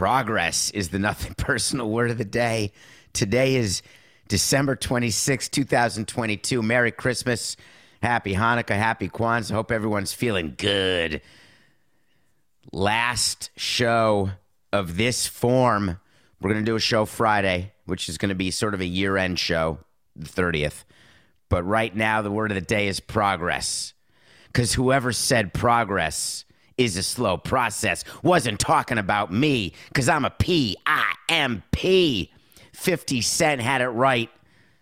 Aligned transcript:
Progress 0.00 0.70
is 0.70 0.88
the 0.88 0.98
nothing 0.98 1.34
personal 1.36 1.90
word 1.90 2.10
of 2.10 2.16
the 2.16 2.24
day. 2.24 2.72
Today 3.12 3.56
is 3.56 3.82
December 4.28 4.74
26, 4.74 5.50
2022. 5.50 6.62
Merry 6.62 6.90
Christmas. 6.90 7.54
Happy 8.02 8.32
Hanukkah. 8.34 8.76
Happy 8.76 9.10
Kwanzaa. 9.10 9.50
Hope 9.50 9.70
everyone's 9.70 10.14
feeling 10.14 10.54
good. 10.56 11.20
Last 12.72 13.50
show 13.56 14.30
of 14.72 14.96
this 14.96 15.26
form. 15.26 16.00
We're 16.40 16.50
going 16.50 16.64
to 16.64 16.70
do 16.70 16.76
a 16.76 16.80
show 16.80 17.04
Friday, 17.04 17.72
which 17.84 18.08
is 18.08 18.16
going 18.16 18.30
to 18.30 18.34
be 18.34 18.50
sort 18.50 18.72
of 18.72 18.80
a 18.80 18.86
year 18.86 19.18
end 19.18 19.38
show, 19.38 19.80
the 20.16 20.26
30th. 20.26 20.84
But 21.50 21.64
right 21.64 21.94
now, 21.94 22.22
the 22.22 22.30
word 22.30 22.50
of 22.50 22.54
the 22.54 22.62
day 22.62 22.88
is 22.88 23.00
progress. 23.00 23.92
Because 24.46 24.72
whoever 24.72 25.12
said 25.12 25.52
progress 25.52 26.46
is 26.80 26.96
a 26.96 27.02
slow 27.02 27.36
process 27.36 28.04
wasn't 28.22 28.58
talking 28.58 28.98
about 28.98 29.32
me, 29.32 29.74
because 29.88 30.08
I'm 30.08 30.24
a 30.24 30.30
P 30.30 30.76
I 30.86 31.12
M 31.28 31.62
P. 31.72 32.32
50 32.72 33.20
Cent 33.20 33.60
had 33.60 33.82
it 33.82 33.88
right. 33.88 34.30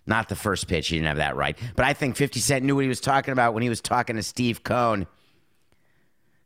Not 0.07 0.29
the 0.29 0.37
first 0.37 0.69
pitch, 0.69 0.89
he 0.89 0.97
didn't 0.97 1.09
have 1.09 1.17
that 1.17 1.37
right. 1.37 1.59
But 1.75 1.85
I 1.85 1.93
think 1.93 2.17
50 2.17 2.39
Cent 2.41 2.65
knew 2.65 2.77
what 2.77 2.83
he 2.83 2.89
was 2.89 3.01
talking 3.01 3.33
about 3.33 3.53
when 3.53 3.63
he 3.63 3.69
was 3.69 3.81
talking 3.81 4.17
to 4.17 4.23
Steve 4.23 4.63
Cohen. 4.63 5.07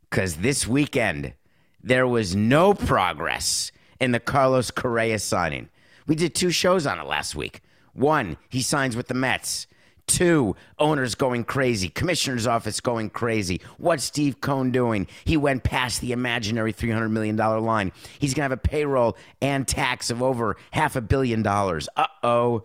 Because 0.09 0.37
this 0.37 0.67
weekend, 0.67 1.33
there 1.81 2.07
was 2.07 2.35
no 2.35 2.73
progress 2.73 3.71
in 3.99 4.11
the 4.11 4.19
Carlos 4.19 4.71
Correa 4.71 5.19
signing. 5.19 5.69
We 6.07 6.15
did 6.15 6.33
two 6.33 6.49
shows 6.49 6.85
on 6.87 6.99
it 6.99 7.05
last 7.05 7.35
week. 7.35 7.61
One, 7.93 8.37
he 8.49 8.61
signs 8.61 8.95
with 8.95 9.07
the 9.07 9.13
Mets. 9.13 9.67
Two, 10.05 10.55
owners 10.79 11.15
going 11.15 11.45
crazy, 11.45 11.87
commissioner's 11.87 12.45
office 12.45 12.81
going 12.81 13.09
crazy. 13.09 13.61
What's 13.77 14.03
Steve 14.03 14.41
Cohen 14.41 14.71
doing? 14.71 15.07
He 15.23 15.37
went 15.37 15.63
past 15.63 16.01
the 16.01 16.11
imaginary 16.11 16.73
$300 16.73 17.09
million 17.09 17.37
line. 17.37 17.91
He's 18.19 18.33
going 18.33 18.41
to 18.41 18.43
have 18.43 18.51
a 18.51 18.57
payroll 18.57 19.17
and 19.41 19.67
tax 19.67 20.09
of 20.09 20.21
over 20.21 20.57
half 20.71 20.95
a 20.95 21.01
billion 21.01 21.41
dollars. 21.41 21.87
Uh 21.95 22.07
oh. 22.21 22.63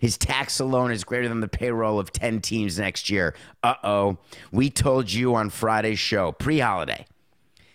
His 0.00 0.18
tax 0.18 0.58
alone 0.58 0.90
is 0.90 1.04
greater 1.04 1.28
than 1.28 1.38
the 1.38 1.46
payroll 1.46 2.00
of 2.00 2.12
10 2.12 2.40
teams 2.40 2.76
next 2.80 3.08
year. 3.08 3.36
Uh 3.62 3.74
oh. 3.84 4.18
We 4.50 4.68
told 4.68 5.12
you 5.12 5.36
on 5.36 5.50
Friday's 5.50 6.00
show, 6.00 6.32
pre 6.32 6.58
holiday, 6.58 7.06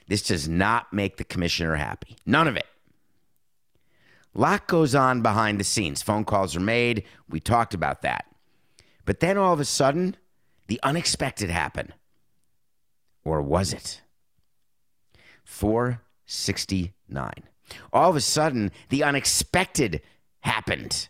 this 0.10 0.22
does 0.24 0.50
not 0.50 0.92
make 0.92 1.16
the 1.16 1.24
commissioner 1.24 1.76
happy. 1.76 2.18
None 2.26 2.48
of 2.50 2.58
it. 2.58 2.66
Lot 4.34 4.68
goes 4.68 4.94
on 4.94 5.22
behind 5.22 5.60
the 5.60 5.64
scenes. 5.64 6.04
Phone 6.04 6.26
calls 6.26 6.56
are 6.56 6.60
made. 6.60 7.04
We 7.30 7.40
talked 7.40 7.74
about 7.74 8.02
that. 8.02 8.26
But 9.08 9.22
then 9.22 9.38
all 9.38 9.54
of 9.54 9.62
a 9.62 9.66
sudden, 9.66 10.18
the 10.68 10.82
unexpected 10.84 11.50
happened. 11.50 11.94
Or 13.24 13.42
was 13.42 13.72
it? 13.72 14.02
469. 15.46 17.32
All 17.94 18.10
of 18.10 18.18
a 18.18 18.22
sudden, 18.22 18.70
the 18.90 19.06
unexpected 19.06 20.02
happened. 20.42 21.08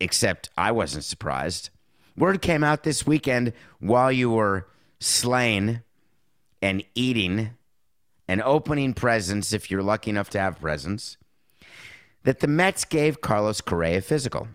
Except 0.00 0.50
I 0.54 0.70
wasn't 0.70 1.04
surprised. 1.04 1.70
Word 2.14 2.42
came 2.42 2.62
out 2.62 2.82
this 2.82 3.06
weekend 3.06 3.54
while 3.80 4.12
you 4.12 4.30
were 4.30 4.68
slain 5.00 5.82
and 6.60 6.84
eating 6.94 7.54
and 8.28 8.42
opening 8.42 8.92
presents, 8.92 9.54
if 9.54 9.70
you're 9.70 9.82
lucky 9.82 10.10
enough 10.10 10.28
to 10.30 10.38
have 10.38 10.60
presents, 10.60 11.16
that 12.24 12.40
the 12.40 12.46
Mets 12.46 12.84
gave 12.84 13.22
Carlos 13.22 13.62
Correa 13.62 13.98
a 13.98 14.00
physical. 14.02 14.48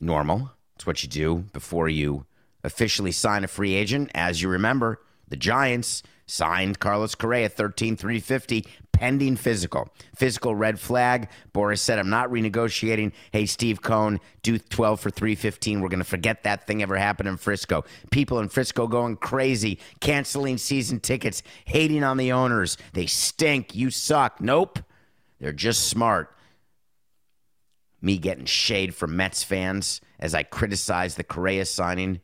Normal. 0.00 0.52
It's 0.76 0.86
what 0.86 1.02
you 1.02 1.08
do 1.08 1.44
before 1.52 1.88
you 1.88 2.26
officially 2.62 3.12
sign 3.12 3.44
a 3.44 3.48
free 3.48 3.74
agent. 3.74 4.10
As 4.14 4.42
you 4.42 4.48
remember, 4.48 5.00
the 5.26 5.36
Giants 5.36 6.02
signed 6.26 6.78
Carlos 6.78 7.14
Correa 7.14 7.48
13350 7.48 8.66
pending 8.92 9.36
physical. 9.36 9.88
Physical 10.16 10.54
red 10.54 10.78
flag. 10.78 11.28
Boras 11.54 11.78
said, 11.78 11.98
I'm 11.98 12.10
not 12.10 12.30
renegotiating. 12.30 13.12
Hey, 13.30 13.46
Steve 13.46 13.80
Cohen, 13.80 14.20
do 14.42 14.58
12 14.58 15.00
for 15.00 15.10
315. 15.10 15.80
We're 15.80 15.88
going 15.88 15.98
to 15.98 16.04
forget 16.04 16.42
that 16.42 16.66
thing 16.66 16.82
ever 16.82 16.96
happened 16.96 17.28
in 17.28 17.36
Frisco. 17.36 17.84
People 18.10 18.40
in 18.40 18.48
Frisco 18.48 18.88
going 18.88 19.16
crazy, 19.16 19.78
canceling 20.00 20.58
season 20.58 20.98
tickets, 21.00 21.42
hating 21.64 22.02
on 22.02 22.16
the 22.16 22.32
owners. 22.32 22.76
They 22.92 23.06
stink. 23.06 23.74
You 23.74 23.90
suck. 23.90 24.40
Nope. 24.40 24.80
They're 25.40 25.52
just 25.52 25.88
smart. 25.88 26.34
Me 28.00 28.18
getting 28.18 28.44
shade 28.44 28.94
from 28.94 29.16
Mets 29.16 29.42
fans 29.42 30.00
as 30.18 30.34
I 30.34 30.42
criticize 30.42 31.16
the 31.16 31.24
Correa 31.24 31.64
signing. 31.64 32.20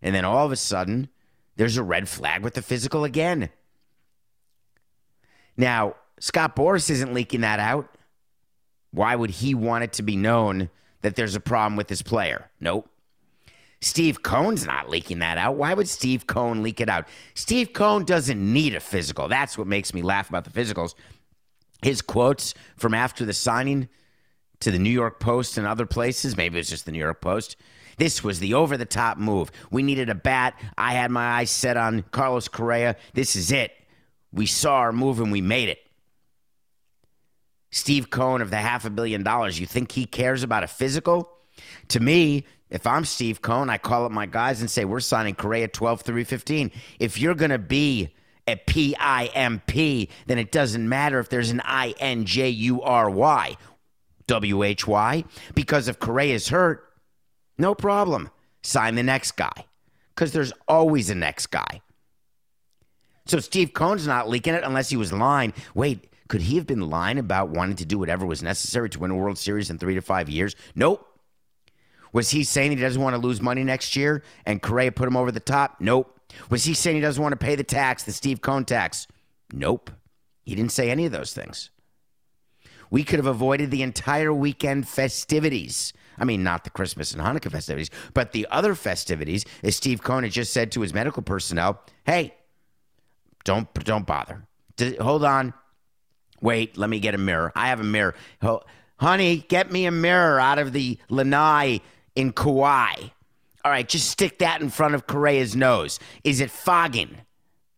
And 0.00 0.14
then 0.14 0.24
all 0.24 0.46
of 0.46 0.52
a 0.52 0.56
sudden, 0.56 1.08
there's 1.56 1.76
a 1.76 1.82
red 1.82 2.08
flag 2.08 2.42
with 2.42 2.54
the 2.54 2.62
physical 2.62 3.04
again. 3.04 3.50
Now, 5.56 5.96
Scott 6.20 6.54
Boras 6.54 6.88
isn't 6.88 7.12
leaking 7.12 7.40
that 7.40 7.58
out. 7.58 7.88
Why 8.92 9.16
would 9.16 9.30
he 9.30 9.54
want 9.54 9.84
it 9.84 9.92
to 9.94 10.02
be 10.02 10.16
known 10.16 10.70
that 11.02 11.16
there's 11.16 11.34
a 11.34 11.40
problem 11.40 11.76
with 11.76 11.88
his 11.88 12.02
player? 12.02 12.50
Nope. 12.60 12.88
Steve 13.80 14.22
Cohen's 14.22 14.66
not 14.66 14.88
leaking 14.88 15.20
that 15.20 15.38
out. 15.38 15.56
Why 15.56 15.74
would 15.74 15.88
Steve 15.88 16.26
Cohen 16.26 16.62
leak 16.62 16.80
it 16.80 16.88
out? 16.88 17.06
Steve 17.34 17.72
Cohen 17.72 18.04
doesn't 18.04 18.52
need 18.52 18.74
a 18.74 18.80
physical. 18.80 19.28
That's 19.28 19.56
what 19.56 19.68
makes 19.68 19.94
me 19.94 20.02
laugh 20.02 20.28
about 20.28 20.44
the 20.44 20.50
physicals. 20.50 20.94
His 21.82 22.02
quotes 22.02 22.54
from 22.76 22.92
after 22.92 23.24
the 23.24 23.32
signing 23.32 23.88
to 24.60 24.70
the 24.70 24.78
New 24.78 24.90
York 24.90 25.20
Post 25.20 25.58
and 25.58 25.66
other 25.66 25.86
places, 25.86 26.36
maybe 26.36 26.58
it's 26.58 26.70
just 26.70 26.84
the 26.84 26.92
New 26.92 26.98
York 26.98 27.20
Post. 27.20 27.56
This 27.96 28.22
was 28.22 28.38
the 28.38 28.54
over 28.54 28.76
the 28.76 28.86
top 28.86 29.18
move. 29.18 29.50
We 29.70 29.82
needed 29.82 30.08
a 30.08 30.14
bat. 30.14 30.58
I 30.76 30.92
had 30.92 31.10
my 31.10 31.38
eyes 31.38 31.50
set 31.50 31.76
on 31.76 32.02
Carlos 32.10 32.48
Correa. 32.48 32.96
This 33.14 33.36
is 33.36 33.50
it. 33.50 33.72
We 34.32 34.46
saw 34.46 34.76
our 34.76 34.92
move 34.92 35.20
and 35.20 35.32
we 35.32 35.40
made 35.40 35.68
it. 35.68 35.80
Steve 37.70 38.08
Cohen 38.08 38.40
of 38.40 38.50
the 38.50 38.56
half 38.56 38.84
a 38.84 38.90
billion 38.90 39.22
dollars, 39.22 39.60
you 39.60 39.66
think 39.66 39.92
he 39.92 40.06
cares 40.06 40.42
about 40.42 40.64
a 40.64 40.68
physical? 40.68 41.30
To 41.88 42.00
me, 42.00 42.46
if 42.70 42.86
I'm 42.86 43.04
Steve 43.04 43.42
Cohen, 43.42 43.68
I 43.68 43.78
call 43.78 44.04
up 44.04 44.12
my 44.12 44.26
guys 44.26 44.60
and 44.60 44.70
say, 44.70 44.84
We're 44.84 45.00
signing 45.00 45.34
Correa 45.34 45.68
12 45.68 46.02
through 46.02 46.24
15. 46.24 46.70
If 46.98 47.18
you're 47.18 47.34
going 47.34 47.50
to 47.50 47.58
be 47.58 48.14
a 48.46 48.56
PIMP, 48.56 50.10
then 50.26 50.38
it 50.38 50.52
doesn't 50.52 50.88
matter 50.88 51.18
if 51.18 51.28
there's 51.28 51.50
an 51.50 51.60
I 51.64 51.94
N 54.30 54.40
J 54.42 54.48
U 54.48 54.56
R 54.56 54.60
Y, 54.60 54.62
W 54.62 54.62
H 54.62 54.86
Y, 54.86 55.24
because 55.54 55.88
if 55.88 55.98
Correa's 55.98 56.48
hurt, 56.48 56.92
no 57.58 57.74
problem. 57.74 58.30
Sign 58.62 58.96
the 58.96 59.02
next 59.02 59.32
guy, 59.36 59.66
because 60.14 60.32
there's 60.32 60.52
always 60.66 61.10
a 61.10 61.14
next 61.14 61.46
guy. 61.48 61.80
So 63.26 63.40
Steve 63.40 63.72
Cohen's 63.72 64.06
not 64.06 64.28
leaking 64.28 64.54
it 64.54 64.64
unless 64.64 64.88
he 64.88 64.96
was 64.96 65.12
lying. 65.12 65.52
Wait, 65.74 66.12
could 66.28 66.42
he 66.42 66.56
have 66.56 66.66
been 66.66 66.90
lying 66.90 67.18
about 67.18 67.50
wanting 67.50 67.76
to 67.76 67.84
do 67.84 67.98
whatever 67.98 68.26
was 68.26 68.42
necessary 68.42 68.88
to 68.90 68.98
win 68.98 69.10
a 69.10 69.16
World 69.16 69.38
Series 69.38 69.70
in 69.70 69.78
three 69.78 69.94
to 69.94 70.00
five 70.00 70.28
years? 70.28 70.56
Nope. 70.74 71.04
Was 72.12 72.30
he 72.30 72.42
saying 72.42 72.70
he 72.70 72.76
doesn't 72.76 73.02
want 73.02 73.14
to 73.14 73.20
lose 73.20 73.40
money 73.40 73.64
next 73.64 73.94
year 73.94 74.22
and 74.46 74.62
Correa 74.62 74.92
put 74.92 75.08
him 75.08 75.16
over 75.16 75.30
the 75.30 75.40
top? 75.40 75.76
Nope. 75.78 76.18
Was 76.50 76.64
he 76.64 76.74
saying 76.74 76.96
he 76.96 77.02
doesn't 77.02 77.22
want 77.22 77.32
to 77.32 77.36
pay 77.36 77.54
the 77.54 77.64
tax, 77.64 78.02
the 78.02 78.12
Steve 78.12 78.40
Cohen 78.40 78.64
tax? 78.64 79.06
Nope. 79.52 79.90
He 80.44 80.54
didn't 80.54 80.72
say 80.72 80.90
any 80.90 81.04
of 81.04 81.12
those 81.12 81.34
things. 81.34 81.70
We 82.90 83.04
could 83.04 83.18
have 83.18 83.26
avoided 83.26 83.70
the 83.70 83.82
entire 83.82 84.32
weekend 84.32 84.88
festivities. 84.88 85.92
I 86.18 86.24
mean, 86.24 86.42
not 86.42 86.64
the 86.64 86.70
Christmas 86.70 87.12
and 87.12 87.22
Hanukkah 87.22 87.50
festivities, 87.50 87.90
but 88.14 88.32
the 88.32 88.46
other 88.50 88.74
festivities, 88.74 89.44
as 89.62 89.76
Steve 89.76 90.02
Cohen 90.02 90.28
just 90.30 90.52
said 90.52 90.72
to 90.72 90.80
his 90.80 90.92
medical 90.92 91.22
personnel, 91.22 91.80
hey, 92.04 92.34
don't 93.44 93.72
don't 93.84 94.06
bother. 94.06 94.46
Hold 95.00 95.24
on. 95.24 95.54
Wait, 96.40 96.76
let 96.76 96.90
me 96.90 97.00
get 97.00 97.14
a 97.14 97.18
mirror. 97.18 97.52
I 97.54 97.68
have 97.68 97.80
a 97.80 97.84
mirror. 97.84 98.14
Ho- 98.42 98.62
honey, 98.96 99.44
get 99.48 99.72
me 99.72 99.86
a 99.86 99.90
mirror 99.90 100.38
out 100.40 100.58
of 100.58 100.72
the 100.72 100.98
lanai 101.08 101.80
in 102.14 102.32
Kauai. 102.32 102.94
All 103.64 103.72
right, 103.72 103.88
just 103.88 104.10
stick 104.10 104.38
that 104.38 104.60
in 104.60 104.70
front 104.70 104.94
of 104.94 105.06
Correa's 105.06 105.56
nose. 105.56 105.98
Is 106.24 106.40
it 106.40 106.50
fogging? 106.50 107.18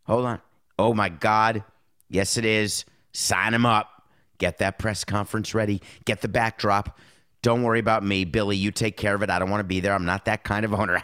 Hold 0.04 0.26
on. 0.26 0.40
Oh 0.78 0.94
my 0.94 1.08
God. 1.08 1.64
Yes, 2.08 2.36
it 2.36 2.44
is. 2.44 2.84
Sign 3.12 3.54
him 3.54 3.64
up. 3.64 3.99
Get 4.40 4.56
that 4.58 4.78
press 4.78 5.04
conference 5.04 5.54
ready. 5.54 5.82
Get 6.06 6.22
the 6.22 6.28
backdrop. 6.28 6.98
Don't 7.42 7.62
worry 7.62 7.78
about 7.78 8.02
me, 8.02 8.24
Billy. 8.24 8.56
You 8.56 8.70
take 8.70 8.96
care 8.96 9.14
of 9.14 9.22
it. 9.22 9.28
I 9.28 9.38
don't 9.38 9.50
want 9.50 9.60
to 9.60 9.64
be 9.64 9.80
there. 9.80 9.92
I'm 9.92 10.06
not 10.06 10.24
that 10.24 10.44
kind 10.44 10.64
of 10.64 10.72
owner. 10.72 11.00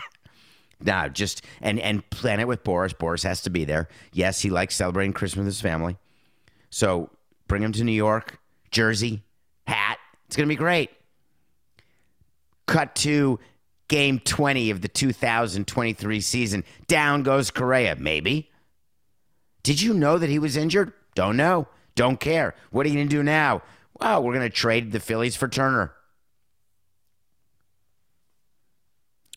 no, 0.80 1.08
just 1.08 1.42
and 1.60 1.78
and 1.78 2.08
plan 2.08 2.40
it 2.40 2.48
with 2.48 2.64
Boras. 2.64 2.94
Boras 2.94 3.24
has 3.24 3.42
to 3.42 3.50
be 3.50 3.66
there. 3.66 3.88
Yes, 4.12 4.40
he 4.40 4.48
likes 4.48 4.74
celebrating 4.74 5.12
Christmas 5.12 5.44
with 5.44 5.46
his 5.46 5.60
family. 5.60 5.98
So 6.70 7.10
bring 7.46 7.62
him 7.62 7.72
to 7.72 7.84
New 7.84 7.92
York, 7.92 8.40
Jersey, 8.70 9.22
hat. 9.66 9.98
It's 10.26 10.34
gonna 10.34 10.48
be 10.48 10.56
great. 10.56 10.90
Cut 12.64 12.94
to 12.96 13.38
game 13.88 14.18
20 14.18 14.70
of 14.70 14.80
the 14.80 14.88
2023 14.88 16.20
season. 16.22 16.64
Down 16.86 17.22
goes 17.22 17.50
Correa. 17.50 17.96
Maybe. 17.96 18.50
Did 19.62 19.82
you 19.82 19.92
know 19.92 20.16
that 20.16 20.30
he 20.30 20.38
was 20.38 20.56
injured? 20.56 20.94
Don't 21.14 21.36
know. 21.36 21.68
Don't 21.96 22.20
care. 22.20 22.54
What 22.70 22.86
are 22.86 22.90
you 22.90 22.94
going 22.94 23.08
to 23.08 23.16
do 23.16 23.22
now? 23.24 23.62
Well, 23.98 24.22
we're 24.22 24.34
going 24.34 24.48
to 24.48 24.54
trade 24.54 24.92
the 24.92 25.00
Phillies 25.00 25.34
for 25.34 25.48
Turner. 25.48 25.92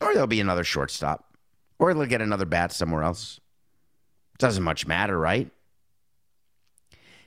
Or 0.00 0.12
there'll 0.12 0.28
be 0.28 0.40
another 0.40 0.64
shortstop. 0.64 1.34
Or 1.78 1.92
they'll 1.92 2.06
get 2.06 2.20
another 2.20 2.44
bat 2.44 2.72
somewhere 2.72 3.02
else. 3.02 3.40
Doesn't 4.38 4.62
much 4.62 4.86
matter, 4.86 5.18
right? 5.18 5.50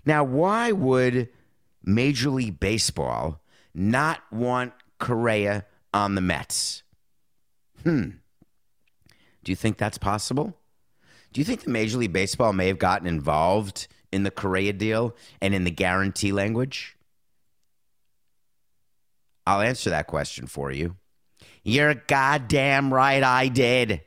Now, 0.06 0.24
why 0.24 0.72
would 0.72 1.30
Major 1.84 2.30
League 2.30 2.60
Baseball 2.60 3.42
not 3.74 4.22
want 4.32 4.74
Correa 5.00 5.66
on 5.94 6.16
the 6.16 6.22
Mets? 6.22 6.84
Hmm. 7.84 8.10
Do 9.44 9.52
you 9.52 9.56
think 9.56 9.78
that's 9.78 9.98
possible? 9.98 10.58
Do 11.32 11.42
you 11.42 11.46
think 11.46 11.64
the 11.64 11.72
Major 11.72 11.98
League 11.98 12.14
Baseball 12.14 12.54
may 12.54 12.68
have 12.68 12.80
gotten 12.80 13.08
involved 13.08 13.88
in 14.14 14.24
the 14.24 14.32
Correa 14.32 14.74
deal 14.74 15.16
and 15.42 15.54
in 15.54 15.64
the 15.64 15.72
guarantee 15.72 16.32
language? 16.32 16.96
I'll 19.46 19.62
answer 19.62 19.90
that 19.90 20.08
question 20.08 20.48
for 20.48 20.72
you. 20.72 20.96
You're 21.64 21.96
goddamn 21.96 22.94
right, 22.94 23.24
I 23.24 23.48
did. 23.48 24.02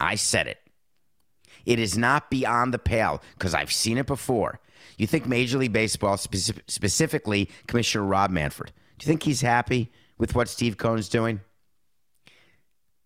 I 0.00 0.14
said 0.14 0.46
it. 0.46 0.58
It 1.66 1.78
is 1.78 1.96
not 1.96 2.30
beyond 2.30 2.72
the 2.72 2.78
pale 2.78 3.22
because 3.34 3.54
I've 3.54 3.72
seen 3.72 3.98
it 3.98 4.06
before. 4.06 4.60
You 4.96 5.06
think 5.06 5.26
Major 5.26 5.58
League 5.58 5.72
Baseball, 5.72 6.16
speci- 6.16 6.60
specifically 6.66 7.48
Commissioner 7.66 8.04
Rob 8.04 8.30
Manfred, 8.30 8.72
do 8.98 9.04
you 9.04 9.08
think 9.08 9.22
he's 9.22 9.42
happy 9.42 9.92
with 10.18 10.34
what 10.34 10.48
Steve 10.48 10.78
Cohen's 10.78 11.08
doing? 11.08 11.40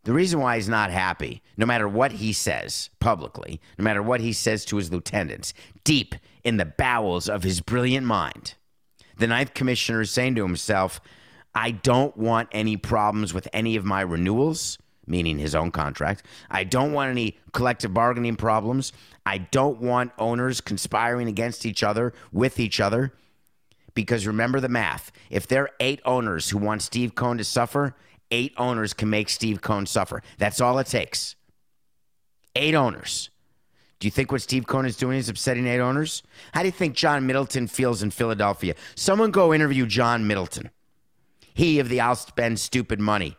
The 0.05 0.13
reason 0.13 0.41
why 0.41 0.57
he's 0.57 0.69
not 0.69 0.91
happy, 0.91 1.43
no 1.57 1.67
matter 1.67 1.89
what 1.89 2.13
he 2.13 2.33
says 2.33 2.91
publicly, 3.01 3.61
no 3.79 3.83
matter 3.83 4.03
what 4.03 4.21
he 4.21 4.33
says 4.33 4.65
to 4.67 4.77
his 4.77 4.93
lieutenants, 4.93 5.55
deep 5.83 6.15
in 6.45 6.59
the 6.59 6.67
bowels 6.67 7.29
of 7.29 7.43
his 7.43 7.61
brilliant 7.61 8.07
mind, 8.07 8.55
the 9.17 9.27
ninth 9.27 9.55
commissioner 9.55 10.03
is 10.03 10.11
saying 10.11 10.35
to 10.35 10.43
himself, 10.43 11.01
I 11.55 11.71
don't 11.71 12.17
want 12.17 12.49
any 12.53 12.77
problems 12.77 13.33
with 13.33 13.49
any 13.53 13.77
of 13.77 13.85
my 13.85 14.01
renewals, 14.01 14.77
meaning 15.07 15.39
his 15.39 15.55
own 15.55 15.71
contract. 15.71 16.27
I 16.51 16.65
don't 16.65 16.93
want 16.93 17.11
any 17.11 17.39
collective 17.53 17.95
bargaining 17.95 18.37
problems. 18.37 18.93
I 19.25 19.39
don't 19.39 19.81
want 19.81 20.13
owners 20.19 20.61
conspiring 20.61 21.29
against 21.29 21.65
each 21.65 21.83
other, 21.83 22.13
with 22.33 22.59
each 22.59 22.81
other. 22.81 23.13
Because 23.95 24.27
remember 24.27 24.59
the 24.59 24.69
math. 24.69 25.13
If 25.31 25.47
there 25.47 25.63
are 25.63 25.71
eight 25.79 26.01
owners 26.05 26.51
who 26.51 26.59
want 26.59 26.83
Steve 26.83 27.15
Cohen 27.15 27.39
to 27.39 27.45
suffer, 27.45 27.95
eight 28.35 28.53
owners 28.57 28.93
can 28.93 29.09
make 29.09 29.29
Steve 29.29 29.63
Cohen 29.63 29.87
suffer. 29.87 30.21
That's 30.39 30.61
all 30.61 30.79
it 30.81 30.89
takes. 30.89 31.37
Eight 32.57 32.75
owners. 32.75 33.31
Do 34.01 34.09
you 34.09 34.11
think 34.11 34.33
what 34.33 34.43
Steve 34.43 34.67
Cohen 34.67 34.87
is 34.87 34.97
doing 34.97 35.17
is 35.17 35.29
upsetting 35.29 35.69
eight 35.69 35.81
owners? 35.81 36.25
How 36.53 36.61
do 36.61 36.67
you 36.67 36.73
think 36.73 36.97
John 36.97 37.27
Middleton 37.27 37.69
feels 37.69 38.03
in 38.03 38.11
Philadelphia? 38.11 38.75
Someone 38.97 39.31
go 39.31 39.55
interview 39.55 39.87
John 39.87 40.27
Middleton. 40.27 40.71
He 41.55 41.79
of 41.79 41.89
the 41.89 42.01
I'll 42.01 42.17
spend 42.17 42.59
stupid 42.59 42.99
money. 42.99 43.37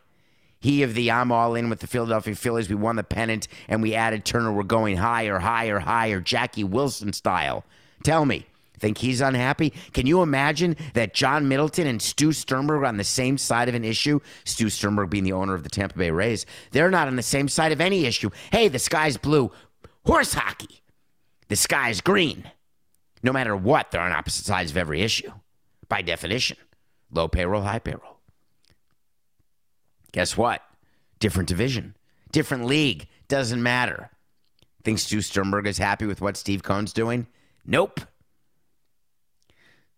He 0.58 0.82
of 0.82 0.94
the 0.94 1.10
I'm 1.10 1.30
all 1.30 1.54
in 1.54 1.68
with 1.68 1.80
the 1.80 1.86
Philadelphia 1.86 2.34
Phillies. 2.34 2.70
We 2.70 2.74
won 2.74 2.96
the 2.96 3.04
pennant 3.04 3.48
and 3.68 3.82
we 3.82 3.94
added 3.94 4.24
Turner. 4.24 4.50
We're 4.50 4.62
going 4.62 4.96
higher, 4.96 5.38
higher, 5.38 5.78
higher, 5.78 6.20
Jackie 6.20 6.64
Wilson 6.64 7.12
style. 7.12 7.64
Tell 8.02 8.24
me, 8.24 8.46
think 8.78 8.98
he's 8.98 9.20
unhappy? 9.20 9.72
Can 9.92 10.06
you 10.06 10.22
imagine 10.22 10.76
that 10.94 11.14
John 11.14 11.48
Middleton 11.48 11.86
and 11.86 12.00
Stu 12.00 12.32
Sternberg 12.32 12.82
are 12.82 12.86
on 12.86 12.96
the 12.96 13.04
same 13.04 13.38
side 13.38 13.68
of 13.68 13.74
an 13.74 13.84
issue? 13.84 14.20
Stu 14.44 14.68
Sternberg 14.70 15.10
being 15.10 15.24
the 15.24 15.32
owner 15.32 15.54
of 15.54 15.62
the 15.62 15.68
Tampa 15.68 15.98
Bay 15.98 16.10
Rays. 16.10 16.46
They're 16.72 16.90
not 16.90 17.08
on 17.08 17.16
the 17.16 17.22
same 17.22 17.48
side 17.48 17.72
of 17.72 17.80
any 17.80 18.06
issue. 18.06 18.30
Hey, 18.50 18.68
the 18.68 18.78
sky's 18.78 19.16
blue. 19.16 19.50
Horse 20.04 20.34
hockey. 20.34 20.82
The 21.48 21.56
sky's 21.56 22.00
green. 22.00 22.50
No 23.22 23.32
matter 23.32 23.56
what, 23.56 23.90
they're 23.90 24.00
on 24.00 24.12
opposite 24.12 24.44
sides 24.44 24.70
of 24.70 24.76
every 24.76 25.02
issue, 25.02 25.32
by 25.88 26.02
definition. 26.02 26.56
Low 27.10 27.28
payroll, 27.28 27.62
high 27.62 27.78
payroll. 27.78 28.18
Guess 30.12 30.36
what? 30.36 30.62
Different 31.18 31.48
division, 31.48 31.96
different 32.30 32.66
league. 32.66 33.08
Doesn't 33.28 33.62
matter. 33.62 34.10
Think 34.84 34.98
Stu 34.98 35.20
Sternberg 35.20 35.66
is 35.66 35.78
happy 35.78 36.06
with 36.06 36.20
what 36.20 36.36
Steve 36.36 36.62
Cohen's 36.62 36.92
doing? 36.92 37.26
Nope. 37.64 38.00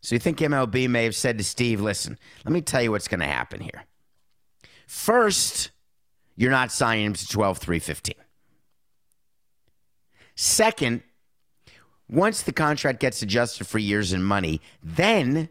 So 0.00 0.14
you 0.14 0.18
think 0.18 0.38
MLB 0.38 0.88
may 0.88 1.04
have 1.04 1.16
said 1.16 1.38
to 1.38 1.44
Steve, 1.44 1.80
listen, 1.80 2.18
let 2.44 2.52
me 2.52 2.60
tell 2.60 2.82
you 2.82 2.90
what's 2.92 3.08
going 3.08 3.20
to 3.20 3.26
happen 3.26 3.60
here. 3.60 3.84
First, 4.86 5.70
you're 6.36 6.50
not 6.50 6.72
signing 6.72 7.06
him 7.06 7.14
to 7.14 7.28
12 7.28 7.58
3 7.58 7.78
15. 7.78 8.14
Second, 10.34 11.02
once 12.08 12.42
the 12.42 12.52
contract 12.52 13.00
gets 13.00 13.20
adjusted 13.22 13.66
for 13.66 13.78
years 13.78 14.12
and 14.12 14.24
money, 14.24 14.60
then 14.82 15.48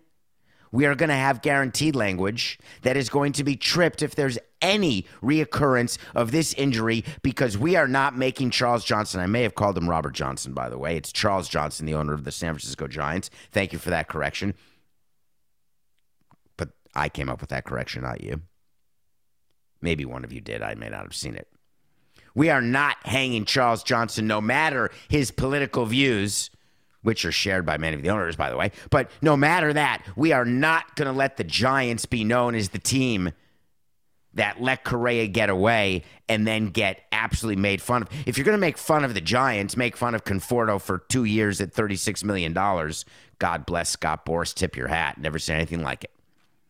we 0.77 0.85
are 0.85 0.93
going 0.93 1.09
to 1.09 1.15
have 1.15 1.41
guaranteed 1.41 1.95
language 1.95 2.59
that 2.83 2.95
is 2.95 3.09
going 3.09 3.33
to 3.33 3.43
be 3.43 3.55
tripped 3.55 4.03
if 4.03 4.13
there's 4.13 4.37
any 4.61 5.07
reoccurrence 5.23 5.97
of 6.13 6.29
this 6.29 6.53
injury 6.53 7.03
because 7.23 7.57
we 7.57 7.75
are 7.75 7.87
not 7.87 8.15
making 8.15 8.51
Charles 8.51 8.85
Johnson. 8.85 9.19
I 9.19 9.25
may 9.25 9.41
have 9.41 9.55
called 9.55 9.75
him 9.75 9.89
Robert 9.89 10.13
Johnson, 10.13 10.53
by 10.53 10.69
the 10.69 10.77
way. 10.77 10.95
It's 10.95 11.11
Charles 11.11 11.49
Johnson, 11.49 11.87
the 11.87 11.95
owner 11.95 12.13
of 12.13 12.25
the 12.25 12.31
San 12.31 12.53
Francisco 12.53 12.85
Giants. 12.87 13.31
Thank 13.51 13.73
you 13.73 13.79
for 13.79 13.89
that 13.89 14.07
correction. 14.07 14.53
But 16.57 16.69
I 16.93 17.09
came 17.09 17.27
up 17.27 17.41
with 17.41 17.49
that 17.49 17.65
correction, 17.65 18.03
not 18.03 18.23
you. 18.23 18.41
Maybe 19.81 20.05
one 20.05 20.23
of 20.23 20.31
you 20.31 20.41
did. 20.41 20.61
I 20.61 20.75
may 20.75 20.89
not 20.89 21.01
have 21.01 21.15
seen 21.15 21.33
it. 21.33 21.47
We 22.35 22.51
are 22.51 22.61
not 22.61 22.97
hanging 23.01 23.45
Charles 23.45 23.81
Johnson, 23.81 24.27
no 24.27 24.41
matter 24.41 24.91
his 25.07 25.31
political 25.31 25.87
views 25.87 26.51
which 27.07 27.23
are 27.23 27.31
shared 27.31 27.65
by 27.65 27.77
many 27.77 27.95
of 27.95 28.01
the 28.01 28.09
owners, 28.09 28.35
by 28.35 28.49
the 28.49 28.57
way. 28.57 28.69
But 28.89 29.09
no 29.21 29.37
matter 29.37 29.71
that, 29.71 30.03
we 30.17 30.33
are 30.33 30.43
not 30.43 30.97
going 30.97 31.05
to 31.05 31.13
let 31.13 31.37
the 31.37 31.45
Giants 31.45 32.05
be 32.05 32.25
known 32.25 32.53
as 32.53 32.67
the 32.67 32.79
team 32.79 33.31
that 34.33 34.61
let 34.61 34.83
Correa 34.83 35.25
get 35.27 35.49
away 35.49 36.03
and 36.27 36.45
then 36.45 36.67
get 36.67 36.99
absolutely 37.13 37.61
made 37.61 37.81
fun 37.81 38.01
of. 38.01 38.09
If 38.25 38.37
you're 38.37 38.43
going 38.43 38.57
to 38.57 38.59
make 38.59 38.77
fun 38.77 39.05
of 39.05 39.13
the 39.13 39.21
Giants, 39.21 39.77
make 39.77 39.95
fun 39.95 40.15
of 40.15 40.25
Conforto 40.25 40.81
for 40.81 40.97
two 40.97 41.23
years 41.23 41.61
at 41.61 41.73
$36 41.73 42.25
million. 42.25 42.51
God 43.39 43.65
bless 43.65 43.87
Scott 43.87 44.25
Boras. 44.25 44.53
Tip 44.53 44.75
your 44.75 44.89
hat. 44.89 45.17
Never 45.17 45.39
seen 45.39 45.55
anything 45.55 45.83
like 45.83 46.03
it. 46.03 46.11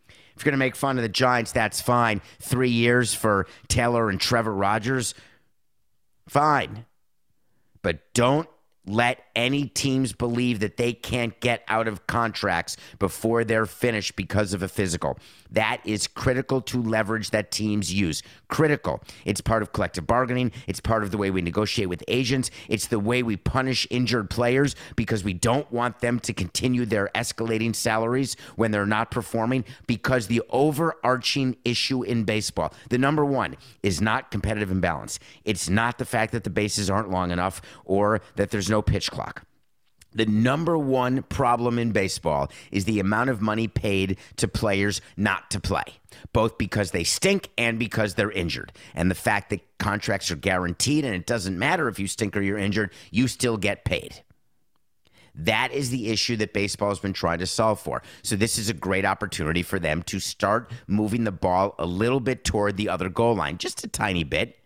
If 0.08 0.46
you're 0.46 0.52
going 0.52 0.60
to 0.60 0.64
make 0.64 0.76
fun 0.76 1.00
of 1.00 1.02
the 1.02 1.10
Giants, 1.10 1.52
that's 1.52 1.82
fine. 1.82 2.22
Three 2.40 2.70
years 2.70 3.12
for 3.16 3.48
Taylor 3.70 4.08
and 4.08 4.22
Trevor 4.22 4.54
Rogers, 4.54 5.16
fine. 6.30 6.86
But 7.82 8.14
don't 8.14 8.48
let 8.88 9.20
any 9.38 9.68
teams 9.68 10.12
believe 10.14 10.60
that 10.60 10.78
they 10.78 10.92
can't 10.92 11.40
get 11.40 11.64
out 11.68 11.88
of 11.88 12.08
contracts 12.08 12.76
before 12.98 13.44
they're 13.44 13.68
finished 13.68 14.16
because 14.16 14.52
of 14.54 14.64
a 14.64 14.68
physical. 14.68 15.18
That 15.52 15.80
is 15.86 16.08
critical 16.08 16.60
to 16.62 16.82
leverage 16.82 17.30
that 17.30 17.52
teams 17.52 17.94
use. 17.94 18.24
Critical. 18.50 19.02
It's 19.26 19.40
part 19.40 19.62
of 19.62 19.72
collective 19.72 20.08
bargaining. 20.08 20.52
It's 20.66 20.80
part 20.80 21.04
of 21.04 21.12
the 21.12 21.18
way 21.18 21.30
we 21.30 21.42
negotiate 21.42 21.88
with 21.88 22.04
agents. 22.08 22.50
It's 22.68 22.88
the 22.88 23.00
way 23.00 23.24
we 23.24 23.38
punish 23.38 23.88
injured 23.90 24.30
players 24.30 24.76
because 24.96 25.24
we 25.24 25.34
don't 25.34 25.72
want 25.72 26.00
them 26.00 26.20
to 26.22 26.34
continue 26.34 26.86
their 26.86 27.10
escalating 27.14 27.76
salaries 27.76 28.36
when 28.56 28.72
they're 28.72 28.86
not 28.86 29.12
performing. 29.12 29.64
Because 29.86 30.28
the 30.28 30.42
overarching 30.50 31.58
issue 31.64 32.02
in 32.02 32.24
baseball, 32.24 32.74
the 32.90 32.98
number 32.98 33.24
one, 33.24 33.56
is 33.84 34.02
not 34.02 34.32
competitive 34.32 34.72
imbalance. 34.72 35.20
It's 35.46 35.70
not 35.70 36.00
the 36.00 36.06
fact 36.06 36.32
that 36.32 36.44
the 36.44 36.50
bases 36.50 36.90
aren't 36.90 37.12
long 37.12 37.30
enough 37.32 37.62
or 37.86 38.22
that 38.36 38.50
there's 38.50 38.70
no 38.70 38.82
pitch 38.82 39.12
clock. 39.12 39.27
The 40.18 40.26
number 40.26 40.80
one 40.80 41.22
problem 41.22 41.78
in 41.78 41.92
baseball 41.92 42.52
is 42.72 42.86
the 42.86 43.00
amount 43.00 43.30
of 43.30 43.40
money 43.40 43.68
paid 43.68 44.18
to 44.38 44.48
players 44.48 45.00
not 45.16 45.52
to 45.52 45.60
play, 45.60 45.84
both 46.34 46.58
because 46.58 46.90
they 46.90 47.04
stink 47.04 47.52
and 47.56 47.78
because 47.78 48.16
they're 48.16 48.32
injured. 48.32 48.72
And 48.96 49.12
the 49.12 49.16
fact 49.16 49.52
that 49.52 49.62
contracts 49.78 50.32
are 50.32 50.36
guaranteed 50.36 51.06
and 51.06 51.14
it 51.14 51.28
doesn't 51.28 51.60
matter 51.60 51.88
if 51.88 52.00
you 52.00 52.08
stink 52.08 52.36
or 52.36 52.42
you're 52.42 52.58
injured, 52.58 52.94
you 53.12 53.28
still 53.28 53.58
get 53.58 53.86
paid. 53.86 54.24
That 55.36 55.72
is 55.72 55.92
the 55.92 56.10
issue 56.10 56.36
that 56.38 56.52
baseball 56.52 56.90
has 56.90 56.98
been 56.98 57.14
trying 57.14 57.38
to 57.38 57.46
solve 57.46 57.80
for. 57.80 58.02
So, 58.24 58.36
this 58.36 58.58
is 58.58 58.70
a 58.70 58.74
great 58.74 59.06
opportunity 59.06 59.62
for 59.62 59.78
them 59.78 60.02
to 60.04 60.20
start 60.20 60.72
moving 60.88 61.26
the 61.26 61.32
ball 61.32 61.76
a 61.78 61.86
little 61.86 62.20
bit 62.20 62.44
toward 62.44 62.76
the 62.76 62.90
other 62.90 63.08
goal 63.08 63.36
line, 63.36 63.60
just 63.60 63.84
a 63.84 63.88
tiny 63.88 64.24
bit. 64.24 64.58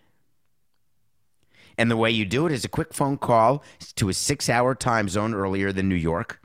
And 1.82 1.90
the 1.90 1.98
way 1.98 2.12
you 2.12 2.26
do 2.26 2.46
it 2.46 2.52
is 2.52 2.64
a 2.64 2.70
quick 2.70 2.94
phone 2.94 3.18
call 3.18 3.64
to 3.96 4.08
a 4.10 4.14
six 4.14 4.52
hour 4.52 4.76
time 4.76 5.10
zone 5.10 5.34
earlier 5.34 5.72
than 5.72 5.90
New 5.90 5.96
York. 5.96 6.40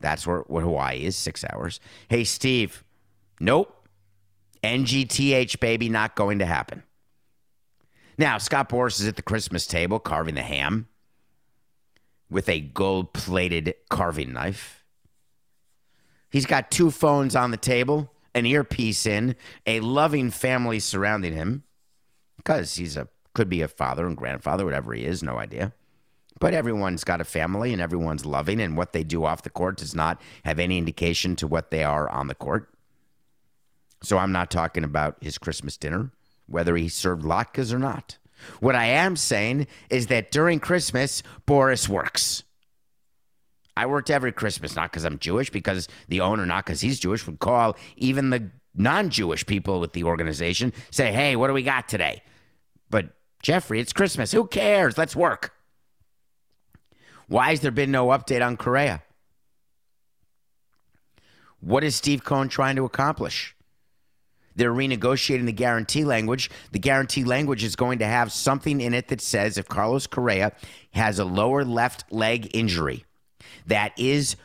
That's 0.00 0.26
where, 0.26 0.38
what 0.46 0.62
Hawaii 0.62 1.04
is, 1.04 1.14
six 1.14 1.44
hours. 1.44 1.78
Hey, 2.08 2.24
Steve. 2.24 2.82
Nope. 3.38 3.86
NGTH, 4.64 5.60
baby, 5.60 5.90
not 5.90 6.16
going 6.16 6.38
to 6.38 6.46
happen. 6.46 6.84
Now, 8.16 8.38
Scott 8.38 8.70
Boras 8.70 8.98
is 8.98 9.06
at 9.06 9.16
the 9.16 9.22
Christmas 9.22 9.66
table 9.66 9.98
carving 9.98 10.36
the 10.36 10.42
ham 10.42 10.88
with 12.30 12.48
a 12.48 12.60
gold 12.60 13.12
plated 13.12 13.74
carving 13.90 14.32
knife. 14.32 14.86
He's 16.30 16.46
got 16.46 16.70
two 16.70 16.90
phones 16.90 17.36
on 17.36 17.50
the 17.50 17.58
table, 17.58 18.10
an 18.34 18.46
earpiece 18.46 19.04
in, 19.04 19.36
a 19.66 19.80
loving 19.80 20.30
family 20.30 20.80
surrounding 20.80 21.34
him 21.34 21.64
because 22.38 22.76
he's 22.76 22.96
a 22.96 23.08
could 23.34 23.48
be 23.48 23.62
a 23.62 23.68
father 23.68 24.06
and 24.06 24.16
grandfather, 24.16 24.64
whatever 24.64 24.92
he 24.92 25.04
is, 25.04 25.22
no 25.22 25.38
idea. 25.38 25.72
But 26.38 26.54
everyone's 26.54 27.04
got 27.04 27.20
a 27.20 27.24
family 27.24 27.72
and 27.72 27.80
everyone's 27.80 28.26
loving, 28.26 28.60
and 28.60 28.76
what 28.76 28.92
they 28.92 29.04
do 29.04 29.24
off 29.24 29.42
the 29.42 29.50
court 29.50 29.76
does 29.76 29.94
not 29.94 30.20
have 30.44 30.58
any 30.58 30.78
indication 30.78 31.36
to 31.36 31.46
what 31.46 31.70
they 31.70 31.84
are 31.84 32.08
on 32.08 32.26
the 32.26 32.34
court. 32.34 32.68
So 34.02 34.18
I'm 34.18 34.32
not 34.32 34.50
talking 34.50 34.82
about 34.84 35.16
his 35.20 35.38
Christmas 35.38 35.76
dinner, 35.76 36.10
whether 36.46 36.76
he 36.76 36.88
served 36.88 37.22
latkes 37.22 37.72
or 37.72 37.78
not. 37.78 38.18
What 38.60 38.74
I 38.74 38.86
am 38.86 39.14
saying 39.16 39.68
is 39.88 40.08
that 40.08 40.32
during 40.32 40.58
Christmas, 40.58 41.22
Boras 41.46 41.88
works. 41.88 42.42
I 43.76 43.86
worked 43.86 44.10
every 44.10 44.32
Christmas, 44.32 44.76
not 44.76 44.90
because 44.90 45.04
I'm 45.04 45.18
Jewish, 45.18 45.50
because 45.50 45.88
the 46.08 46.20
owner, 46.20 46.44
not 46.44 46.66
because 46.66 46.80
he's 46.80 46.98
Jewish, 46.98 47.26
would 47.26 47.38
call 47.38 47.76
even 47.96 48.30
the 48.30 48.50
non 48.74 49.10
Jewish 49.10 49.46
people 49.46 49.80
with 49.80 49.92
the 49.92 50.04
organization, 50.04 50.72
say, 50.90 51.12
hey, 51.12 51.36
what 51.36 51.46
do 51.46 51.54
we 51.54 51.62
got 51.62 51.88
today? 51.88 52.22
But 52.90 53.14
Jeffrey, 53.42 53.80
it's 53.80 53.92
Christmas. 53.92 54.32
Who 54.32 54.46
cares? 54.46 54.96
Let's 54.96 55.16
work. 55.16 55.52
Why 57.26 57.50
has 57.50 57.60
there 57.60 57.70
been 57.70 57.90
no 57.90 58.08
update 58.08 58.44
on 58.44 58.56
Correa? 58.56 59.02
What 61.60 61.84
is 61.84 61.96
Steve 61.96 62.24
Cohen 62.24 62.48
trying 62.48 62.76
to 62.76 62.84
accomplish? 62.84 63.54
They're 64.54 64.72
renegotiating 64.72 65.46
the 65.46 65.52
guarantee 65.52 66.04
language. 66.04 66.50
The 66.72 66.78
guarantee 66.78 67.24
language 67.24 67.64
is 67.64 67.74
going 67.74 68.00
to 68.00 68.06
have 68.06 68.32
something 68.32 68.80
in 68.80 68.94
it 68.94 69.08
that 69.08 69.20
says 69.20 69.56
if 69.56 69.68
Carlos 69.68 70.06
Correa 70.06 70.52
has 70.92 71.18
a 71.18 71.24
lower 71.24 71.64
left 71.64 72.04
leg 72.12 72.54
injury 72.54 73.04
that 73.66 73.98
is 73.98 74.36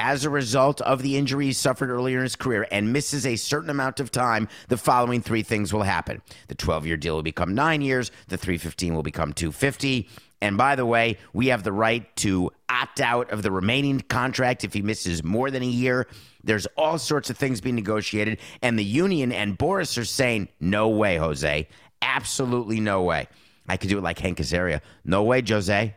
as 0.00 0.24
a 0.24 0.30
result 0.30 0.80
of 0.80 1.02
the 1.02 1.16
injury 1.16 1.46
he 1.46 1.52
suffered 1.52 1.90
earlier 1.90 2.16
in 2.18 2.22
his 2.22 2.34
career 2.34 2.66
and 2.72 2.92
misses 2.92 3.26
a 3.26 3.36
certain 3.36 3.68
amount 3.68 4.00
of 4.00 4.10
time, 4.10 4.48
the 4.68 4.78
following 4.78 5.20
three 5.20 5.42
things 5.42 5.72
will 5.72 5.82
happen. 5.82 6.22
The 6.48 6.54
12 6.54 6.86
year 6.86 6.96
deal 6.96 7.16
will 7.16 7.22
become 7.22 7.54
nine 7.54 7.82
years, 7.82 8.10
the 8.28 8.38
315 8.38 8.94
will 8.94 9.02
become 9.02 9.32
250. 9.34 10.08
And 10.40 10.56
by 10.56 10.74
the 10.74 10.86
way, 10.86 11.18
we 11.34 11.48
have 11.48 11.64
the 11.64 11.72
right 11.72 12.16
to 12.16 12.50
opt 12.70 13.00
out 13.00 13.30
of 13.30 13.42
the 13.42 13.50
remaining 13.50 14.00
contract 14.00 14.64
if 14.64 14.72
he 14.72 14.80
misses 14.80 15.22
more 15.22 15.50
than 15.50 15.62
a 15.62 15.66
year. 15.66 16.06
There's 16.42 16.64
all 16.78 16.96
sorts 16.96 17.28
of 17.28 17.36
things 17.36 17.60
being 17.60 17.76
negotiated. 17.76 18.38
And 18.62 18.78
the 18.78 18.84
union 18.84 19.32
and 19.32 19.58
Boras 19.58 19.98
are 19.98 20.04
saying, 20.06 20.48
no 20.58 20.88
way, 20.88 21.16
Jose. 21.18 21.68
Absolutely 22.00 22.80
no 22.80 23.02
way. 23.02 23.28
I 23.68 23.76
could 23.76 23.90
do 23.90 23.98
it 23.98 24.02
like 24.02 24.18
Hank 24.18 24.38
Azaria. 24.38 24.80
No 25.04 25.22
way, 25.24 25.42
Jose. 25.46 25.94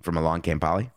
From 0.00 0.16
Along 0.16 0.42
Came 0.42 0.60
Polly. 0.60 0.90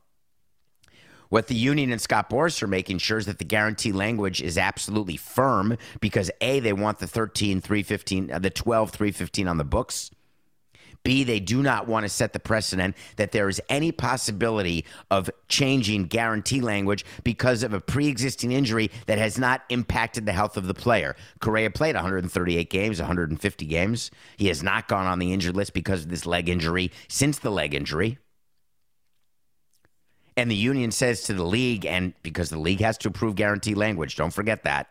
What 1.36 1.48
the 1.48 1.56
union 1.56 1.92
and 1.92 2.00
Scott 2.00 2.30
Boras 2.30 2.64
are 2.64 2.68
making 2.68 3.00
sure 3.00 3.18
is 3.18 3.26
that 3.26 3.40
the 3.40 3.44
guarantee 3.44 3.92
language 3.92 4.42
is 4.42 4.58
absolutely 4.58 5.18
firm 5.18 5.78
because 6.00 6.32
A, 6.40 6.62
they 6.62 6.72
want 6.72 7.00
the 7.00 7.08
13, 7.08 7.60
315, 7.60 8.32
uh, 8.32 8.40
the 8.40 8.50
12, 8.50 8.92
315 8.92 9.46
on 9.46 9.58
the 9.58 9.66
books. 9.66 10.12
B, 11.04 11.26
they 11.26 11.42
do 11.42 11.62
not 11.62 11.90
want 11.90 12.06
to 12.06 12.10
set 12.10 12.32
the 12.32 12.40
precedent 12.40 12.96
that 13.18 13.34
there 13.34 13.50
is 13.50 13.60
any 13.68 13.92
possibility 13.92 14.86
of 15.12 15.30
changing 15.50 16.06
guarantee 16.06 16.62
language 16.62 17.04
because 17.26 17.64
of 17.64 17.74
a 17.74 17.82
pre 17.82 18.08
existing 18.08 18.54
injury 18.54 18.90
that 19.08 19.18
has 19.18 19.38
not 19.38 19.64
impacted 19.68 20.26
the 20.26 20.32
health 20.32 20.56
of 20.56 20.68
the 20.68 20.74
player. 20.74 21.18
Correa 21.42 21.70
played 21.70 21.96
138 21.96 22.70
games, 22.70 23.00
150 23.00 23.66
games. 23.66 24.10
He 24.38 24.48
has 24.48 24.64
not 24.64 24.88
gone 24.88 25.06
on 25.06 25.20
the 25.20 25.34
injured 25.34 25.58
list 25.58 25.74
because 25.74 26.04
of 26.04 26.10
this 26.10 26.26
leg 26.26 26.48
injury 26.48 26.94
since 27.10 27.40
the 27.40 27.52
leg 27.52 27.74
injury. 27.74 28.20
And 30.38 30.52
the 30.52 30.56
union 30.56 30.92
says 30.92 31.24
to 31.24 31.34
the 31.34 31.46
league, 31.46 31.86
and 31.86 32.14
because 32.22 32.50
the 32.50 32.60
league 32.60 32.82
has 32.82 32.98
to 33.00 33.08
approve 33.08 33.36
guarantee 33.36 33.74
language, 33.74 34.16
don't 34.16 34.34
forget 34.34 34.64
that. 34.64 34.90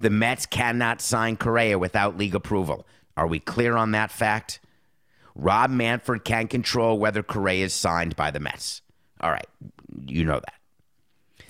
The 0.00 0.10
Mets 0.10 0.46
cannot 0.46 1.00
sign 1.00 1.36
Correa 1.36 1.78
without 1.78 2.16
league 2.16 2.34
approval. 2.34 2.86
Are 3.16 3.26
we 3.26 3.38
clear 3.38 3.76
on 3.76 3.92
that 3.92 4.10
fact? 4.10 4.60
Rob 5.34 5.70
Manfred 5.70 6.24
can't 6.24 6.50
control 6.50 6.98
whether 6.98 7.22
Correa 7.22 7.64
is 7.64 7.74
signed 7.74 8.16
by 8.16 8.30
the 8.30 8.40
Mets. 8.40 8.82
All 9.20 9.30
right, 9.30 9.48
you 10.06 10.24
know 10.24 10.40
that. 10.40 10.54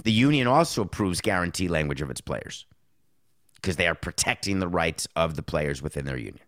The 0.04 0.12
union 0.12 0.46
also 0.46 0.82
approves 0.82 1.20
guarantee 1.20 1.68
language 1.68 2.00
of 2.00 2.10
its 2.10 2.20
players 2.20 2.66
because 3.56 3.76
they 3.76 3.86
are 3.86 3.94
protecting 3.94 4.58
the 4.58 4.68
rights 4.68 5.06
of 5.16 5.36
the 5.36 5.42
players 5.42 5.82
within 5.82 6.04
their 6.04 6.16
union. 6.16 6.44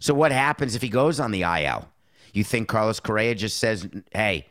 So, 0.00 0.14
what 0.14 0.32
happens 0.32 0.74
if 0.74 0.82
he 0.82 0.88
goes 0.88 1.18
on 1.18 1.30
the 1.30 1.42
IL? 1.42 1.88
You 2.32 2.44
think 2.44 2.68
Carlos 2.68 3.00
Correa 3.00 3.34
just 3.34 3.58
says, 3.58 3.88
hey, 4.12 4.46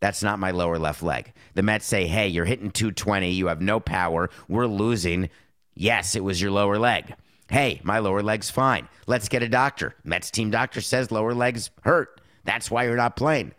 that's 0.00 0.22
not 0.22 0.38
my 0.38 0.50
lower 0.50 0.78
left 0.78 1.02
leg. 1.02 1.32
The 1.54 1.62
Mets 1.62 1.86
say, 1.86 2.06
hey, 2.06 2.28
you're 2.28 2.44
hitting 2.44 2.70
220. 2.70 3.30
You 3.30 3.46
have 3.48 3.60
no 3.60 3.80
power. 3.80 4.30
We're 4.48 4.66
losing. 4.66 5.30
Yes, 5.74 6.14
it 6.14 6.24
was 6.24 6.40
your 6.40 6.50
lower 6.50 6.78
leg. 6.78 7.14
Hey, 7.48 7.80
my 7.84 7.98
lower 8.00 8.22
leg's 8.22 8.50
fine. 8.50 8.88
Let's 9.06 9.28
get 9.28 9.42
a 9.42 9.48
doctor. 9.48 9.94
Mets 10.04 10.30
team 10.30 10.50
doctor 10.50 10.80
says 10.80 11.10
lower 11.10 11.34
leg's 11.34 11.70
hurt. 11.82 12.20
That's 12.44 12.70
why 12.70 12.84
you're 12.84 12.96
not 12.96 13.16
playing. 13.16 13.52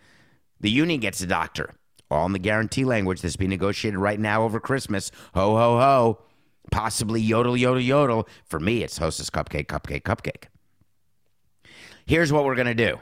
The 0.59 0.69
union 0.69 0.99
gets 0.99 1.21
a 1.21 1.27
doctor. 1.27 1.73
All 2.09 2.25
in 2.25 2.33
the 2.33 2.39
guarantee 2.39 2.85
language 2.85 3.21
that's 3.21 3.35
being 3.35 3.49
negotiated 3.49 3.99
right 3.99 4.19
now 4.19 4.43
over 4.43 4.59
Christmas. 4.59 5.11
Ho, 5.33 5.55
ho, 5.55 5.79
ho. 5.79 6.19
Possibly 6.71 7.21
yodel, 7.21 7.55
yodel, 7.55 7.81
yodel. 7.81 8.27
For 8.45 8.59
me, 8.59 8.83
it's 8.83 8.97
hostess 8.97 9.29
cupcake, 9.29 9.67
cupcake, 9.67 10.03
cupcake. 10.03 10.45
Here's 12.05 12.31
what 12.31 12.45
we're 12.45 12.55
going 12.55 12.67
to 12.67 12.73
do 12.73 12.97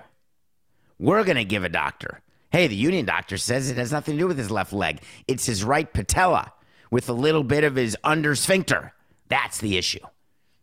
we're 0.97 1.23
going 1.23 1.37
to 1.37 1.45
give 1.45 1.63
a 1.63 1.69
doctor 1.69 2.21
Hey, 2.55 2.67
the 2.67 2.75
union 2.77 3.05
doctor 3.05 3.37
says 3.37 3.69
it 3.69 3.75
has 3.75 3.91
nothing 3.91 4.13
to 4.13 4.19
do 4.19 4.27
with 4.29 4.37
his 4.37 4.49
left 4.49 4.71
leg. 4.71 5.01
It's 5.27 5.45
his 5.45 5.61
right 5.61 5.91
patella 5.91 6.53
with 6.89 7.09
a 7.09 7.11
little 7.11 7.43
bit 7.43 7.65
of 7.65 7.75
his 7.75 7.97
under 8.01 8.33
sphincter. 8.33 8.93
That's 9.27 9.57
the 9.57 9.77
issue. 9.77 9.99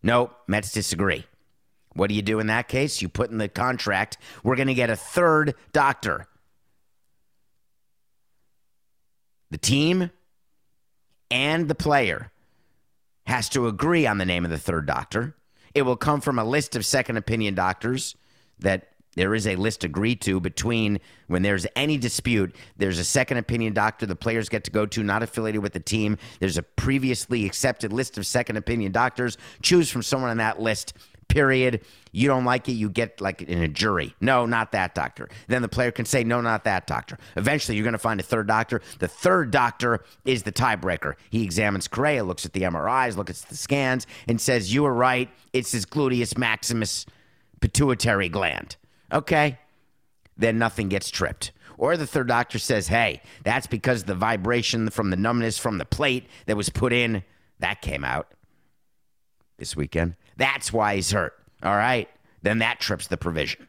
Nope, 0.02 0.34
Mets 0.46 0.72
disagree. 0.72 1.26
What 1.92 2.08
do 2.08 2.14
you 2.14 2.22
do 2.22 2.40
in 2.40 2.46
that 2.46 2.66
case? 2.66 3.02
You 3.02 3.10
put 3.10 3.30
in 3.30 3.36
the 3.36 3.46
contract, 3.46 4.16
we're 4.42 4.56
going 4.56 4.68
to 4.68 4.74
get 4.74 4.88
a 4.88 4.96
third 4.96 5.54
doctor. 5.74 6.28
The 9.50 9.58
team 9.58 10.10
and 11.30 11.68
the 11.68 11.74
player 11.74 12.32
has 13.26 13.50
to 13.50 13.66
agree 13.66 14.06
on 14.06 14.16
the 14.16 14.24
name 14.24 14.46
of 14.46 14.50
the 14.50 14.56
third 14.56 14.86
doctor. 14.86 15.36
It 15.74 15.82
will 15.82 15.96
come 15.96 16.22
from 16.22 16.38
a 16.38 16.44
list 16.44 16.74
of 16.74 16.86
second 16.86 17.18
opinion 17.18 17.54
doctors 17.54 18.16
that 18.60 18.91
there 19.14 19.34
is 19.34 19.46
a 19.46 19.56
list 19.56 19.84
agreed 19.84 20.20
to 20.22 20.40
between 20.40 21.00
when 21.26 21.42
there's 21.42 21.66
any 21.76 21.98
dispute, 21.98 22.54
there's 22.76 22.98
a 22.98 23.04
second 23.04 23.38
opinion 23.38 23.74
doctor 23.74 24.06
the 24.06 24.16
players 24.16 24.48
get 24.48 24.64
to 24.64 24.70
go 24.70 24.86
to, 24.86 25.02
not 25.02 25.22
affiliated 25.22 25.62
with 25.62 25.72
the 25.72 25.80
team. 25.80 26.18
There's 26.40 26.56
a 26.56 26.62
previously 26.62 27.44
accepted 27.46 27.92
list 27.92 28.18
of 28.18 28.26
second 28.26 28.56
opinion 28.56 28.92
doctors. 28.92 29.36
Choose 29.62 29.90
from 29.90 30.02
someone 30.02 30.30
on 30.30 30.38
that 30.38 30.60
list, 30.60 30.94
period. 31.28 31.82
You 32.12 32.28
don't 32.28 32.44
like 32.44 32.68
it, 32.68 32.72
you 32.72 32.90
get 32.90 33.20
like 33.20 33.42
in 33.42 33.62
a 33.62 33.68
jury. 33.68 34.14
No, 34.20 34.44
not 34.44 34.72
that 34.72 34.94
doctor. 34.94 35.28
Then 35.46 35.62
the 35.62 35.68
player 35.68 35.90
can 35.90 36.04
say, 36.04 36.24
no, 36.24 36.40
not 36.40 36.64
that 36.64 36.86
doctor. 36.86 37.18
Eventually, 37.36 37.76
you're 37.76 37.84
going 37.84 37.92
to 37.92 37.98
find 37.98 38.20
a 38.20 38.22
third 38.22 38.46
doctor. 38.46 38.82
The 38.98 39.08
third 39.08 39.50
doctor 39.50 40.04
is 40.24 40.42
the 40.42 40.52
tiebreaker. 40.52 41.14
He 41.30 41.42
examines 41.42 41.88
Correa, 41.88 42.24
looks 42.24 42.44
at 42.44 42.52
the 42.52 42.62
MRIs, 42.62 43.16
looks 43.16 43.42
at 43.42 43.48
the 43.48 43.56
scans, 43.56 44.06
and 44.28 44.40
says, 44.40 44.74
you 44.74 44.82
were 44.82 44.92
right. 44.92 45.30
It's 45.52 45.72
his 45.72 45.86
gluteus 45.86 46.36
maximus 46.36 47.06
pituitary 47.60 48.28
gland. 48.28 48.76
Okay. 49.12 49.58
Then 50.36 50.58
nothing 50.58 50.88
gets 50.88 51.10
tripped. 51.10 51.52
Or 51.78 51.96
the 51.96 52.06
third 52.06 52.28
doctor 52.28 52.58
says, 52.58 52.88
hey, 52.88 53.22
that's 53.44 53.66
because 53.66 54.04
the 54.04 54.14
vibration 54.14 54.90
from 54.90 55.10
the 55.10 55.16
numbness 55.16 55.58
from 55.58 55.78
the 55.78 55.84
plate 55.84 56.26
that 56.46 56.56
was 56.56 56.68
put 56.68 56.92
in, 56.92 57.24
that 57.58 57.82
came 57.82 58.04
out 58.04 58.28
this 59.58 59.76
weekend. 59.76 60.16
That's 60.36 60.72
why 60.72 60.96
he's 60.96 61.10
hurt. 61.10 61.34
All 61.62 61.76
right. 61.76 62.08
Then 62.42 62.58
that 62.58 62.80
trips 62.80 63.06
the 63.06 63.16
provision. 63.16 63.68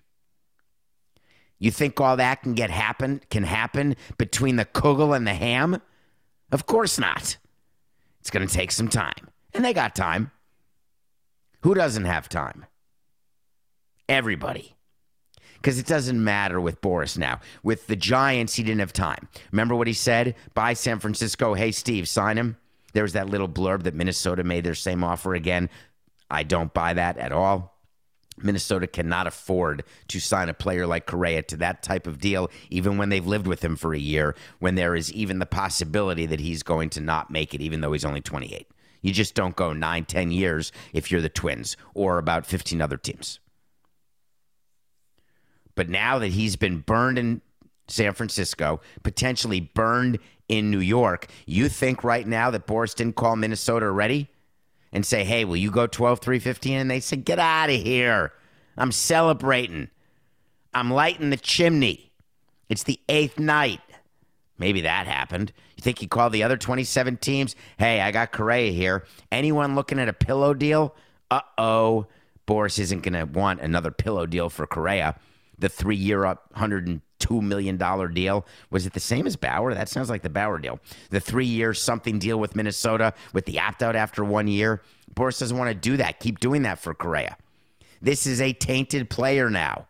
You 1.60 1.72
think 1.72 2.00
all 2.02 2.18
that 2.18 2.42
can 2.42 2.56
get 2.56 2.70
happen 2.70 3.22
can 3.30 3.44
happen 3.44 3.96
between 4.18 4.58
the 4.58 4.66
kugel 4.66 5.16
and 5.16 5.26
the 5.26 5.34
ham? 5.34 5.82
Of 6.52 6.66
course 6.66 7.00
not. 7.00 7.38
It's 8.20 8.30
going 8.30 8.48
to 8.48 8.54
take 8.54 8.72
some 8.72 8.90
time. 8.90 9.30
And 9.54 9.64
they 9.64 9.74
got 9.74 9.96
time. 9.96 10.32
Who 11.62 11.74
doesn't 11.74 12.06
have 12.06 12.28
time? 12.28 12.66
Everybody. 14.10 14.76
Because 15.64 15.80
it 15.80 15.86
doesn't 15.88 16.22
matter 16.22 16.60
with 16.60 16.82
Boras 16.82 17.18
now. 17.18 17.40
With 17.64 17.88
the 17.88 17.96
Giants, 17.96 18.56
he 18.56 18.64
didn't 18.64 18.82
have 18.82 18.92
time. 18.92 19.30
Remember 19.54 19.76
what 19.76 19.88
he 19.88 19.94
said? 19.94 20.36
By 20.54 20.74
San 20.74 21.00
Francisco, 21.00 21.54
hey, 21.54 21.72
Steve, 21.72 22.10
sign 22.10 22.38
him. 22.38 22.58
There 22.92 23.04
was 23.04 23.14
that 23.14 23.30
little 23.30 23.48
blurb 23.48 23.84
that 23.84 23.96
Minnesota 23.96 24.44
made 24.44 24.66
their 24.66 24.76
same 24.76 25.06
offer 25.06 25.34
again. 25.34 25.70
I 26.30 26.44
don't 26.44 26.74
buy 26.74 26.94
that 26.96 27.18
at 27.18 27.32
all. 27.32 27.80
Minnesota 28.38 28.88
cannot 28.88 29.26
afford 29.26 29.86
to 30.10 30.20
sign 30.20 30.50
a 30.50 30.54
player 30.54 30.86
like 30.86 31.06
Correa 31.06 31.44
to 31.44 31.58
that 31.58 31.82
type 31.82 32.08
of 32.08 32.20
deal, 32.20 32.52
even 32.70 32.98
when 32.98 33.08
they've 33.08 33.26
lived 33.26 33.48
with 33.48 33.64
him 33.64 33.78
for 33.78 33.94
a 33.94 34.00
year, 34.00 34.36
when 34.60 34.76
there 34.76 34.96
is 34.96 35.14
even 35.14 35.40
the 35.40 35.46
possibility 35.46 36.26
that 36.26 36.42
he's 36.42 36.62
going 36.62 36.90
to 36.90 37.00
not 37.00 37.32
make 37.32 37.54
it, 37.54 37.62
even 37.62 37.80
though 37.80 37.94
he's 37.94 38.04
only 38.04 38.22
28. 38.22 38.68
You 39.02 39.14
just 39.14 39.34
don't 39.34 39.56
go 39.56 39.72
nine, 39.72 40.04
ten 40.04 40.30
years 40.30 40.74
if 40.92 41.10
you're 41.10 41.22
the 41.22 41.30
Twins 41.30 41.78
or 41.94 42.18
about 42.18 42.46
15 42.46 42.82
other 42.82 42.98
teams. 42.98 43.40
But 45.76 45.90
now 45.90 46.20
that 46.20 46.30
he's 46.30 46.56
been 46.56 46.80
burned 46.80 47.18
in 47.18 47.42
San 47.88 48.14
Francisco, 48.14 48.82
potentially 49.02 49.60
burned 49.60 50.20
in 50.48 50.70
New 50.70 50.80
York, 50.80 51.28
you 51.46 51.70
think 51.70 52.04
right 52.04 52.28
now 52.28 52.52
that 52.52 52.68
Boras 52.68 52.96
didn't 52.96 53.16
call 53.16 53.36
Minnesota 53.36 53.90
ready 53.90 54.30
and 54.92 55.06
say, 55.06 55.24
hey, 55.24 55.46
will 55.46 55.58
you 55.58 55.72
go 55.72 55.88
12, 55.88 56.20
3, 56.20 56.40
15? 56.40 56.78
And 56.78 56.92
they 56.92 57.00
said, 57.00 57.26
get 57.26 57.40
out 57.40 57.70
of 57.70 57.82
here. 57.82 58.32
I'm 58.78 58.92
celebrating. 58.92 59.90
I'm 60.74 60.92
lighting 60.92 61.30
the 61.30 61.38
chimney. 61.38 62.12
It's 62.70 62.84
the 62.84 63.00
eighth 63.10 63.40
night. 63.40 63.82
Maybe 64.58 64.82
that 64.82 65.08
happened. 65.08 65.52
You 65.76 65.82
think 65.82 66.00
he 66.00 66.08
called 66.08 66.32
the 66.32 66.44
other 66.44 66.58
27 66.58 67.18
teams? 67.18 67.56
Hey, 67.78 68.02
I 68.02 68.12
got 68.12 68.32
Correa 68.32 68.72
here. 68.72 69.06
Anyone 69.32 69.76
looking 69.76 70.00
at 70.00 70.10
a 70.10 70.14
pillow 70.14 70.54
deal? 70.54 70.96
Uh 71.30 71.42
oh. 71.58 72.08
Boras 72.48 72.78
isn't 72.78 73.02
going 73.02 73.14
to 73.14 73.26
want 73.26 73.62
another 73.62 73.90
pillow 73.90 74.26
deal 74.26 74.50
for 74.50 74.68
Correa 74.68 75.16
the 75.64 75.70
three 75.70 75.96
year 75.96 76.26
up 76.26 76.52
uh, 76.54 76.60
$102 76.60 77.42
million 77.42 77.78
deal. 78.14 78.46
Was 78.70 78.86
it 78.86 78.92
the 78.92 79.00
same 79.00 79.26
as 79.26 79.38
Bauer? 79.38 79.74
That 79.74 79.88
sounds 79.88 80.10
like 80.10 80.22
the 80.22 80.30
Bauer 80.30 80.60
deal. 80.60 80.80
The 81.10 81.22
three 81.22 81.46
year 81.46 81.74
something 81.74 82.20
deal 82.20 82.38
with 82.38 82.54
Minnesota 82.56 83.14
with 83.32 83.46
the 83.46 83.60
opt 83.62 83.82
out 83.82 83.96
after 83.96 84.26
one 84.26 84.50
year. 84.50 84.82
Boras 85.16 85.40
doesn't 85.40 85.58
want 85.58 85.70
to 85.70 85.76
do 85.76 85.96
that. 85.98 86.20
Keep 86.20 86.40
doing 86.40 86.64
that 86.64 86.80
for 86.80 86.94
Correa. 86.94 87.38
This 88.02 88.28
is 88.28 88.42
a 88.42 88.52
tainted 88.52 89.10
player 89.10 89.50
now. 89.50 89.88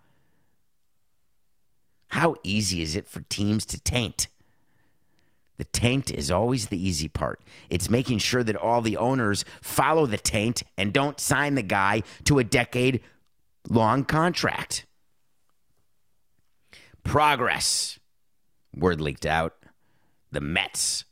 How 2.09 2.35
easy 2.43 2.83
is 2.83 2.95
it 2.95 3.07
for 3.07 3.21
teams 3.21 3.65
to 3.65 3.79
taint? 3.79 4.27
The 5.57 5.63
taint 5.63 6.11
is 6.11 6.29
always 6.29 6.67
the 6.67 6.87
easy 6.87 7.07
part. 7.07 7.41
It's 7.71 7.89
making 7.89 8.19
sure 8.19 8.43
that 8.43 8.55
all 8.55 8.81
the 8.81 8.97
owners 8.97 9.43
follow 9.61 10.05
the 10.05 10.17
taint 10.17 10.61
and 10.77 10.93
don't 10.93 11.19
sign 11.19 11.55
the 11.55 11.63
guy 11.63 12.03
to 12.25 12.37
a 12.37 12.43
decade 12.43 13.01
long 13.67 14.03
contract. 14.03 14.85
Progress. 17.03 17.99
Word 18.75 19.01
leaked 19.01 19.25
out. 19.25 19.55
The 20.31 20.41
Mets 20.41 21.05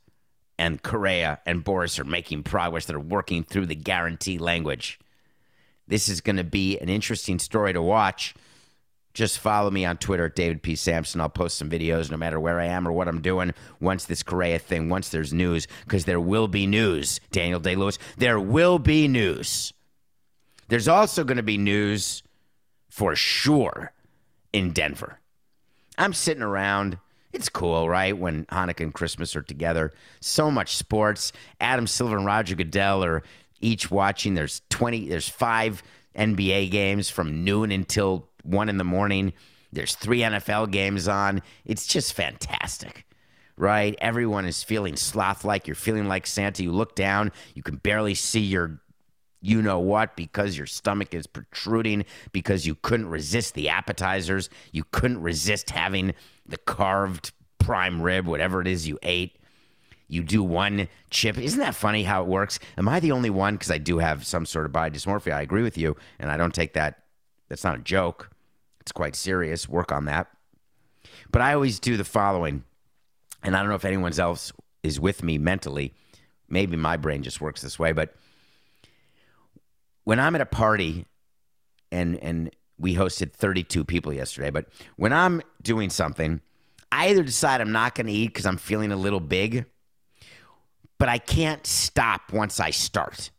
and 0.58 0.82
Correa 0.82 1.40
and 1.46 1.64
Boras 1.64 1.98
are 1.98 2.04
making 2.04 2.42
progress. 2.42 2.86
They're 2.86 2.98
working 2.98 3.44
through 3.44 3.66
the 3.66 3.74
guarantee 3.74 4.38
language. 4.38 4.98
This 5.86 6.08
is 6.08 6.20
going 6.20 6.36
to 6.36 6.44
be 6.44 6.78
an 6.78 6.88
interesting 6.88 7.38
story 7.38 7.72
to 7.72 7.82
watch. 7.82 8.34
Just 9.14 9.38
follow 9.38 9.70
me 9.70 9.84
on 9.84 9.98
Twitter 9.98 10.26
at 10.26 10.36
David 10.36 10.62
P. 10.62 10.74
Samson. 10.74 11.20
I'll 11.20 11.28
post 11.28 11.58
some 11.58 11.68
videos 11.68 12.10
no 12.10 12.16
matter 12.16 12.40
where 12.40 12.58
I 12.58 12.66
am 12.66 12.88
or 12.88 12.92
what 12.92 13.08
I'm 13.08 13.20
doing 13.20 13.52
once 13.78 14.06
this 14.06 14.22
Correa 14.22 14.58
thing, 14.58 14.88
once 14.88 15.10
there's 15.10 15.34
news, 15.34 15.68
because 15.84 16.06
there 16.06 16.20
will 16.20 16.48
be 16.48 16.66
news, 16.66 17.20
Daniel 17.30 17.60
Day 17.60 17.76
Lewis. 17.76 17.98
There 18.16 18.40
will 18.40 18.78
be 18.78 19.08
news. 19.08 19.74
There's 20.68 20.88
also 20.88 21.24
going 21.24 21.36
to 21.36 21.42
be 21.42 21.58
news 21.58 22.22
for 22.88 23.14
sure 23.14 23.92
in 24.52 24.70
Denver. 24.70 25.18
I'm 25.98 26.12
sitting 26.12 26.42
around. 26.42 26.98
It's 27.32 27.48
cool, 27.48 27.88
right? 27.88 28.16
When 28.16 28.44
Hanukkah 28.46 28.80
and 28.80 28.94
Christmas 28.94 29.34
are 29.36 29.42
together. 29.42 29.92
So 30.20 30.50
much 30.50 30.76
sports. 30.76 31.32
Adam 31.60 31.86
Silver 31.86 32.16
and 32.16 32.26
Roger 32.26 32.54
Goodell 32.54 33.04
are 33.04 33.22
each 33.60 33.90
watching. 33.90 34.34
There's 34.34 34.60
20, 34.68 35.08
there's 35.08 35.28
five 35.28 35.82
NBA 36.16 36.70
games 36.70 37.08
from 37.08 37.44
noon 37.44 37.72
until 37.72 38.28
one 38.42 38.68
in 38.68 38.76
the 38.76 38.84
morning. 38.84 39.32
There's 39.72 39.94
three 39.94 40.20
NFL 40.20 40.70
games 40.70 41.08
on. 41.08 41.40
It's 41.64 41.86
just 41.86 42.12
fantastic, 42.12 43.06
right? 43.56 43.96
Everyone 44.00 44.44
is 44.44 44.62
feeling 44.62 44.96
sloth 44.96 45.44
like. 45.44 45.66
You're 45.66 45.74
feeling 45.74 46.08
like 46.08 46.26
Santa. 46.26 46.62
You 46.62 46.72
look 46.72 46.94
down, 46.94 47.32
you 47.54 47.62
can 47.62 47.76
barely 47.76 48.14
see 48.14 48.40
your 48.40 48.81
you 49.42 49.60
know 49.60 49.78
what 49.78 50.16
because 50.16 50.56
your 50.56 50.66
stomach 50.66 51.12
is 51.12 51.26
protruding 51.26 52.04
because 52.30 52.66
you 52.66 52.74
couldn't 52.76 53.08
resist 53.08 53.54
the 53.54 53.68
appetizers 53.68 54.48
you 54.70 54.84
couldn't 54.92 55.20
resist 55.20 55.70
having 55.70 56.14
the 56.46 56.56
carved 56.56 57.32
prime 57.58 58.00
rib 58.00 58.26
whatever 58.26 58.60
it 58.60 58.66
is 58.66 58.88
you 58.88 58.98
ate 59.02 59.36
you 60.12 60.22
do 60.22 60.42
one 60.42 60.88
chip. 61.08 61.38
Isn't 61.38 61.60
that 61.60 61.74
funny 61.74 62.02
how 62.02 62.20
it 62.20 62.28
works? 62.28 62.58
Am 62.76 62.86
i 62.86 63.00
the 63.00 63.12
only 63.12 63.30
one? 63.30 63.54
Because 63.54 63.70
i 63.70 63.78
do 63.78 63.98
have 63.98 64.26
some 64.26 64.46
sort 64.46 64.66
of 64.66 64.72
body 64.72 64.96
dysmorphia 64.96 65.32
i 65.32 65.40
agree 65.42 65.62
with 65.62 65.78
you 65.78 65.96
and 66.18 66.30
i 66.30 66.36
don't 66.36 66.54
take 66.54 66.74
that 66.74 67.02
that's 67.48 67.64
not 67.64 67.78
a 67.78 67.82
joke. 67.82 68.30
It's 68.80 68.92
quite 68.92 69.14
serious. 69.14 69.68
Work 69.68 69.92
on 69.92 70.06
that. 70.06 70.28
But 71.30 71.42
i 71.42 71.54
always 71.54 71.80
do 71.80 71.96
the 71.96 72.04
following 72.04 72.64
and 73.42 73.56
i 73.56 73.60
don't 73.60 73.68
know 73.68 73.74
if 73.74 73.84
anyone 73.84 74.12
else 74.18 74.52
is 74.82 75.00
with 75.00 75.22
me 75.22 75.38
mentally. 75.38 75.94
Maybe 76.48 76.76
my 76.76 76.96
brain 76.98 77.22
just 77.22 77.40
works 77.40 77.62
this 77.62 77.78
way 77.78 77.92
but 77.92 78.14
when 80.04 80.20
I'm 80.20 80.34
at 80.34 80.40
a 80.40 80.46
party 80.46 81.06
and 81.90 82.16
and 82.22 82.50
we 82.78 82.94
hosted 82.94 83.32
32 83.32 83.84
people 83.84 84.12
yesterday, 84.12 84.50
but 84.50 84.66
when 84.96 85.12
I'm 85.12 85.40
doing 85.62 85.88
something, 85.88 86.40
I 86.90 87.10
either 87.10 87.22
decide 87.22 87.60
I'm 87.60 87.72
not 87.72 87.94
going 87.94 88.06
to 88.06 88.12
eat 88.12 88.28
because 88.28 88.44
I'm 88.44 88.56
feeling 88.56 88.90
a 88.90 88.96
little 88.96 89.20
big, 89.20 89.66
but 90.98 91.08
I 91.08 91.18
can't 91.18 91.64
stop 91.66 92.32
once 92.32 92.58
I 92.58 92.70
start. 92.70 93.30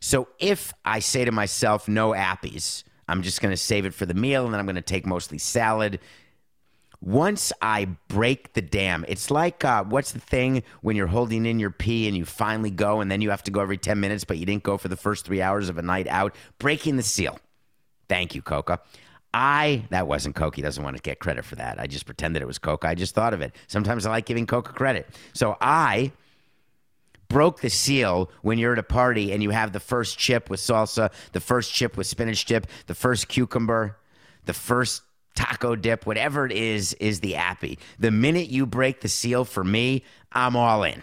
So 0.00 0.28
if 0.38 0.72
I 0.84 0.98
say 0.98 1.24
to 1.24 1.32
myself, 1.32 1.86
no 1.86 2.10
appies, 2.10 2.82
I'm 3.06 3.22
just 3.22 3.40
going 3.40 3.52
to 3.52 3.56
save 3.56 3.86
it 3.86 3.94
for 3.94 4.06
the 4.06 4.14
meal 4.14 4.44
and 4.44 4.52
then 4.52 4.58
I'm 4.58 4.66
going 4.66 4.76
to 4.76 4.82
take 4.82 5.06
mostly 5.06 5.38
salad 5.38 6.00
once 7.02 7.52
I 7.62 7.86
break 8.08 8.52
the 8.52 8.60
dam, 8.60 9.04
it's 9.08 9.30
like 9.30 9.64
uh, 9.64 9.84
what's 9.84 10.12
the 10.12 10.20
thing 10.20 10.62
when 10.82 10.96
you're 10.96 11.06
holding 11.06 11.46
in 11.46 11.58
your 11.58 11.70
pee 11.70 12.06
and 12.06 12.16
you 12.16 12.24
finally 12.24 12.70
go 12.70 13.00
and 13.00 13.10
then 13.10 13.22
you 13.22 13.30
have 13.30 13.42
to 13.44 13.50
go 13.50 13.60
every 13.60 13.78
10 13.78 13.98
minutes, 13.98 14.24
but 14.24 14.36
you 14.36 14.44
didn't 14.44 14.64
go 14.64 14.76
for 14.76 14.88
the 14.88 14.96
first 14.96 15.24
three 15.24 15.40
hours 15.40 15.68
of 15.68 15.78
a 15.78 15.82
night 15.82 16.06
out? 16.08 16.34
Breaking 16.58 16.96
the 16.96 17.02
seal. 17.02 17.38
Thank 18.08 18.34
you, 18.34 18.42
Coca. 18.42 18.80
I, 19.32 19.84
that 19.90 20.08
wasn't 20.08 20.34
Coke. 20.34 20.56
He 20.56 20.62
doesn't 20.62 20.82
want 20.82 20.96
to 20.96 21.02
get 21.02 21.20
credit 21.20 21.44
for 21.44 21.56
that. 21.56 21.78
I 21.78 21.86
just 21.86 22.04
pretended 22.04 22.42
it 22.42 22.46
was 22.46 22.58
Coke. 22.58 22.84
I 22.84 22.94
just 22.94 23.14
thought 23.14 23.32
of 23.32 23.40
it. 23.40 23.54
Sometimes 23.68 24.04
I 24.04 24.10
like 24.10 24.26
giving 24.26 24.46
Coca 24.46 24.72
credit. 24.72 25.06
So 25.32 25.56
I 25.60 26.12
broke 27.28 27.60
the 27.60 27.70
seal 27.70 28.30
when 28.42 28.58
you're 28.58 28.72
at 28.72 28.78
a 28.78 28.82
party 28.82 29.32
and 29.32 29.42
you 29.42 29.50
have 29.50 29.72
the 29.72 29.80
first 29.80 30.18
chip 30.18 30.50
with 30.50 30.60
salsa, 30.60 31.12
the 31.32 31.40
first 31.40 31.72
chip 31.72 31.96
with 31.96 32.08
spinach 32.08 32.44
dip, 32.44 32.66
the 32.88 32.94
first 32.94 33.28
cucumber, 33.28 33.96
the 34.44 34.52
first 34.52 35.02
taco 35.40 35.74
dip, 35.74 36.06
whatever 36.06 36.44
it 36.44 36.52
is, 36.52 36.94
is 36.94 37.20
the 37.20 37.36
appy. 37.36 37.78
The 37.98 38.10
minute 38.10 38.48
you 38.48 38.66
break 38.66 39.00
the 39.00 39.08
seal 39.08 39.44
for 39.44 39.64
me, 39.64 40.04
I'm 40.32 40.54
all 40.54 40.82
in. 40.84 41.02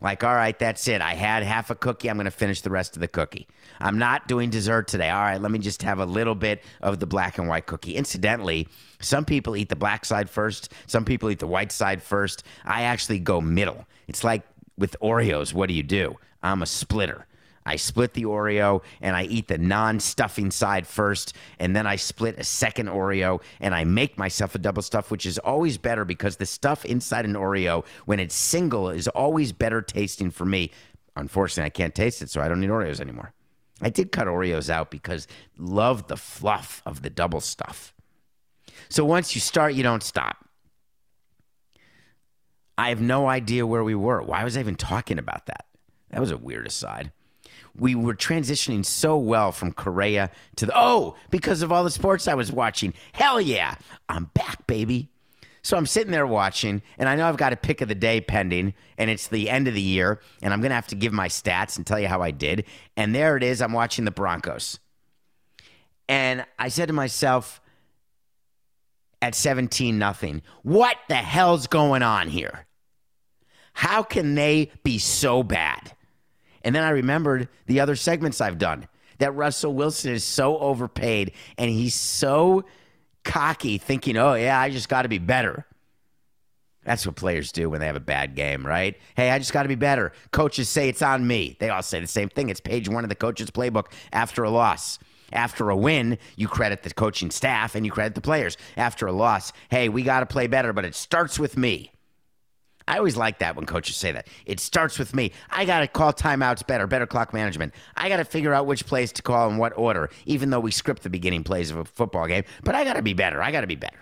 Like, 0.00 0.24
all 0.24 0.34
right, 0.34 0.58
that's 0.58 0.88
it. 0.88 1.00
I 1.00 1.14
had 1.14 1.42
half 1.44 1.70
a 1.70 1.74
cookie. 1.74 2.10
I'm 2.10 2.16
going 2.16 2.24
to 2.24 2.32
finish 2.32 2.60
the 2.60 2.70
rest 2.70 2.96
of 2.96 3.00
the 3.00 3.08
cookie. 3.08 3.46
I'm 3.80 3.98
not 3.98 4.26
doing 4.26 4.50
dessert 4.50 4.88
today. 4.88 5.08
All 5.08 5.22
right, 5.22 5.40
let 5.40 5.50
me 5.50 5.58
just 5.58 5.82
have 5.82 6.00
a 6.00 6.04
little 6.04 6.34
bit 6.34 6.62
of 6.82 6.98
the 6.98 7.06
black 7.06 7.38
and 7.38 7.48
white 7.48 7.66
cookie. 7.66 7.94
Incidentally, 7.94 8.68
some 9.00 9.24
people 9.24 9.56
eat 9.56 9.68
the 9.68 9.76
black 9.76 10.04
side 10.04 10.28
first, 10.28 10.72
some 10.86 11.04
people 11.04 11.30
eat 11.30 11.38
the 11.38 11.46
white 11.46 11.72
side 11.72 12.02
first. 12.02 12.42
I 12.64 12.82
actually 12.82 13.20
go 13.20 13.40
middle. 13.40 13.86
It's 14.08 14.24
like 14.24 14.42
with 14.76 14.96
Oreos, 15.00 15.54
what 15.54 15.68
do 15.68 15.74
you 15.74 15.82
do? 15.84 16.18
I'm 16.42 16.62
a 16.62 16.66
splitter. 16.66 17.26
I 17.64 17.76
split 17.76 18.14
the 18.14 18.24
Oreo 18.24 18.82
and 19.00 19.14
I 19.14 19.24
eat 19.24 19.48
the 19.48 19.58
non 19.58 20.00
stuffing 20.00 20.50
side 20.50 20.86
first, 20.86 21.34
and 21.58 21.74
then 21.76 21.86
I 21.86 21.96
split 21.96 22.38
a 22.38 22.44
second 22.44 22.88
Oreo 22.88 23.40
and 23.60 23.74
I 23.74 23.84
make 23.84 24.18
myself 24.18 24.54
a 24.54 24.58
double 24.58 24.82
stuff, 24.82 25.10
which 25.10 25.26
is 25.26 25.38
always 25.38 25.78
better 25.78 26.04
because 26.04 26.36
the 26.36 26.46
stuff 26.46 26.84
inside 26.84 27.24
an 27.24 27.34
Oreo, 27.34 27.84
when 28.04 28.20
it's 28.20 28.34
single, 28.34 28.88
is 28.88 29.08
always 29.08 29.52
better 29.52 29.80
tasting 29.80 30.30
for 30.30 30.44
me. 30.44 30.70
Unfortunately, 31.16 31.66
I 31.66 31.70
can't 31.70 31.94
taste 31.94 32.22
it, 32.22 32.30
so 32.30 32.40
I 32.40 32.48
don't 32.48 32.60
need 32.60 32.70
Oreos 32.70 33.00
anymore. 33.00 33.32
I 33.80 33.90
did 33.90 34.12
cut 34.12 34.28
Oreos 34.28 34.70
out 34.70 34.90
because 34.90 35.26
love 35.58 36.06
the 36.06 36.16
fluff 36.16 36.82
of 36.86 37.02
the 37.02 37.10
double 37.10 37.40
stuff. 37.40 37.92
So 38.88 39.04
once 39.04 39.34
you 39.34 39.40
start, 39.40 39.74
you 39.74 39.82
don't 39.82 40.02
stop. 40.02 40.48
I 42.78 42.88
have 42.88 43.00
no 43.00 43.28
idea 43.28 43.66
where 43.66 43.84
we 43.84 43.94
were. 43.94 44.22
Why 44.22 44.44
was 44.44 44.56
I 44.56 44.60
even 44.60 44.76
talking 44.76 45.18
about 45.18 45.46
that? 45.46 45.66
That 46.10 46.20
was 46.20 46.30
a 46.30 46.36
weird 46.36 46.66
aside. 46.66 47.12
We 47.76 47.94
were 47.94 48.14
transitioning 48.14 48.84
so 48.84 49.16
well 49.16 49.52
from 49.52 49.72
Correa 49.72 50.30
to 50.56 50.66
the 50.66 50.72
oh, 50.74 51.16
because 51.30 51.62
of 51.62 51.72
all 51.72 51.84
the 51.84 51.90
sports 51.90 52.28
I 52.28 52.34
was 52.34 52.52
watching. 52.52 52.94
Hell 53.12 53.40
yeah, 53.40 53.76
I'm 54.08 54.26
back, 54.34 54.66
baby. 54.66 55.08
So 55.62 55.76
I'm 55.76 55.86
sitting 55.86 56.10
there 56.10 56.26
watching, 56.26 56.82
and 56.98 57.08
I 57.08 57.14
know 57.14 57.28
I've 57.28 57.36
got 57.36 57.52
a 57.52 57.56
pick 57.56 57.80
of 57.80 57.88
the 57.88 57.94
day 57.94 58.20
pending, 58.20 58.74
and 58.98 59.08
it's 59.08 59.28
the 59.28 59.48
end 59.48 59.68
of 59.68 59.74
the 59.74 59.80
year, 59.80 60.20
and 60.42 60.52
I'm 60.52 60.60
gonna 60.60 60.74
have 60.74 60.88
to 60.88 60.96
give 60.96 61.12
my 61.12 61.28
stats 61.28 61.76
and 61.76 61.86
tell 61.86 62.00
you 62.00 62.08
how 62.08 62.20
I 62.20 62.32
did. 62.32 62.64
And 62.96 63.14
there 63.14 63.36
it 63.36 63.44
is. 63.44 63.62
I'm 63.62 63.72
watching 63.72 64.04
the 64.04 64.10
Broncos, 64.10 64.80
and 66.08 66.44
I 66.58 66.68
said 66.68 66.88
to 66.88 66.92
myself, 66.92 67.60
at 69.22 69.36
17 69.36 69.98
nothing. 69.98 70.42
What 70.62 70.96
the 71.08 71.14
hell's 71.14 71.68
going 71.68 72.02
on 72.02 72.28
here? 72.28 72.66
How 73.72 74.02
can 74.02 74.34
they 74.34 74.72
be 74.82 74.98
so 74.98 75.42
bad? 75.42 75.92
And 76.64 76.74
then 76.74 76.82
I 76.82 76.90
remembered 76.90 77.48
the 77.66 77.80
other 77.80 77.96
segments 77.96 78.40
I've 78.40 78.58
done 78.58 78.88
that 79.18 79.32
Russell 79.32 79.74
Wilson 79.74 80.12
is 80.12 80.24
so 80.24 80.58
overpaid 80.58 81.32
and 81.58 81.70
he's 81.70 81.94
so 81.94 82.64
cocky, 83.24 83.78
thinking, 83.78 84.16
oh, 84.16 84.34
yeah, 84.34 84.58
I 84.58 84.70
just 84.70 84.88
got 84.88 85.02
to 85.02 85.08
be 85.08 85.18
better. 85.18 85.66
That's 86.84 87.06
what 87.06 87.14
players 87.14 87.52
do 87.52 87.70
when 87.70 87.78
they 87.78 87.86
have 87.86 87.96
a 87.96 88.00
bad 88.00 88.34
game, 88.34 88.66
right? 88.66 88.96
Hey, 89.14 89.30
I 89.30 89.38
just 89.38 89.52
got 89.52 89.62
to 89.62 89.68
be 89.68 89.76
better. 89.76 90.12
Coaches 90.32 90.68
say 90.68 90.88
it's 90.88 91.02
on 91.02 91.24
me. 91.24 91.56
They 91.60 91.68
all 91.70 91.82
say 91.82 92.00
the 92.00 92.08
same 92.08 92.28
thing. 92.28 92.48
It's 92.48 92.60
page 92.60 92.88
one 92.88 93.04
of 93.04 93.08
the 93.08 93.14
coach's 93.14 93.50
playbook 93.50 93.92
after 94.12 94.42
a 94.42 94.50
loss. 94.50 94.98
After 95.32 95.70
a 95.70 95.76
win, 95.76 96.18
you 96.36 96.48
credit 96.48 96.82
the 96.82 96.92
coaching 96.92 97.30
staff 97.30 97.74
and 97.74 97.86
you 97.86 97.92
credit 97.92 98.14
the 98.14 98.20
players. 98.20 98.56
After 98.76 99.06
a 99.06 99.12
loss, 99.12 99.52
hey, 99.70 99.88
we 99.88 100.02
got 100.02 100.20
to 100.20 100.26
play 100.26 100.46
better, 100.46 100.72
but 100.72 100.84
it 100.84 100.94
starts 100.94 101.38
with 101.38 101.56
me. 101.56 101.91
I 102.88 102.98
always 102.98 103.16
like 103.16 103.38
that 103.38 103.56
when 103.56 103.66
coaches 103.66 103.96
say 103.96 104.12
that. 104.12 104.26
It 104.46 104.60
starts 104.60 104.98
with 104.98 105.14
me. 105.14 105.32
I 105.50 105.64
got 105.64 105.80
to 105.80 105.88
call 105.88 106.12
timeouts 106.12 106.66
better, 106.66 106.86
better 106.86 107.06
clock 107.06 107.32
management. 107.32 107.74
I 107.96 108.08
got 108.08 108.16
to 108.16 108.24
figure 108.24 108.52
out 108.52 108.66
which 108.66 108.86
plays 108.86 109.12
to 109.12 109.22
call 109.22 109.48
in 109.50 109.56
what 109.56 109.76
order, 109.76 110.10
even 110.26 110.50
though 110.50 110.60
we 110.60 110.70
script 110.70 111.02
the 111.02 111.10
beginning 111.10 111.44
plays 111.44 111.70
of 111.70 111.76
a 111.76 111.84
football 111.84 112.26
game. 112.26 112.44
But 112.64 112.74
I 112.74 112.84
got 112.84 112.94
to 112.94 113.02
be 113.02 113.14
better. 113.14 113.42
I 113.42 113.52
got 113.52 113.62
to 113.62 113.66
be 113.66 113.76
better. 113.76 113.98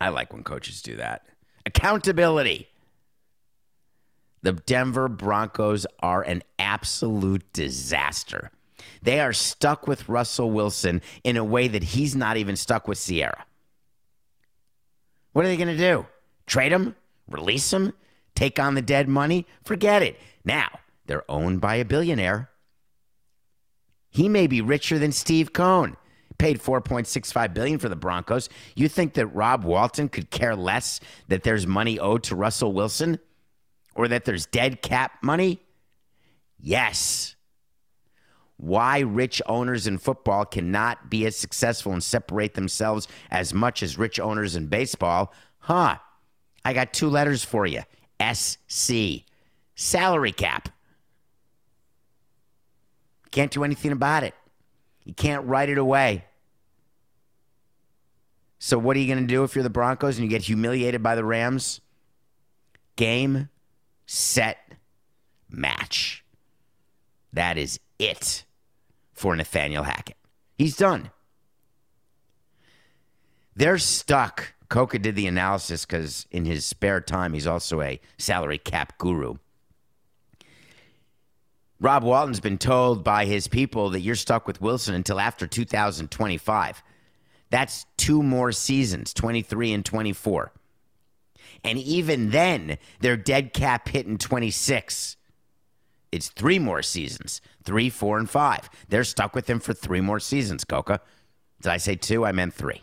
I 0.00 0.08
like 0.08 0.32
when 0.32 0.44
coaches 0.44 0.82
do 0.82 0.96
that. 0.96 1.26
Accountability. 1.66 2.68
The 4.42 4.52
Denver 4.52 5.08
Broncos 5.08 5.86
are 6.00 6.22
an 6.22 6.42
absolute 6.58 7.50
disaster. 7.52 8.50
They 9.02 9.20
are 9.20 9.32
stuck 9.32 9.86
with 9.86 10.08
Russell 10.08 10.50
Wilson 10.50 11.00
in 11.24 11.36
a 11.36 11.44
way 11.44 11.68
that 11.68 11.82
he's 11.82 12.14
not 12.14 12.36
even 12.36 12.56
stuck 12.56 12.86
with 12.86 12.98
Sierra. 12.98 13.44
What 15.32 15.44
are 15.44 15.48
they 15.48 15.56
going 15.56 15.74
to 15.74 15.76
do? 15.76 16.06
Trade 16.46 16.72
him? 16.72 16.96
Release 17.28 17.72
him? 17.72 17.92
Take 18.34 18.58
on 18.58 18.74
the 18.74 18.82
dead 18.82 19.08
money? 19.08 19.46
Forget 19.64 20.02
it. 20.02 20.18
Now, 20.44 20.68
they're 21.06 21.30
owned 21.30 21.60
by 21.60 21.76
a 21.76 21.84
billionaire. 21.84 22.50
He 24.10 24.28
may 24.28 24.46
be 24.46 24.60
richer 24.60 24.98
than 24.98 25.12
Steve 25.12 25.52
Cohen. 25.52 25.96
Paid 26.38 26.60
4.65 26.60 27.54
billion 27.54 27.78
for 27.78 27.88
the 27.88 27.96
Broncos. 27.96 28.48
You 28.74 28.88
think 28.88 29.14
that 29.14 29.26
Rob 29.28 29.64
Walton 29.64 30.08
could 30.08 30.30
care 30.30 30.56
less 30.56 31.00
that 31.28 31.44
there's 31.44 31.66
money 31.66 31.98
owed 31.98 32.24
to 32.24 32.34
Russell 32.34 32.72
Wilson 32.72 33.20
or 33.94 34.08
that 34.08 34.24
there's 34.24 34.46
dead 34.46 34.82
cap 34.82 35.22
money? 35.22 35.60
Yes. 36.58 37.36
Why 38.56 39.00
rich 39.00 39.42
owners 39.46 39.86
in 39.86 39.98
football 39.98 40.44
cannot 40.44 41.10
be 41.10 41.26
as 41.26 41.36
successful 41.36 41.92
and 41.92 42.02
separate 42.02 42.54
themselves 42.54 43.06
as 43.30 43.52
much 43.52 43.82
as 43.82 43.98
rich 43.98 44.18
owners 44.18 44.56
in 44.56 44.66
baseball? 44.66 45.32
Huh. 45.58 45.98
I 46.64 46.72
got 46.72 46.92
two 46.92 47.08
letters 47.08 47.44
for 47.44 47.66
you 47.66 47.82
SC. 48.32 49.24
Salary 49.74 50.32
cap. 50.32 50.68
Can't 53.30 53.50
do 53.50 53.64
anything 53.64 53.92
about 53.92 54.22
it. 54.22 54.34
You 55.04 55.12
can't 55.12 55.44
write 55.46 55.68
it 55.68 55.78
away. 55.78 56.24
So, 58.58 58.78
what 58.78 58.96
are 58.96 59.00
you 59.00 59.06
going 59.06 59.26
to 59.26 59.32
do 59.32 59.44
if 59.44 59.54
you're 59.54 59.64
the 59.64 59.70
Broncos 59.70 60.16
and 60.16 60.24
you 60.24 60.30
get 60.30 60.42
humiliated 60.42 61.02
by 61.02 61.16
the 61.16 61.24
Rams? 61.24 61.80
Game, 62.96 63.48
set, 64.06 64.56
match. 65.50 66.24
That 67.32 67.58
is 67.58 67.80
it 67.98 68.44
for 69.12 69.36
Nathaniel 69.36 69.82
Hackett. 69.82 70.16
He's 70.56 70.76
done. 70.76 71.10
They're 73.56 73.78
stuck. 73.78 74.53
Coca 74.68 74.98
did 74.98 75.14
the 75.14 75.26
analysis 75.26 75.84
because 75.84 76.26
in 76.30 76.44
his 76.44 76.64
spare 76.64 77.00
time, 77.00 77.34
he's 77.34 77.46
also 77.46 77.80
a 77.80 78.00
salary 78.18 78.58
cap 78.58 78.98
guru. 78.98 79.36
Rob 81.80 82.02
Walton's 82.02 82.40
been 82.40 82.58
told 82.58 83.04
by 83.04 83.26
his 83.26 83.46
people 83.46 83.90
that 83.90 84.00
you're 84.00 84.14
stuck 84.14 84.46
with 84.46 84.60
Wilson 84.60 84.94
until 84.94 85.20
after 85.20 85.46
2025. 85.46 86.82
That's 87.50 87.84
two 87.96 88.22
more 88.22 88.52
seasons, 88.52 89.12
23 89.12 89.72
and 89.72 89.84
24. 89.84 90.52
And 91.62 91.78
even 91.78 92.30
then, 92.30 92.78
their 93.00 93.16
dead 93.16 93.52
cap 93.52 93.88
hit 93.88 94.06
in 94.06 94.18
26. 94.18 95.16
It's 96.12 96.28
three 96.28 96.58
more 96.58 96.82
seasons 96.82 97.40
three, 97.64 97.90
four, 97.90 98.18
and 98.18 98.28
five. 98.28 98.68
They're 98.88 99.04
stuck 99.04 99.34
with 99.34 99.48
him 99.48 99.58
for 99.58 99.72
three 99.72 100.00
more 100.00 100.20
seasons, 100.20 100.64
Coca. 100.64 101.00
Did 101.62 101.70
I 101.72 101.78
say 101.78 101.96
two? 101.96 102.24
I 102.24 102.32
meant 102.32 102.54
three. 102.54 102.82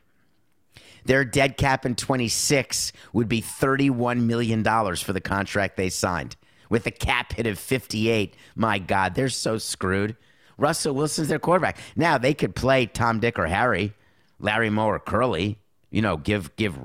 Their 1.06 1.26
dead 1.26 1.58
cap 1.58 1.86
in 1.86 1.96
26 1.96 2.92
would 3.14 3.28
be 3.28 3.42
$31 3.42 4.22
million 4.22 4.64
for 4.64 5.14
the 5.14 5.22
contract 5.22 5.78
they 5.78 5.90
signed. 5.90 6.36
With 6.70 6.86
a 6.88 6.92
cap 6.92 7.34
hit 7.34 7.48
of 7.48 7.60
58, 7.60 8.36
my 8.56 8.80
God, 8.80 9.16
they're 9.16 9.30
so 9.30 9.58
screwed. 9.58 10.16
Russell 10.58 10.94
Wilson's 10.94 11.28
their 11.28 11.40
quarterback. 11.40 11.78
Now 11.96 12.18
they 12.18 12.34
could 12.34 12.56
play 12.56 12.86
Tom, 12.86 13.20
Dick, 13.20 13.40
or 13.40 13.48
Harry, 13.48 13.94
Larry 14.40 14.70
Moe 14.70 14.88
or 14.88 15.00
Curly. 15.00 15.58
You 15.90 16.02
know, 16.02 16.18
give 16.18 16.56
give 16.56 16.78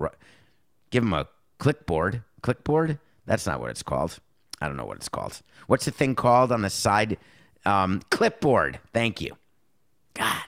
give 0.90 1.05
them 1.05 1.12
a 1.12 1.29
clipboard. 1.59 2.22
Clipboard? 2.42 2.98
That's 3.26 3.46
not 3.46 3.61
what 3.61 3.70
it's 3.70 3.83
called. 3.83 4.18
I 4.61 4.66
don't 4.66 4.76
know 4.76 4.87
what 4.87 4.96
it's 4.96 5.09
called. 5.09 5.40
What's 5.66 5.85
the 5.85 5.90
thing 5.90 6.14
called 6.14 6.52
on 6.52 6.62
the 6.62 6.70
side? 6.70 7.18
Um, 7.64 8.00
clipboard. 8.11 8.81
Thank 8.92 9.20
you. 9.20 9.37
God, 10.14 10.44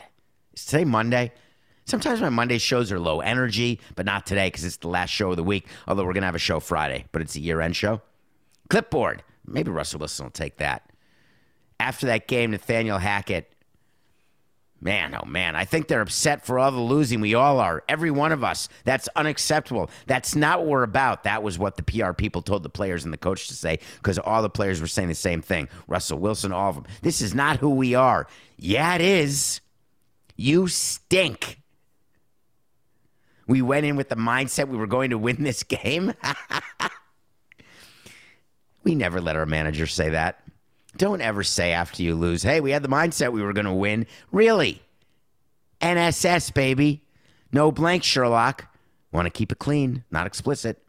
is 0.55 0.65
today 0.65 0.85
Monday? 0.85 1.33
Sometimes 1.89 2.21
my 2.21 2.29
Monday 2.29 2.59
shows 2.59 2.93
are 2.93 3.01
low 3.01 3.21
energy, 3.21 3.81
but 3.97 4.05
not 4.05 4.27
today 4.27 4.49
because 4.49 4.63
it's 4.63 4.77
the 4.77 4.89
last 4.89 5.09
show 5.09 5.31
of 5.31 5.39
the 5.39 5.43
week. 5.43 5.67
Although 5.87 6.05
we're 6.05 6.13
gonna 6.13 6.27
have 6.27 6.35
a 6.35 6.39
show 6.39 6.61
Friday, 6.61 7.07
but 7.13 7.23
it's 7.23 7.35
a 7.35 7.41
year-end 7.41 7.75
show. 7.75 8.03
Clipboard. 8.69 9.23
Maybe 9.47 9.71
Russell 9.71 10.01
Wilson 10.01 10.27
will 10.27 10.31
take 10.31 10.59
that. 10.59 10.93
After 11.81 12.05
that 12.05 12.29
game, 12.29 12.51
Nathaniel 12.51 12.99
Hackett. 12.99 13.51
Man, 14.83 15.15
oh 15.15 15.25
man, 15.25 15.57
I 15.57 15.65
think 15.65 15.89
they're 15.89 16.03
upset 16.03 16.45
for 16.45 16.59
all 16.59 16.71
the 16.71 16.79
losing. 16.79 17.23
We 17.23 17.33
all 17.33 17.59
are. 17.59 17.83
Every 17.89 18.11
one 18.11 18.33
of 18.33 18.45
us. 18.45 18.69
That's 18.85 19.09
unacceptable. 19.17 19.89
That's 20.07 20.37
not 20.37 20.59
what 20.59 20.69
we're 20.69 20.83
about. 20.83 21.23
That 21.23 21.43
was 21.43 21.59
what 21.59 21.79
the 21.79 21.83
PR 21.83 22.13
people 22.13 22.43
told 22.43 22.65
the 22.65 22.69
players 22.69 23.05
and 23.05 23.15
the 23.15 23.19
coach 23.19 23.49
to 23.49 23.55
say 23.55 23.79
because 23.97 24.19
all 24.19 24.43
the 24.43 24.51
players 24.51 24.83
were 24.83 24.87
saying 24.87 25.09
the 25.09 25.15
same 25.15 25.41
thing. 25.41 25.71
Russell 25.87 26.19
Wilson, 26.19 26.53
all 26.53 26.69
of 26.69 26.75
them. 26.75 26.85
This 27.01 27.23
is 27.23 27.35
not 27.35 27.57
who 27.57 27.71
we 27.71 27.95
are. 27.95 28.27
Yeah, 28.59 28.95
it 28.95 29.01
is. 29.01 29.63
You 30.37 30.69
stink. 30.69 31.59
We 33.49 33.63
went 33.63 33.87
in 33.87 33.97
with 33.97 34.11
the 34.11 34.17
mindset 34.17 34.69
we 34.69 34.77
were 34.77 34.87
going 34.87 35.11
to 35.11 35.19
win 35.19 35.43
this 35.43 35.63
game. 35.63 36.13
we 38.85 38.95
never 38.95 39.21
let 39.21 39.37
our 39.37 39.47
manager 39.47 39.87
say 39.87 40.11
that. 40.11 40.41
Don't 40.97 41.23
ever 41.23 41.43
say 41.43 41.73
after 41.73 42.03
you 42.03 42.15
lose, 42.15 42.43
hey, 42.43 42.61
we 42.61 42.71
had 42.71 42.83
the 42.83 42.89
mindset 42.89 43.33
we 43.33 43.43
were 43.43 43.55
going 43.55 43.65
to 43.65 43.73
win. 43.73 44.07
Really? 44.31 44.83
NSS, 45.81 46.53
baby. 46.53 47.03
No 47.51 47.73
blank, 47.73 48.05
Sherlock. 48.05 48.67
Want 49.13 49.25
to 49.25 49.31
keep 49.31 49.51
it 49.51 49.59
clean, 49.59 50.05
not 50.11 50.27
explicit. 50.27 50.83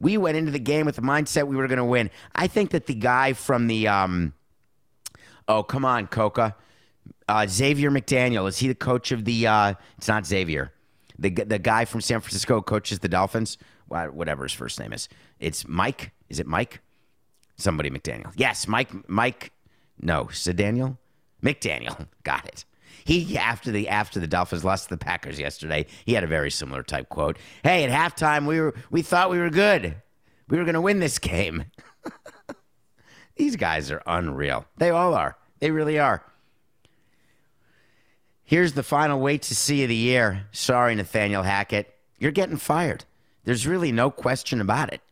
We 0.00 0.16
went 0.16 0.36
into 0.36 0.50
the 0.50 0.58
game 0.58 0.86
with 0.86 0.96
the 0.96 1.02
mindset 1.02 1.46
we 1.46 1.56
were 1.56 1.68
going 1.68 1.78
to 1.78 1.84
win. 1.84 2.10
I 2.34 2.48
think 2.48 2.70
that 2.70 2.86
the 2.86 2.94
guy 2.94 3.34
from 3.34 3.68
the, 3.68 3.86
um, 3.86 4.32
oh, 5.46 5.62
come 5.62 5.84
on, 5.84 6.08
Coca. 6.08 6.56
Uh, 7.28 7.46
Xavier 7.46 7.90
McDaniel, 7.90 8.48
is 8.48 8.58
he 8.58 8.68
the 8.68 8.74
coach 8.74 9.12
of 9.12 9.24
the, 9.24 9.46
uh, 9.46 9.74
it's 9.96 10.08
not 10.08 10.26
Xavier. 10.26 10.72
The, 11.18 11.30
the 11.30 11.58
guy 11.58 11.84
from 11.84 12.00
San 12.00 12.20
Francisco 12.20 12.60
coaches 12.62 13.00
the 13.00 13.08
Dolphins, 13.08 13.58
whatever 13.88 14.44
his 14.44 14.52
first 14.52 14.78
name 14.78 14.92
is. 14.92 15.08
It's 15.40 15.66
Mike. 15.66 16.12
Is 16.28 16.38
it 16.38 16.46
Mike? 16.46 16.80
Somebody 17.56 17.90
McDaniel. 17.90 18.32
Yes, 18.36 18.68
Mike. 18.68 19.08
Mike. 19.08 19.52
No, 20.00 20.28
Daniel. 20.54 20.96
McDaniel. 21.42 22.06
Got 22.22 22.46
it. 22.46 22.64
He 23.04 23.38
after 23.38 23.70
the 23.70 23.88
after 23.88 24.20
the 24.20 24.26
Dolphins 24.26 24.64
lost 24.64 24.84
to 24.84 24.90
the 24.90 24.98
Packers 24.98 25.40
yesterday, 25.40 25.86
he 26.04 26.12
had 26.12 26.24
a 26.24 26.28
very 26.28 26.50
similar 26.50 26.82
type 26.82 27.08
quote. 27.08 27.38
Hey, 27.62 27.84
at 27.84 27.90
halftime 27.90 28.46
we 28.46 28.60
were 28.60 28.74
we 28.90 29.02
thought 29.02 29.30
we 29.30 29.38
were 29.38 29.50
good. 29.50 29.96
We 30.48 30.58
were 30.58 30.64
going 30.64 30.74
to 30.74 30.80
win 30.80 30.98
this 30.98 31.18
game. 31.18 31.64
These 33.36 33.56
guys 33.56 33.90
are 33.90 34.02
unreal. 34.06 34.66
They 34.76 34.90
all 34.90 35.14
are. 35.14 35.36
They 35.60 35.70
really 35.70 35.98
are. 35.98 36.22
Here's 38.48 38.72
the 38.72 38.82
final 38.82 39.20
wait 39.20 39.42
to 39.42 39.54
see 39.54 39.82
of 39.82 39.90
the 39.90 39.94
year. 39.94 40.46
Sorry, 40.52 40.94
Nathaniel 40.94 41.42
Hackett. 41.42 41.94
You're 42.18 42.30
getting 42.30 42.56
fired. 42.56 43.04
There's 43.44 43.66
really 43.66 43.92
no 43.92 44.10
question 44.10 44.62
about 44.62 44.90
it. 44.90 45.02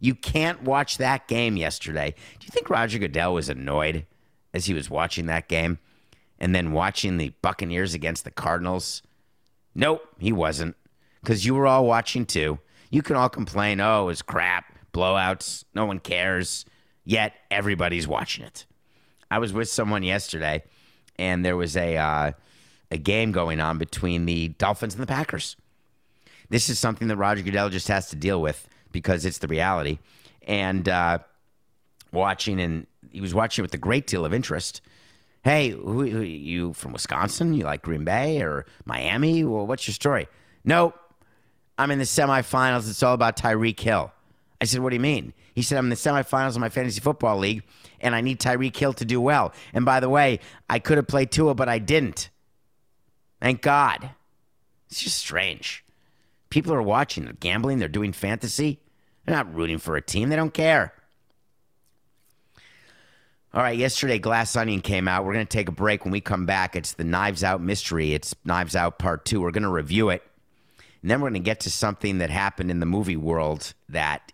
You 0.00 0.16
can't 0.16 0.64
watch 0.64 0.98
that 0.98 1.28
game 1.28 1.56
yesterday. 1.56 2.16
Do 2.40 2.46
you 2.46 2.50
think 2.50 2.68
Roger 2.68 2.98
Goodell 2.98 3.34
was 3.34 3.48
annoyed 3.48 4.06
as 4.52 4.66
he 4.66 4.74
was 4.74 4.90
watching 4.90 5.26
that 5.26 5.46
game 5.46 5.78
and 6.40 6.52
then 6.52 6.72
watching 6.72 7.16
the 7.16 7.32
Buccaneers 7.42 7.94
against 7.94 8.24
the 8.24 8.32
Cardinals? 8.32 9.02
Nope, 9.76 10.02
he 10.18 10.32
wasn't. 10.32 10.74
Because 11.22 11.46
you 11.46 11.54
were 11.54 11.68
all 11.68 11.86
watching 11.86 12.26
too. 12.26 12.58
You 12.90 13.02
can 13.02 13.14
all 13.14 13.28
complain, 13.28 13.80
oh, 13.80 14.02
it 14.02 14.06
was 14.06 14.22
crap, 14.22 14.64
blowouts, 14.92 15.62
no 15.76 15.86
one 15.86 16.00
cares. 16.00 16.64
Yet 17.04 17.34
everybody's 17.52 18.08
watching 18.08 18.44
it. 18.44 18.66
I 19.30 19.38
was 19.38 19.52
with 19.52 19.68
someone 19.68 20.02
yesterday 20.02 20.64
and 21.20 21.44
there 21.44 21.56
was 21.56 21.76
a 21.76 21.96
uh, 21.96 22.32
a 22.90 22.98
game 22.98 23.30
going 23.30 23.60
on 23.60 23.78
between 23.78 24.26
the 24.26 24.48
Dolphins 24.48 24.94
and 24.94 25.02
the 25.02 25.06
Packers. 25.06 25.56
This 26.48 26.68
is 26.68 26.78
something 26.78 27.06
that 27.08 27.16
Roger 27.16 27.42
Goodell 27.42 27.68
just 27.68 27.86
has 27.88 28.08
to 28.10 28.16
deal 28.16 28.40
with 28.40 28.68
because 28.90 29.24
it's 29.24 29.38
the 29.38 29.46
reality. 29.46 29.98
And 30.46 30.88
uh, 30.88 31.18
watching, 32.10 32.60
and 32.60 32.86
he 33.12 33.20
was 33.20 33.34
watching 33.34 33.62
with 33.62 33.72
a 33.74 33.78
great 33.78 34.06
deal 34.06 34.24
of 34.24 34.34
interest. 34.34 34.80
Hey, 35.44 35.70
who, 35.70 36.02
who 36.02 36.22
you 36.22 36.72
from 36.72 36.92
Wisconsin? 36.92 37.54
You 37.54 37.64
like 37.64 37.82
Green 37.82 38.04
Bay 38.04 38.42
or 38.42 38.66
Miami? 38.84 39.44
Well, 39.44 39.66
what's 39.66 39.86
your 39.86 39.94
story? 39.94 40.26
Nope. 40.64 40.98
I'm 41.78 41.90
in 41.90 41.98
the 41.98 42.04
semifinals. 42.04 42.90
It's 42.90 43.02
all 43.02 43.14
about 43.14 43.36
Tyreek 43.36 43.78
Hill. 43.78 44.12
I 44.60 44.64
said, 44.64 44.80
What 44.80 44.90
do 44.90 44.96
you 44.96 45.00
mean? 45.00 45.32
He 45.54 45.62
said, 45.62 45.78
I'm 45.78 45.86
in 45.86 45.90
the 45.90 45.96
semifinals 45.96 46.50
of 46.50 46.58
my 46.58 46.68
fantasy 46.68 47.00
football 47.00 47.38
league, 47.38 47.62
and 48.00 48.14
I 48.14 48.20
need 48.20 48.40
Tyreek 48.40 48.76
Hill 48.76 48.92
to 48.94 49.04
do 49.04 49.20
well. 49.20 49.52
And 49.72 49.84
by 49.84 50.00
the 50.00 50.08
way, 50.08 50.40
I 50.68 50.78
could 50.78 50.96
have 50.96 51.06
played 51.06 51.30
Tua, 51.30 51.54
but 51.54 51.68
I 51.68 51.78
didn't. 51.78 52.30
Thank 53.40 53.62
God. 53.62 54.10
It's 54.88 55.02
just 55.02 55.18
strange. 55.18 55.84
People 56.50 56.74
are 56.74 56.82
watching, 56.82 57.24
they're 57.24 57.34
gambling, 57.34 57.78
they're 57.78 57.88
doing 57.88 58.12
fantasy. 58.12 58.80
They're 59.24 59.36
not 59.36 59.54
rooting 59.54 59.78
for 59.78 59.96
a 59.96 60.02
team, 60.02 60.28
they 60.28 60.36
don't 60.36 60.54
care. 60.54 60.92
All 63.52 63.62
right, 63.62 63.76
yesterday 63.76 64.20
Glass 64.20 64.54
Onion 64.54 64.80
came 64.80 65.08
out. 65.08 65.24
We're 65.24 65.32
going 65.32 65.46
to 65.46 65.56
take 65.56 65.68
a 65.68 65.72
break. 65.72 66.04
When 66.04 66.12
we 66.12 66.20
come 66.20 66.46
back, 66.46 66.76
it's 66.76 66.92
the 66.92 67.02
Knives 67.02 67.42
Out 67.42 67.60
mystery. 67.60 68.14
It's 68.14 68.32
Knives 68.44 68.76
Out 68.76 69.00
Part 69.00 69.24
2. 69.24 69.40
We're 69.40 69.50
going 69.50 69.64
to 69.64 69.68
review 69.68 70.10
it. 70.10 70.22
And 71.02 71.10
then 71.10 71.20
we're 71.20 71.30
going 71.30 71.42
to 71.42 71.44
get 71.44 71.60
to 71.60 71.70
something 71.70 72.18
that 72.18 72.30
happened 72.30 72.70
in 72.70 72.78
the 72.78 72.86
movie 72.86 73.16
world 73.16 73.74
that 73.88 74.32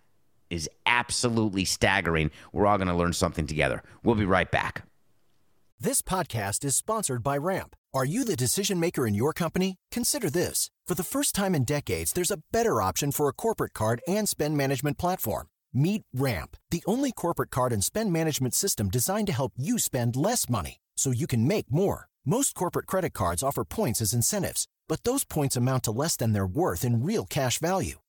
is 0.51 0.69
absolutely 0.87 1.65
staggering. 1.65 2.31
We're 2.53 2.67
all 2.67 2.79
going 2.79 2.89
to 2.89 2.95
learn 2.95 3.13
something 3.13 3.47
together. 3.47 3.83
We'll 4.03 4.15
be 4.15 4.25
right 4.25 4.51
back. 4.51 4.83
This 5.79 6.01
podcast 6.01 6.65
is 6.65 6.75
sponsored 6.75 7.23
by 7.23 7.37
Ramp. 7.37 7.77
Are 7.93 8.05
you 8.05 8.25
the 8.25 8.37
decision 8.37 8.81
maker 8.81 9.07
in 9.07 9.15
your 9.15 9.33
company? 9.33 9.77
Consider 9.91 10.31
this. 10.31 10.71
For 10.87 10.95
the 10.95 11.03
first 11.03 11.35
time 11.35 11.55
in 11.55 11.65
decades, 11.65 12.13
there's 12.13 12.31
a 12.31 12.43
better 12.51 12.81
option 12.81 13.13
for 13.13 13.29
a 13.29 13.35
corporate 13.35 13.75
card 13.75 14.01
and 14.09 14.29
spend 14.29 14.57
management 14.57 14.97
platform. 14.97 15.49
Meet 15.75 16.03
Ramp, 16.15 16.57
the 16.71 16.83
only 16.87 17.13
corporate 17.13 17.51
card 17.51 17.73
and 17.73 17.85
spend 17.85 18.13
management 18.13 18.55
system 18.55 18.89
designed 18.89 19.27
to 19.27 19.35
help 19.35 19.53
you 19.57 19.79
spend 19.79 20.17
less 20.17 20.49
money 20.49 20.79
so 20.97 21.11
you 21.11 21.27
can 21.27 21.47
make 21.47 21.71
more. 21.71 22.09
Most 22.25 22.55
corporate 22.55 22.87
credit 22.87 23.13
cards 23.13 23.43
offer 23.43 23.65
points 23.65 24.01
as 24.01 24.15
incentives, 24.15 24.67
but 24.89 25.05
those 25.05 25.25
points 25.25 25.57
amount 25.57 25.85
to 25.85 25.91
less 25.91 26.17
than 26.17 26.33
their 26.33 26.47
worth 26.47 26.85
in 26.85 27.05
real 27.05 27.27
cash 27.27 27.59
value. 27.59 27.99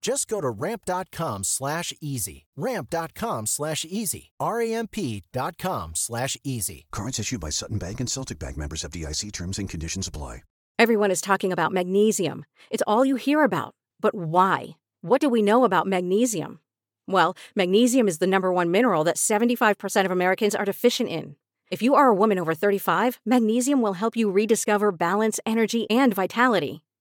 Just 0.00 0.28
go 0.28 0.40
to 0.40 0.48
ramp.com 0.48 1.44
slash 1.44 1.92
easy. 2.00 2.46
Ramp.com 2.56 3.46
slash 3.46 3.84
easy. 3.84 4.30
R-A-M-P.com 4.40 5.92
slash 5.94 6.36
easy. 6.44 6.86
Cards 6.90 7.18
issued 7.18 7.40
by 7.40 7.50
Sutton 7.50 7.78
Bank 7.78 8.00
and 8.00 8.08
Celtic 8.10 8.38
Bank 8.38 8.56
members 8.56 8.82
FDIC 8.82 9.32
terms 9.32 9.58
and 9.58 9.68
conditions 9.68 10.06
apply. 10.06 10.42
Everyone 10.78 11.10
is 11.10 11.20
talking 11.20 11.52
about 11.52 11.72
magnesium. 11.72 12.44
It's 12.70 12.84
all 12.86 13.04
you 13.04 13.16
hear 13.16 13.42
about. 13.42 13.74
But 14.00 14.14
why? 14.14 14.76
What 15.00 15.20
do 15.20 15.28
we 15.28 15.42
know 15.42 15.64
about 15.64 15.88
magnesium? 15.88 16.60
Well, 17.08 17.36
magnesium 17.56 18.06
is 18.06 18.18
the 18.18 18.28
number 18.28 18.52
one 18.52 18.70
mineral 18.70 19.02
that 19.04 19.16
75% 19.16 20.04
of 20.04 20.10
Americans 20.12 20.54
are 20.54 20.64
deficient 20.64 21.08
in. 21.08 21.34
If 21.70 21.82
you 21.82 21.96
are 21.96 22.06
a 22.06 22.14
woman 22.14 22.38
over 22.38 22.54
35, 22.54 23.18
magnesium 23.26 23.82
will 23.82 23.94
help 23.94 24.16
you 24.16 24.30
rediscover 24.30 24.92
balance, 24.92 25.40
energy, 25.44 25.90
and 25.90 26.14
vitality. 26.14 26.84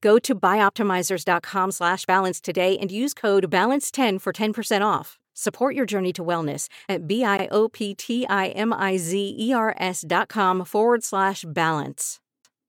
Go 0.00 0.18
to 0.18 0.34
bioptimizers.com 0.34 1.72
slash 1.72 2.06
balance 2.06 2.40
today 2.40 2.78
and 2.78 2.90
use 2.90 3.12
code 3.14 3.50
BALANCE10 3.50 4.20
for 4.20 4.32
10% 4.32 4.84
off. 4.84 5.18
Support 5.34 5.74
your 5.74 5.86
journey 5.86 6.12
to 6.14 6.24
wellness 6.24 6.68
at 6.88 7.06
B-I-O-P-T-I-M-I-Z-E-R-S 7.06 10.04
dot 10.06 10.28
com 10.28 10.64
forward 10.64 11.02
slash 11.02 11.44
balance. 11.48 12.20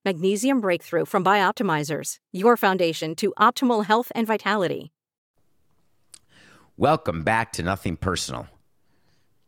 Magnesium 0.06 0.62
Breakthrough 0.62 1.06
from 1.06 1.24
Bioptimizers, 1.24 2.16
your 2.32 2.58
foundation 2.58 3.14
to 3.16 3.34
optimal 3.38 3.86
health 3.86 4.12
and 4.16 4.26
vitality. 4.26 4.92
Welcome 6.78 7.24
back 7.24 7.52
to 7.54 7.62
Nothing 7.62 7.98
Personal. 7.98 8.48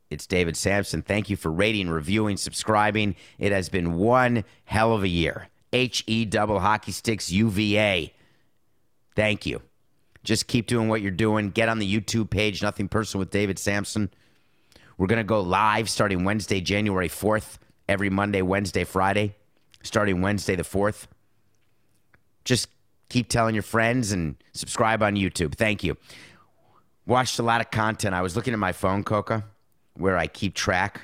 It's 0.10 0.28
David 0.28 0.56
Samson. 0.56 1.02
Thank 1.02 1.30
you 1.30 1.36
for 1.36 1.52
rating, 1.52 1.90
reviewing, 1.90 2.38
subscribing. 2.38 3.16
It 3.40 3.52
has 3.52 3.70
been 3.70 3.96
one 3.96 4.44
hell 4.66 4.94
of 4.94 5.02
a 5.02 5.08
year. 5.08 5.48
H 5.74 6.04
E 6.08 6.26
double 6.26 6.60
hockey 6.60 6.92
sticks 6.92 7.32
UVA. 7.32 8.14
Thank 9.16 9.46
you. 9.46 9.62
Just 10.24 10.48
keep 10.48 10.68
doing 10.68 10.88
what 10.88 11.02
you're 11.02 11.12
doing. 11.12 11.50
Get 11.50 11.68
on 11.68 11.80
the 11.80 12.00
YouTube 12.00 12.30
page, 12.30 12.62
Nothing 12.62 12.88
Personal 12.88 13.20
with 13.20 13.32
David 13.32 13.60
Samson. 13.60 14.10
We're 14.98 15.08
going 15.08 15.18
to 15.18 15.24
go 15.24 15.42
live 15.42 15.90
starting 15.90 16.24
Wednesday, 16.24 16.62
January 16.62 17.10
4th, 17.10 17.58
every 17.90 18.10
Monday, 18.10 18.42
Wednesday, 18.42 18.84
Friday, 18.86 19.36
starting 19.82 20.22
Wednesday 20.22 20.56
the 20.56 20.64
4th. 20.64 21.08
Just 22.46 22.70
keep 23.10 23.28
telling 23.28 23.56
your 23.56 23.64
friends 23.64 24.12
and 24.12 24.36
subscribe 24.54 25.04
on 25.04 25.16
YouTube. 25.16 25.56
Thank 25.56 25.84
you. 25.84 25.98
Watched 27.06 27.40
a 27.40 27.44
lot 27.44 27.60
of 27.60 27.70
content. 27.70 28.16
I 28.16 28.22
was 28.22 28.36
looking 28.36 28.54
at 28.54 28.60
my 28.60 28.72
phone, 28.72 29.04
Coca, 29.04 29.46
where 29.96 30.18
I 30.18 30.28
keep 30.28 30.54
track 30.54 31.02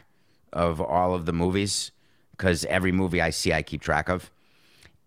of 0.54 0.80
all 0.80 1.14
of 1.14 1.26
the 1.26 1.34
movies 1.34 1.92
because 2.32 2.64
every 2.66 2.92
movie 2.92 3.22
I 3.22 3.32
see, 3.32 3.52
I 3.52 3.64
keep 3.64 3.82
track 3.82 4.08
of 4.08 4.32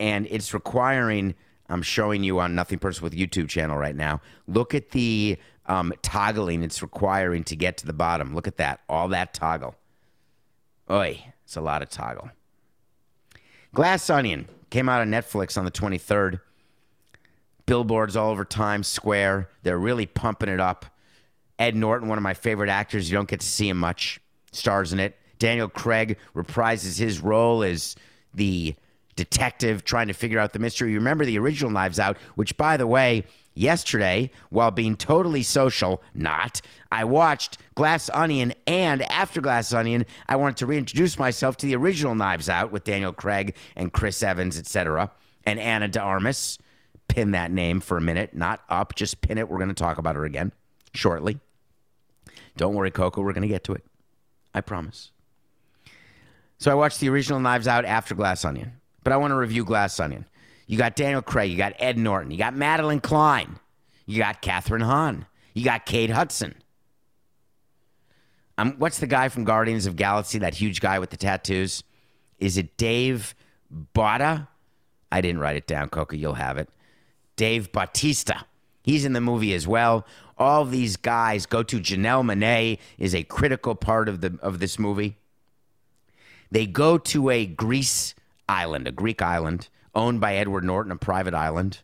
and 0.02 0.26
it's 0.30 0.52
requiring. 0.52 1.32
I'm 1.68 1.80
showing 1.80 2.24
you 2.24 2.40
on 2.40 2.56
Nothing 2.56 2.80
Personal 2.80 3.08
with 3.08 3.16
YouTube 3.16 3.48
channel 3.48 3.76
right 3.76 3.94
now. 3.94 4.20
Look 4.48 4.74
at 4.74 4.90
the 4.90 5.38
um, 5.66 5.94
toggling 6.02 6.64
it's 6.64 6.82
requiring 6.82 7.44
to 7.44 7.54
get 7.54 7.76
to 7.78 7.86
the 7.86 7.92
bottom. 7.92 8.34
Look 8.34 8.48
at 8.48 8.56
that, 8.56 8.80
all 8.88 9.06
that 9.08 9.32
toggle. 9.32 9.76
Oi, 10.90 11.24
it's 11.44 11.56
a 11.56 11.60
lot 11.60 11.82
of 11.82 11.88
toggle. 11.88 12.30
Glass 13.72 14.10
Onion 14.10 14.48
came 14.70 14.88
out 14.88 15.00
on 15.00 15.08
Netflix 15.08 15.56
on 15.56 15.64
the 15.64 15.70
23rd. 15.70 16.40
Billboards 17.66 18.16
all 18.16 18.32
over 18.32 18.44
Times 18.44 18.88
Square. 18.88 19.50
They're 19.62 19.78
really 19.78 20.06
pumping 20.06 20.48
it 20.48 20.58
up. 20.58 20.84
Ed 21.60 21.76
Norton, 21.76 22.08
one 22.08 22.18
of 22.18 22.24
my 22.24 22.34
favorite 22.34 22.70
actors, 22.70 23.08
you 23.08 23.16
don't 23.16 23.28
get 23.28 23.38
to 23.38 23.46
see 23.46 23.68
him 23.68 23.78
much, 23.78 24.18
stars 24.50 24.92
in 24.92 24.98
it. 24.98 25.16
Daniel 25.38 25.68
Craig 25.68 26.18
reprises 26.34 26.98
his 26.98 27.20
role 27.20 27.62
as 27.62 27.94
the 28.34 28.74
detective 29.16 29.84
trying 29.84 30.08
to 30.08 30.14
figure 30.14 30.38
out 30.38 30.52
the 30.52 30.58
mystery. 30.58 30.90
You 30.90 30.98
remember 30.98 31.24
the 31.24 31.38
original 31.38 31.70
Knives 31.70 31.98
Out, 31.98 32.16
which, 32.34 32.56
by 32.56 32.76
the 32.76 32.86
way, 32.86 33.24
yesterday, 33.54 34.30
while 34.50 34.70
being 34.70 34.96
totally 34.96 35.42
social, 35.42 36.02
not, 36.14 36.60
I 36.90 37.04
watched 37.04 37.58
Glass 37.74 38.10
Onion, 38.14 38.54
and 38.66 39.02
after 39.10 39.40
Glass 39.40 39.72
Onion, 39.72 40.06
I 40.28 40.36
wanted 40.36 40.56
to 40.58 40.66
reintroduce 40.66 41.18
myself 41.18 41.56
to 41.58 41.66
the 41.66 41.76
original 41.76 42.14
Knives 42.14 42.48
Out 42.48 42.72
with 42.72 42.84
Daniel 42.84 43.12
Craig 43.12 43.54
and 43.76 43.92
Chris 43.92 44.22
Evans, 44.22 44.58
etc., 44.58 45.10
and 45.44 45.58
Ana 45.58 45.88
de 45.88 46.00
Armas. 46.00 46.58
Pin 47.08 47.32
that 47.32 47.50
name 47.50 47.80
for 47.80 47.98
a 47.98 48.00
minute, 48.00 48.32
not 48.32 48.62
up, 48.68 48.94
just 48.94 49.20
pin 49.20 49.36
it. 49.36 49.48
We're 49.48 49.58
going 49.58 49.68
to 49.68 49.74
talk 49.74 49.98
about 49.98 50.16
her 50.16 50.24
again 50.24 50.52
shortly. 50.94 51.40
Don't 52.56 52.74
worry, 52.74 52.90
Coco, 52.90 53.22
we're 53.22 53.32
going 53.32 53.42
to 53.42 53.48
get 53.48 53.64
to 53.64 53.72
it. 53.74 53.84
I 54.54 54.60
promise. 54.60 55.10
So 56.58 56.70
I 56.70 56.74
watched 56.74 57.00
the 57.00 57.08
original 57.08 57.40
Knives 57.40 57.66
Out 57.66 57.84
after 57.84 58.14
Glass 58.14 58.44
Onion, 58.44 58.74
but 59.04 59.12
I 59.12 59.16
want 59.16 59.32
to 59.32 59.36
review 59.36 59.64
Glass 59.64 59.98
Onion. 60.00 60.26
You 60.66 60.78
got 60.78 60.96
Daniel 60.96 61.22
Craig, 61.22 61.50
you 61.50 61.56
got 61.56 61.74
Ed 61.78 61.98
Norton, 61.98 62.30
you 62.30 62.38
got 62.38 62.54
Madelyn 62.54 63.02
Cline, 63.02 63.58
you 64.06 64.18
got 64.18 64.42
Kathryn 64.42 64.82
Hahn, 64.82 65.26
you 65.54 65.64
got 65.64 65.86
Kate 65.86 66.10
Hudson. 66.10 66.54
Um, 68.58 68.74
what's 68.78 68.98
the 68.98 69.06
guy 69.06 69.28
from 69.28 69.44
Guardians 69.44 69.86
of 69.86 69.96
Galaxy, 69.96 70.38
that 70.38 70.54
huge 70.54 70.80
guy 70.80 70.98
with 70.98 71.10
the 71.10 71.16
tattoos? 71.16 71.82
Is 72.38 72.56
it 72.56 72.76
Dave 72.76 73.34
Bata? 73.70 74.48
I 75.10 75.20
didn't 75.20 75.40
write 75.40 75.56
it 75.56 75.66
down, 75.66 75.88
Coco. 75.88 76.16
You'll 76.16 76.34
have 76.34 76.58
it. 76.58 76.68
Dave 77.36 77.72
Bautista. 77.72 78.44
He's 78.82 79.04
in 79.04 79.12
the 79.12 79.20
movie 79.20 79.54
as 79.54 79.66
well. 79.66 80.06
All 80.38 80.64
these 80.64 80.96
guys 80.96 81.46
go 81.46 81.62
to 81.62 81.80
Janelle 81.80 82.24
Monáe 82.24 82.78
is 82.98 83.14
a 83.14 83.22
critical 83.22 83.74
part 83.74 84.08
of 84.08 84.20
the 84.20 84.38
of 84.42 84.58
this 84.58 84.78
movie. 84.78 85.16
They 86.50 86.66
go 86.66 86.98
to 86.98 87.30
a 87.30 87.46
Greece 87.46 88.14
island, 88.52 88.86
a 88.86 88.92
Greek 88.92 89.22
island 89.22 89.68
owned 89.94 90.20
by 90.20 90.36
Edward 90.36 90.64
Norton, 90.64 90.92
a 90.92 90.96
private 90.96 91.34
island. 91.34 91.80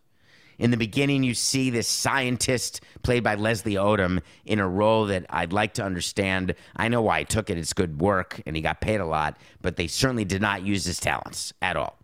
In 0.59 0.71
the 0.73 0.77
beginning, 0.77 1.23
you 1.23 1.35
see 1.35 1.71
this 1.71 1.87
scientist 1.87 2.81
played 3.03 3.23
by 3.23 3.37
Leslie 3.37 3.75
Odom 3.75 4.21
in 4.45 4.59
a 4.59 4.69
role 4.69 5.07
that 5.07 5.25
I'd 5.31 5.53
like 5.53 5.75
to 5.75 5.85
understand. 5.85 6.55
I 6.77 6.89
know 6.89 7.01
why 7.01 7.21
he 7.21 7.25
took 7.25 7.49
it. 7.49 7.59
It's 7.59 7.73
good 7.73 8.01
work 8.01 8.41
and 8.45 8.57
he 8.57 8.63
got 8.63 8.81
paid 8.81 9.01
a 9.01 9.07
lot, 9.07 9.39
but 9.63 9.77
they 9.77 9.87
certainly 9.87 10.25
did 10.25 10.43
not 10.43 10.63
use 10.63 10.85
his 10.85 10.99
talents 10.99 11.53
at 11.63 11.77
all. 11.77 11.97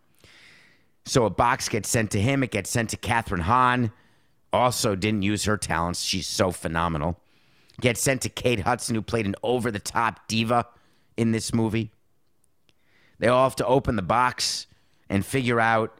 So 1.04 1.26
a 1.26 1.30
box 1.30 1.68
gets 1.68 1.88
sent 1.88 2.12
to 2.12 2.20
him. 2.20 2.42
It 2.42 2.52
gets 2.52 2.70
sent 2.70 2.90
to 2.90 2.96
Kathryn 2.96 3.40
Hahn. 3.40 3.92
Also 4.52 4.94
didn't 4.94 5.22
use 5.22 5.44
her 5.44 5.56
talents. 5.56 6.02
She's 6.02 6.26
so 6.26 6.52
phenomenal. 6.52 7.18
Gets 7.80 8.00
sent 8.00 8.22
to 8.22 8.28
Kate 8.28 8.60
Hudson, 8.60 8.94
who 8.94 9.02
played 9.02 9.26
an 9.26 9.34
over 9.42 9.72
the 9.72 9.80
top 9.80 10.28
diva 10.28 10.66
in 11.16 11.32
this 11.32 11.52
movie. 11.52 11.90
They 13.24 13.30
all 13.30 13.44
have 13.44 13.56
to 13.56 13.66
open 13.66 13.96
the 13.96 14.02
box 14.02 14.66
and 15.08 15.24
figure 15.24 15.58
out 15.58 15.98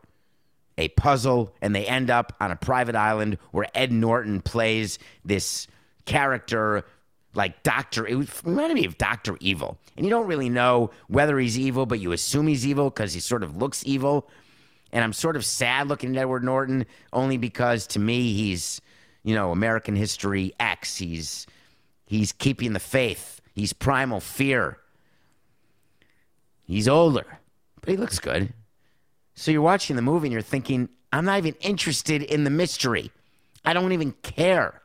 a 0.76 0.88
puzzle, 0.88 1.54
and 1.62 1.74
they 1.74 1.86
end 1.86 2.10
up 2.10 2.36
on 2.38 2.50
a 2.50 2.56
private 2.56 2.94
island 2.94 3.38
where 3.50 3.66
Ed 3.74 3.92
Norton 3.92 4.42
plays 4.42 4.98
this 5.24 5.66
character 6.04 6.84
like 7.32 7.62
Doctor. 7.62 8.06
It 8.06 8.44
reminded 8.44 8.74
me 8.74 8.84
of 8.84 8.98
Doctor 8.98 9.38
Evil, 9.40 9.78
and 9.96 10.04
you 10.04 10.10
don't 10.10 10.26
really 10.26 10.50
know 10.50 10.90
whether 11.08 11.38
he's 11.38 11.58
evil, 11.58 11.86
but 11.86 11.98
you 11.98 12.12
assume 12.12 12.46
he's 12.46 12.66
evil 12.66 12.90
because 12.90 13.14
he 13.14 13.20
sort 13.20 13.42
of 13.42 13.56
looks 13.56 13.82
evil. 13.86 14.28
And 14.92 15.02
I'm 15.02 15.14
sort 15.14 15.36
of 15.36 15.46
sad 15.46 15.88
looking 15.88 16.14
at 16.18 16.20
Edward 16.20 16.44
Norton 16.44 16.84
only 17.10 17.38
because 17.38 17.86
to 17.86 17.98
me 17.98 18.34
he's, 18.34 18.82
you 19.22 19.34
know, 19.34 19.50
American 19.50 19.96
History 19.96 20.52
X. 20.60 20.98
He's 20.98 21.46
he's 22.04 22.32
keeping 22.32 22.74
the 22.74 22.80
faith. 22.80 23.40
He's 23.54 23.72
primal 23.72 24.20
fear. 24.20 24.76
He's 26.64 26.88
older, 26.88 27.38
but 27.80 27.90
he 27.90 27.96
looks 27.96 28.18
good. 28.18 28.52
So 29.34 29.50
you're 29.50 29.62
watching 29.62 29.96
the 29.96 30.02
movie 30.02 30.28
and 30.28 30.32
you're 30.32 30.42
thinking, 30.42 30.88
I'm 31.12 31.24
not 31.24 31.38
even 31.38 31.54
interested 31.60 32.22
in 32.22 32.44
the 32.44 32.50
mystery. 32.50 33.10
I 33.64 33.72
don't 33.72 33.92
even 33.92 34.12
care. 34.22 34.80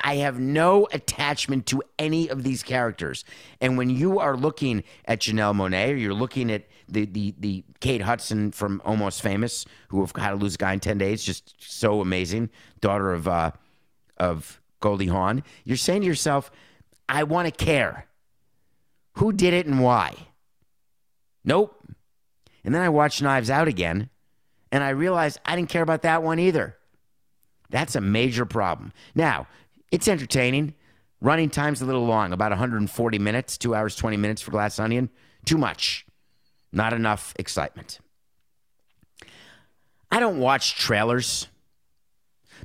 I 0.00 0.16
have 0.16 0.40
no 0.40 0.88
attachment 0.92 1.66
to 1.66 1.82
any 1.98 2.28
of 2.28 2.42
these 2.42 2.62
characters. 2.62 3.24
And 3.60 3.76
when 3.76 3.90
you 3.90 4.18
are 4.18 4.36
looking 4.36 4.84
at 5.04 5.20
Janelle 5.20 5.54
Monáe 5.54 5.92
or 5.92 5.96
you're 5.96 6.14
looking 6.14 6.50
at 6.50 6.64
the, 6.88 7.04
the, 7.04 7.34
the 7.38 7.64
Kate 7.80 8.02
Hudson 8.02 8.52
from 8.52 8.80
Almost 8.84 9.22
Famous, 9.22 9.64
who 9.88 10.00
have 10.00 10.12
How 10.16 10.30
to 10.30 10.36
Lose 10.36 10.54
a 10.54 10.58
Guy 10.58 10.72
in 10.72 10.80
10 10.80 10.98
Days, 10.98 11.22
just 11.22 11.54
so 11.58 12.00
amazing, 12.00 12.50
daughter 12.80 13.12
of, 13.12 13.28
uh, 13.28 13.52
of 14.16 14.60
Goldie 14.80 15.06
Hawn, 15.06 15.42
you're 15.64 15.76
saying 15.76 16.00
to 16.02 16.06
yourself, 16.06 16.50
I 17.08 17.24
want 17.24 17.46
to 17.46 17.64
care. 17.64 18.06
Who 19.14 19.32
did 19.32 19.52
it 19.52 19.66
and 19.66 19.82
why? 19.82 20.14
Nope. 21.44 21.86
And 22.64 22.74
then 22.74 22.82
I 22.82 22.88
watched 22.88 23.22
Knives 23.22 23.50
Out 23.50 23.68
again, 23.68 24.08
and 24.70 24.84
I 24.84 24.90
realized 24.90 25.40
I 25.44 25.56
didn't 25.56 25.68
care 25.68 25.82
about 25.82 26.02
that 26.02 26.22
one 26.22 26.38
either. 26.38 26.76
That's 27.70 27.96
a 27.96 28.00
major 28.00 28.44
problem. 28.44 28.92
Now, 29.14 29.46
it's 29.90 30.06
entertaining. 30.06 30.74
Running 31.20 31.50
time's 31.50 31.80
a 31.80 31.86
little 31.86 32.04
long, 32.04 32.32
about 32.32 32.50
140 32.50 33.18
minutes, 33.18 33.56
two 33.56 33.74
hours, 33.74 33.96
20 33.96 34.16
minutes 34.16 34.42
for 34.42 34.50
Glass 34.50 34.78
Onion. 34.78 35.08
Too 35.44 35.58
much. 35.58 36.04
Not 36.72 36.92
enough 36.92 37.32
excitement. 37.38 38.00
I 40.10 40.20
don't 40.20 40.38
watch 40.38 40.74
trailers. 40.74 41.48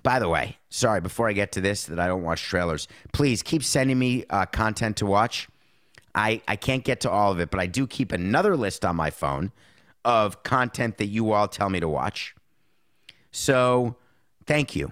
By 0.04 0.20
the 0.20 0.30
way, 0.30 0.58
sorry, 0.70 1.02
before 1.02 1.30
I 1.30 1.34
get 1.34 1.54
to 1.54 1.62
this, 1.62 1.86
that 1.86 2.00
I 2.00 2.08
don't 2.08 2.24
watch 2.24 2.44
trailers, 2.44 2.88
please 3.14 3.42
keep 3.42 3.64
sending 3.64 3.98
me 3.98 4.26
uh, 4.30 4.46
content 4.46 4.98
to 4.98 5.06
watch. 5.06 5.48
I, 6.18 6.42
I 6.48 6.56
can't 6.56 6.84
get 6.84 7.02
to 7.02 7.12
all 7.12 7.32
of 7.32 7.40
it, 7.40 7.52
but 7.52 7.60
I 7.60 7.68
do 7.68 7.86
keep 7.86 8.12
another 8.12 8.58
list 8.58 8.84
on 8.84 8.96
my 8.96 9.12
phone 9.12 9.52
of 10.04 10.42
content 10.42 10.98
that 10.98 11.06
you 11.06 11.32
all 11.32 11.48
tell 11.48 11.70
me 11.70 11.80
to 11.80 11.88
watch. 11.88 12.34
So 13.32 13.98
thank 14.46 14.76
you. 14.76 14.92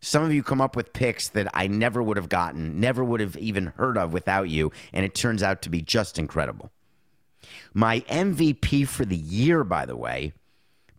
Some 0.00 0.24
of 0.24 0.32
you 0.32 0.42
come 0.42 0.60
up 0.60 0.74
with 0.74 0.92
picks 0.92 1.28
that 1.28 1.48
I 1.54 1.68
never 1.68 2.02
would 2.02 2.16
have 2.16 2.28
gotten, 2.28 2.80
never 2.80 3.04
would 3.04 3.20
have 3.20 3.36
even 3.36 3.66
heard 3.76 3.96
of 3.96 4.12
without 4.12 4.48
you, 4.48 4.72
and 4.92 5.04
it 5.04 5.14
turns 5.14 5.42
out 5.42 5.62
to 5.62 5.70
be 5.70 5.80
just 5.80 6.18
incredible. 6.18 6.70
My 7.72 8.00
MVP 8.00 8.88
for 8.88 9.04
the 9.04 9.16
year, 9.16 9.62
by 9.62 9.86
the 9.86 9.96
way, 9.96 10.32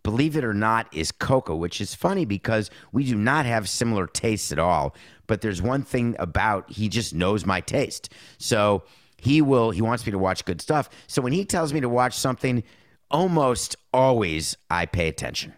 believe 0.02 0.36
it 0.36 0.44
or 0.44 0.54
not, 0.54 0.88
is 0.94 1.12
Coco, 1.12 1.54
which 1.54 1.82
is 1.82 1.94
funny 1.94 2.24
because 2.24 2.70
we 2.92 3.04
do 3.04 3.14
not 3.14 3.44
have 3.44 3.68
similar 3.68 4.06
tastes 4.06 4.52
at 4.52 4.58
all. 4.58 4.94
But 5.26 5.42
there's 5.42 5.60
one 5.60 5.82
thing 5.82 6.16
about 6.18 6.70
he 6.70 6.88
just 6.88 7.14
knows 7.14 7.44
my 7.44 7.60
taste. 7.60 8.10
So 8.38 8.84
he 9.18 9.42
will, 9.42 9.70
he 9.70 9.82
wants 9.82 10.06
me 10.06 10.12
to 10.12 10.18
watch 10.18 10.44
good 10.44 10.60
stuff. 10.60 10.88
So 11.06 11.20
when 11.20 11.32
he 11.32 11.44
tells 11.44 11.72
me 11.72 11.80
to 11.80 11.88
watch 11.88 12.14
something, 12.14 12.62
almost 13.10 13.76
always 13.92 14.56
I 14.70 14.86
pay 14.86 15.08
attention. 15.08 15.54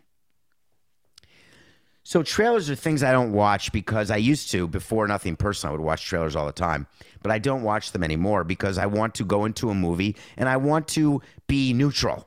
So 2.02 2.22
trailers 2.22 2.68
are 2.68 2.74
things 2.74 3.04
I 3.04 3.12
don't 3.12 3.32
watch 3.32 3.70
because 3.70 4.10
I 4.10 4.16
used 4.16 4.50
to 4.50 4.66
before 4.66 5.06
nothing 5.06 5.36
personal. 5.36 5.74
I 5.74 5.76
would 5.76 5.84
watch 5.84 6.04
trailers 6.04 6.34
all 6.34 6.46
the 6.46 6.52
time, 6.52 6.88
but 7.22 7.30
I 7.30 7.38
don't 7.38 7.62
watch 7.62 7.92
them 7.92 8.02
anymore 8.02 8.42
because 8.42 8.78
I 8.78 8.86
want 8.86 9.14
to 9.16 9.24
go 9.24 9.44
into 9.44 9.70
a 9.70 9.74
movie 9.74 10.16
and 10.36 10.48
I 10.48 10.56
want 10.56 10.88
to 10.88 11.22
be 11.46 11.72
neutral. 11.72 12.26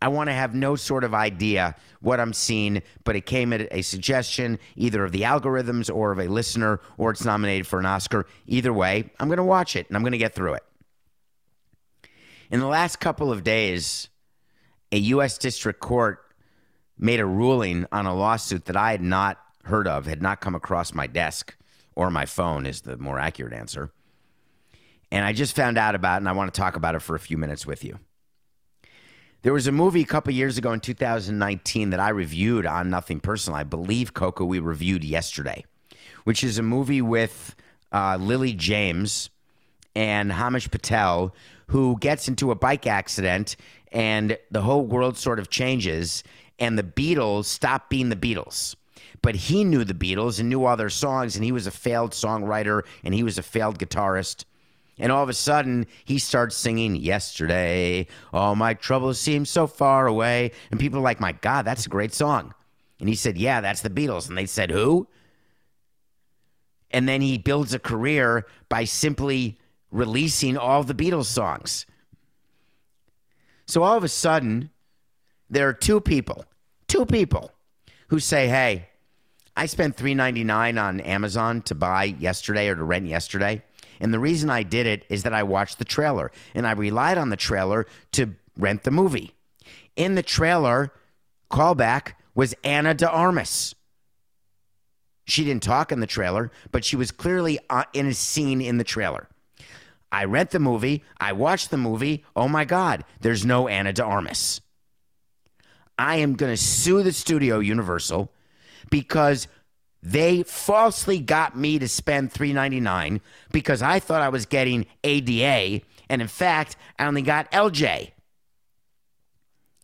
I 0.00 0.08
want 0.08 0.28
to 0.28 0.34
have 0.34 0.54
no 0.54 0.76
sort 0.76 1.02
of 1.02 1.12
idea 1.12 1.74
what 2.00 2.20
I'm 2.20 2.32
seeing, 2.32 2.82
but 3.04 3.16
it 3.16 3.26
came 3.26 3.52
at 3.52 3.66
a 3.72 3.82
suggestion 3.82 4.58
either 4.76 5.04
of 5.04 5.12
the 5.12 5.22
algorithms 5.22 5.92
or 5.92 6.12
of 6.12 6.20
a 6.20 6.28
listener, 6.28 6.80
or 6.96 7.10
it's 7.10 7.24
nominated 7.24 7.66
for 7.66 7.80
an 7.80 7.86
Oscar. 7.86 8.26
Either 8.46 8.72
way, 8.72 9.10
I'm 9.18 9.28
going 9.28 9.38
to 9.38 9.44
watch 9.44 9.74
it 9.74 9.88
and 9.88 9.96
I'm 9.96 10.02
going 10.02 10.12
to 10.12 10.18
get 10.18 10.34
through 10.34 10.54
it. 10.54 10.62
In 12.50 12.60
the 12.60 12.66
last 12.66 12.96
couple 13.00 13.32
of 13.32 13.42
days, 13.42 14.08
a 14.92 14.98
U.S. 14.98 15.36
District 15.36 15.80
Court 15.80 16.20
made 16.96 17.20
a 17.20 17.26
ruling 17.26 17.86
on 17.92 18.06
a 18.06 18.14
lawsuit 18.14 18.66
that 18.66 18.76
I 18.76 18.92
had 18.92 19.02
not 19.02 19.38
heard 19.64 19.86
of, 19.86 20.06
had 20.06 20.22
not 20.22 20.40
come 20.40 20.54
across 20.54 20.94
my 20.94 21.06
desk 21.06 21.56
or 21.94 22.10
my 22.10 22.24
phone, 22.24 22.64
is 22.64 22.82
the 22.82 22.96
more 22.96 23.18
accurate 23.18 23.52
answer. 23.52 23.92
And 25.10 25.24
I 25.24 25.32
just 25.32 25.54
found 25.56 25.78
out 25.78 25.94
about 25.94 26.16
it, 26.16 26.18
and 26.18 26.28
I 26.28 26.32
want 26.32 26.52
to 26.52 26.58
talk 26.58 26.76
about 26.76 26.94
it 26.94 27.00
for 27.00 27.16
a 27.16 27.20
few 27.20 27.36
minutes 27.36 27.66
with 27.66 27.84
you. 27.84 27.98
There 29.42 29.52
was 29.52 29.68
a 29.68 29.72
movie 29.72 30.02
a 30.02 30.06
couple 30.06 30.32
years 30.32 30.58
ago 30.58 30.72
in 30.72 30.80
2019 30.80 31.90
that 31.90 32.00
I 32.00 32.08
reviewed 32.08 32.66
on 32.66 32.90
Nothing 32.90 33.20
Personal. 33.20 33.56
I 33.56 33.62
believe, 33.62 34.12
Coco, 34.12 34.44
we 34.44 34.58
reviewed 34.58 35.04
yesterday, 35.04 35.64
which 36.24 36.42
is 36.42 36.58
a 36.58 36.62
movie 36.62 37.00
with 37.00 37.54
uh, 37.92 38.16
Lily 38.20 38.52
James 38.52 39.30
and 39.94 40.32
Himesh 40.32 40.72
Patel, 40.72 41.32
who 41.68 41.96
gets 42.00 42.26
into 42.26 42.50
a 42.50 42.56
bike 42.56 42.88
accident 42.88 43.54
and 43.92 44.36
the 44.50 44.62
whole 44.62 44.84
world 44.84 45.16
sort 45.16 45.38
of 45.38 45.50
changes 45.50 46.24
and 46.58 46.76
the 46.76 46.82
Beatles 46.82 47.44
stop 47.44 47.88
being 47.88 48.08
the 48.08 48.16
Beatles. 48.16 48.74
But 49.22 49.36
he 49.36 49.62
knew 49.62 49.84
the 49.84 49.94
Beatles 49.94 50.40
and 50.40 50.48
knew 50.48 50.64
all 50.64 50.76
their 50.76 50.90
songs, 50.90 51.36
and 51.36 51.44
he 51.44 51.52
was 51.52 51.68
a 51.68 51.70
failed 51.70 52.10
songwriter 52.10 52.82
and 53.04 53.14
he 53.14 53.22
was 53.22 53.38
a 53.38 53.42
failed 53.44 53.78
guitarist. 53.78 54.44
And 54.98 55.12
all 55.12 55.22
of 55.22 55.28
a 55.28 55.34
sudden, 55.34 55.86
he 56.04 56.18
starts 56.18 56.56
singing 56.56 56.96
Yesterday, 56.96 58.06
All 58.32 58.56
My 58.56 58.74
Troubles 58.74 59.18
Seem 59.20 59.44
So 59.44 59.66
Far 59.66 60.06
Away. 60.06 60.52
And 60.70 60.80
people 60.80 60.98
are 60.98 61.02
like, 61.02 61.20
My 61.20 61.32
God, 61.32 61.64
that's 61.64 61.86
a 61.86 61.90
great 61.90 62.12
song. 62.12 62.54
And 63.00 63.08
he 63.08 63.14
said, 63.14 63.38
Yeah, 63.38 63.60
that's 63.60 63.82
the 63.82 63.90
Beatles. 63.90 64.28
And 64.28 64.36
they 64.36 64.46
said, 64.46 64.70
Who? 64.70 65.06
And 66.90 67.08
then 67.08 67.20
he 67.20 67.38
builds 67.38 67.74
a 67.74 67.78
career 67.78 68.46
by 68.68 68.84
simply 68.84 69.58
releasing 69.90 70.56
all 70.56 70.82
the 70.82 70.94
Beatles 70.94 71.26
songs. 71.26 71.86
So 73.66 73.82
all 73.82 73.96
of 73.96 74.04
a 74.04 74.08
sudden, 74.08 74.70
there 75.50 75.68
are 75.68 75.74
two 75.74 76.00
people, 76.00 76.44
two 76.86 77.04
people 77.04 77.52
who 78.08 78.18
say, 78.18 78.48
"Hey, 78.48 78.88
I 79.56 79.66
spent 79.66 79.96
three 79.96 80.14
ninety 80.14 80.44
nine 80.44 80.78
on 80.78 81.00
Amazon 81.00 81.62
to 81.62 81.74
buy 81.74 82.04
yesterday 82.04 82.68
or 82.68 82.76
to 82.76 82.84
rent 82.84 83.06
yesterday." 83.06 83.62
And 84.00 84.12
the 84.12 84.18
reason 84.18 84.50
I 84.50 84.62
did 84.62 84.86
it 84.86 85.04
is 85.08 85.22
that 85.22 85.32
I 85.32 85.42
watched 85.42 85.78
the 85.78 85.84
trailer 85.84 86.30
and 86.54 86.66
I 86.66 86.72
relied 86.72 87.18
on 87.18 87.30
the 87.30 87.36
trailer 87.36 87.86
to 88.12 88.34
rent 88.56 88.84
the 88.84 88.90
movie. 88.90 89.32
In 89.96 90.14
the 90.14 90.22
trailer, 90.22 90.92
callback 91.50 92.12
was 92.34 92.54
Ana 92.64 92.94
de 92.94 93.10
Armas. 93.10 93.74
She 95.24 95.44
didn't 95.44 95.62
talk 95.62 95.92
in 95.92 96.00
the 96.00 96.06
trailer, 96.06 96.50
but 96.72 96.84
she 96.84 96.96
was 96.96 97.10
clearly 97.10 97.58
uh, 97.68 97.84
in 97.92 98.06
a 98.06 98.14
scene 98.14 98.60
in 98.60 98.78
the 98.78 98.84
trailer. 98.84 99.28
I 100.10 100.24
rent 100.24 100.50
the 100.50 100.58
movie, 100.58 101.04
I 101.20 101.32
watch 101.32 101.68
the 101.68 101.76
movie. 101.76 102.24
Oh 102.34 102.48
my 102.48 102.64
God, 102.64 103.04
there's 103.20 103.44
no 103.44 103.68
Ana 103.68 103.92
de 103.92 104.02
Armas. 104.02 104.60
I 105.98 106.16
am 106.16 106.34
going 106.34 106.52
to 106.52 106.56
sue 106.56 107.02
the 107.02 107.12
studio 107.12 107.58
Universal 107.58 108.32
because 108.88 109.48
they 110.02 110.42
falsely 110.44 111.18
got 111.18 111.56
me 111.56 111.78
to 111.78 111.88
spend 111.88 112.32
$3.99 112.32 113.20
because 113.52 113.82
I 113.82 113.98
thought 113.98 114.22
I 114.22 114.28
was 114.28 114.46
getting 114.46 114.86
ADA, 115.02 115.84
and 116.08 116.22
in 116.22 116.28
fact, 116.28 116.76
I 116.98 117.06
only 117.06 117.22
got 117.22 117.50
LJ. 117.50 118.12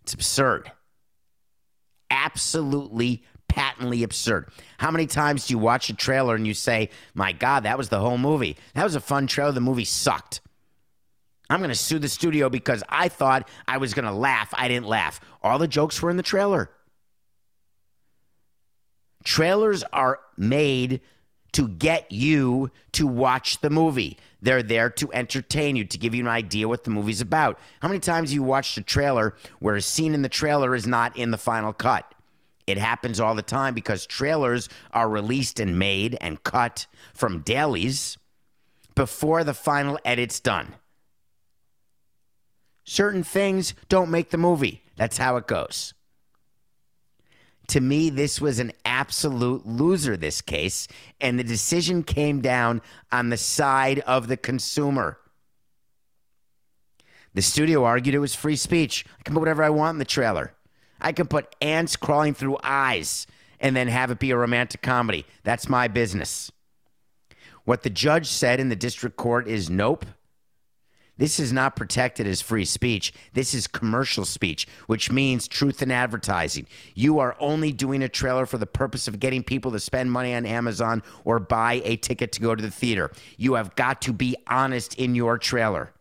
It's 0.03 0.15
absurd. 0.15 0.71
Absolutely, 2.11 3.25
patently 3.49 4.03
absurd. 4.03 4.51
How 4.79 4.91
many 4.91 5.07
times 5.07 5.47
do 5.47 5.55
you 5.55 5.59
watch 5.59 5.89
a 5.89 5.95
trailer 5.95 6.35
and 6.35 6.47
you 6.47 6.55
say, 6.55 6.91
My 7.15 7.33
God, 7.33 7.65
that 7.65 7.79
was 7.79 7.89
the 7.89 8.01
whole 8.01 8.19
movie? 8.19 8.57
That 8.75 8.85
was 8.85 8.95
a 8.95 9.01
fun 9.01 9.27
trailer. 9.27 9.53
The 9.53 9.61
movie 9.61 9.85
sucked. 9.85 10.41
I'm 11.51 11.61
going 11.61 11.71
to 11.71 11.75
sue 11.75 11.99
the 11.99 12.09
studio 12.09 12.49
because 12.49 12.83
I 12.89 13.09
thought 13.09 13.49
I 13.69 13.79
was 13.79 13.95
going 13.95 14.07
to 14.07 14.13
laugh. 14.13 14.53
I 14.55 14.69
didn't 14.69 14.87
laugh. 14.87 15.21
All 15.43 15.59
the 15.59 15.69
jokes 15.69 16.01
were 16.01 16.11
in 16.11 16.17
the 16.17 16.23
trailer. 16.23 16.71
Trailers 19.25 19.83
are 19.93 20.21
made 20.37 21.01
to 21.53 21.69
get 21.69 22.11
you 22.11 22.71
to 22.93 23.07
watch 23.07 23.61
the 23.61 23.71
movie. 23.71 24.19
They're 24.43 24.63
there 24.63 24.91
to 24.91 25.13
entertain 25.13 25.77
you, 25.77 25.85
to 25.85 25.99
give 25.99 26.15
you 26.15 26.23
an 26.23 26.29
idea 26.29 26.69
what 26.69 26.85
the 26.85 26.91
movie's 26.91 27.21
about. 27.21 27.59
How 27.81 27.89
many 27.89 28.01
times 28.01 28.31
have 28.31 28.35
you 28.35 28.43
watched 28.43 28.77
a 28.77 28.83
trailer 28.83 29.35
where 29.61 29.77
a 29.77 29.81
scene 29.83 30.15
in 30.15 30.23
the 30.23 30.29
trailer 30.29 30.75
is 30.75 30.87
not 30.87 31.17
in 31.17 31.31
the 31.31 31.39
final 31.39 31.73
cut? 31.73 32.13
It 32.67 32.79
happens 32.79 33.21
all 33.21 33.35
the 33.35 33.43
time 33.43 33.75
because 33.75 34.07
trailers 34.07 34.69
are 34.93 35.09
released 35.09 35.61
and 35.61 35.79
made 35.79 36.17
and 36.21 36.43
cut 36.43 36.87
from 37.13 37.41
dailies 37.41 38.19
before 38.95 39.45
the 39.45 39.55
final 39.55 39.99
edit's 40.05 40.41
done. 40.41 40.75
Certain 42.85 43.23
things 43.23 43.75
don't 43.89 44.11
make 44.11 44.31
the 44.31 44.39
movie. 44.39 44.83
That's 44.97 45.19
how 45.19 45.37
it 45.37 45.47
goes. 45.47 45.95
To 47.69 47.81
me, 47.81 48.11
this 48.11 48.41
was 48.41 48.59
an 48.59 48.73
absolute 48.85 49.67
loser, 49.67 50.17
this 50.17 50.41
case, 50.41 50.87
and 51.21 51.39
the 51.39 51.45
decision 51.45 52.03
came 52.03 52.41
down 52.41 52.83
on 53.11 53.31
the 53.31 53.37
side 53.37 54.01
of 54.01 54.29
the 54.29 54.37
consumer. 54.37 55.19
The 57.33 57.43
studio 57.43 57.85
argued 57.85 58.15
it 58.15 58.21
was 58.21 58.35
free 58.35 58.57
speech. 58.57 59.05
I 59.19 59.23
can 59.23 59.35
put 59.35 59.41
whatever 59.41 59.65
I 59.65 59.71
want 59.71 59.95
in 59.97 59.99
the 59.99 60.05
trailer. 60.05 60.55
I 61.01 61.13
can 61.13 61.27
put 61.27 61.55
ants 61.61 61.97
crawling 61.97 62.35
through 62.35 62.59
eyes 62.63 63.27
and 63.59 63.75
then 63.75 63.89
have 63.89 64.11
it 64.11 64.19
be 64.19 64.31
a 64.31 64.37
romantic 64.37 64.83
comedy. 64.83 65.27
That's 65.43 65.69
my 65.69 65.89
business. 65.89 66.53
What 67.65 67.83
the 67.83 67.91
judge 67.91 68.27
said 68.27 68.61
in 68.61 68.69
the 68.69 68.77
district 68.77 69.17
court 69.17 69.49
is 69.49 69.71
nope. 69.71 70.05
This 71.17 71.39
is 71.39 71.53
not 71.53 71.77
protected 71.77 72.27
as 72.27 72.41
free 72.41 72.65
speech. 72.65 73.13
This 73.35 73.55
is 73.55 73.69
commercial 73.69 74.25
speech, 74.25 74.67
which 74.87 75.13
means 75.13 75.47
truth 75.47 75.81
in 75.81 75.93
advertising. 75.93 76.67
You 76.95 77.21
are 77.21 77.37
only 77.39 77.71
doing 77.73 78.03
a 78.03 78.09
trailer 78.09 78.47
for 78.47 78.59
the 78.59 78.67
purpose 78.67 79.07
of 79.07 79.21
getting 79.21 79.45
people 79.45 79.71
to 79.73 79.81
spend 79.81 80.11
money 80.11 80.35
on 80.35 80.45
Amazon 80.45 81.03
or 81.25 81.39
buy 81.39 81.83
a 81.85 81.97
ticket 81.97 82.33
to 82.33 82.41
go 82.41 82.55
to 82.55 82.63
the 82.63 82.71
theater. 82.71 83.13
You 83.37 83.55
have 83.55 83.77
got 83.77 84.03
to 84.03 84.13
be 84.13 84.37
honest 84.49 84.95
in 84.97 85.15
your 85.15 85.39
trailer. 85.39 85.93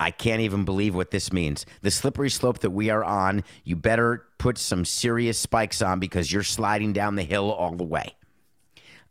I 0.00 0.12
can't 0.12 0.42
even 0.42 0.64
believe 0.64 0.94
what 0.94 1.10
this 1.10 1.32
means. 1.32 1.66
The 1.82 1.90
slippery 1.90 2.30
slope 2.30 2.60
that 2.60 2.70
we 2.70 2.88
are 2.88 3.02
on, 3.02 3.42
you 3.64 3.74
better 3.74 4.26
put 4.38 4.56
some 4.58 4.84
serious 4.84 5.38
spikes 5.38 5.82
on 5.82 5.98
because 5.98 6.32
you're 6.32 6.44
sliding 6.44 6.92
down 6.92 7.16
the 7.16 7.24
hill 7.24 7.50
all 7.50 7.74
the 7.74 7.82
way. 7.82 8.14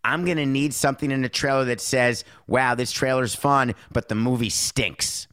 I'm 0.03 0.25
going 0.25 0.37
to 0.37 0.45
need 0.45 0.73
something 0.73 1.11
in 1.11 1.21
the 1.21 1.29
trailer 1.29 1.65
that 1.65 1.81
says, 1.81 2.23
wow, 2.47 2.75
this 2.75 2.91
trailer's 2.91 3.35
fun, 3.35 3.75
but 3.91 4.07
the 4.07 4.15
movie 4.15 4.49
stinks. 4.49 5.27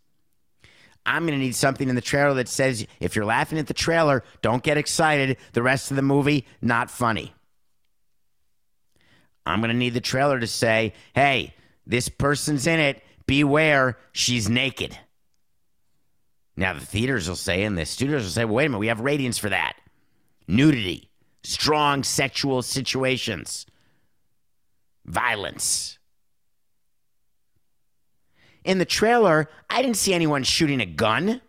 I'm 1.07 1.27
going 1.27 1.39
to 1.39 1.45
need 1.45 1.55
something 1.55 1.89
in 1.89 1.95
the 1.95 2.01
trailer 2.01 2.35
that 2.35 2.49
says, 2.49 2.87
if 2.99 3.15
you're 3.15 3.27
laughing 3.27 3.59
at 3.59 3.67
the 3.67 3.75
trailer, 3.75 4.25
don't 4.43 4.63
get 4.63 4.79
excited. 4.79 5.37
The 5.53 5.63
rest 5.63 5.91
of 5.91 5.97
the 5.97 6.03
movie, 6.03 6.47
not 6.63 6.91
funny. 6.91 7.35
I'm 9.47 9.61
going 9.61 9.71
to 9.71 9.77
need 9.77 9.95
the 9.95 10.01
trailer 10.01 10.41
to 10.41 10.47
say, 10.47 10.95
hey, 11.15 11.55
this 11.87 12.09
person's 12.09 12.67
in 12.67 12.81
it. 12.81 13.03
Beware, 13.27 13.99
she's 14.13 14.49
naked. 14.49 14.99
Now, 16.57 16.73
the 16.73 16.81
theaters 16.81 17.29
will 17.29 17.37
say, 17.37 17.65
and 17.65 17.77
the 17.77 17.85
studios 17.85 18.23
will 18.23 18.31
say, 18.31 18.45
well, 18.45 18.55
wait 18.55 18.67
a 18.67 18.69
minute, 18.71 18.79
we 18.79 18.87
have 18.87 19.01
ratings 19.01 19.39
for 19.39 19.51
that. 19.51 19.77
Nudity, 20.49 21.11
strong 21.43 22.03
sexual 22.03 22.63
situations 22.63 23.67
violence. 25.05 25.99
In 28.65 28.79
the 28.79 28.85
trailer, 28.85 29.49
I 29.69 29.83
didn't 29.83 29.99
see 29.99 30.15
anyone 30.15 30.43
shooting 30.43 30.81
a 30.81 30.87
gun. 30.87 31.41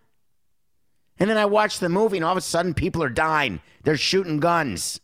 And 1.17 1.29
then 1.29 1.37
I 1.37 1.45
watched 1.45 1.79
the 1.79 1.87
movie, 1.87 2.17
and 2.17 2.25
all 2.25 2.33
of 2.33 2.37
a 2.37 2.41
sudden, 2.41 2.73
people 2.73 3.01
are 3.01 3.09
dying. 3.09 3.61
They're 3.83 3.95
shooting 3.95 4.39
guns. 4.39 4.99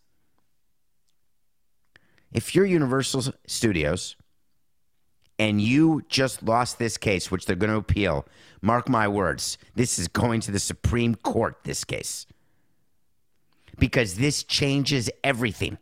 If 2.33 2.53
you're 2.53 2.65
Universal 2.65 3.33
Studios 3.47 4.15
and 5.39 5.61
you 5.61 6.03
just 6.09 6.43
lost 6.43 6.79
this 6.79 6.97
case, 6.97 7.31
which 7.31 7.45
they're 7.45 7.55
going 7.55 7.71
to 7.71 7.77
appeal, 7.77 8.25
mark 8.61 8.89
my 8.89 9.07
words, 9.07 9.57
this 9.75 9.97
is 9.97 10.07
going 10.07 10.41
to 10.41 10.51
the 10.51 10.59
Supreme 10.59 11.15
Court, 11.15 11.57
this 11.63 11.83
case. 11.83 12.25
Because 13.79 14.15
this 14.15 14.43
changes 14.43 15.09
everything 15.23 15.77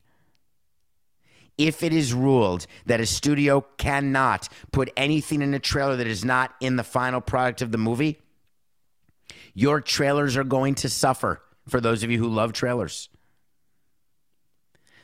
if 1.59 1.83
it 1.83 1.93
is 1.93 2.13
ruled 2.13 2.65
that 2.85 3.01
a 3.01 3.05
studio 3.05 3.61
cannot 3.77 4.47
put 4.71 4.89
anything 4.97 5.41
in 5.41 5.53
a 5.53 5.59
trailer 5.59 5.97
that 5.97 6.07
is 6.07 6.25
not 6.25 6.55
in 6.61 6.77
the 6.77 6.83
final 6.83 7.19
product 7.21 7.61
of 7.61 7.71
the 7.71 7.77
movie, 7.77 8.17
your 9.53 9.81
trailers 9.81 10.37
are 10.37 10.45
going 10.45 10.73
to 10.73 10.89
suffer 10.89 11.41
for 11.67 11.81
those 11.81 12.01
of 12.01 12.09
you 12.09 12.17
who 12.17 12.29
love 12.29 12.53
trailers. 12.53 13.09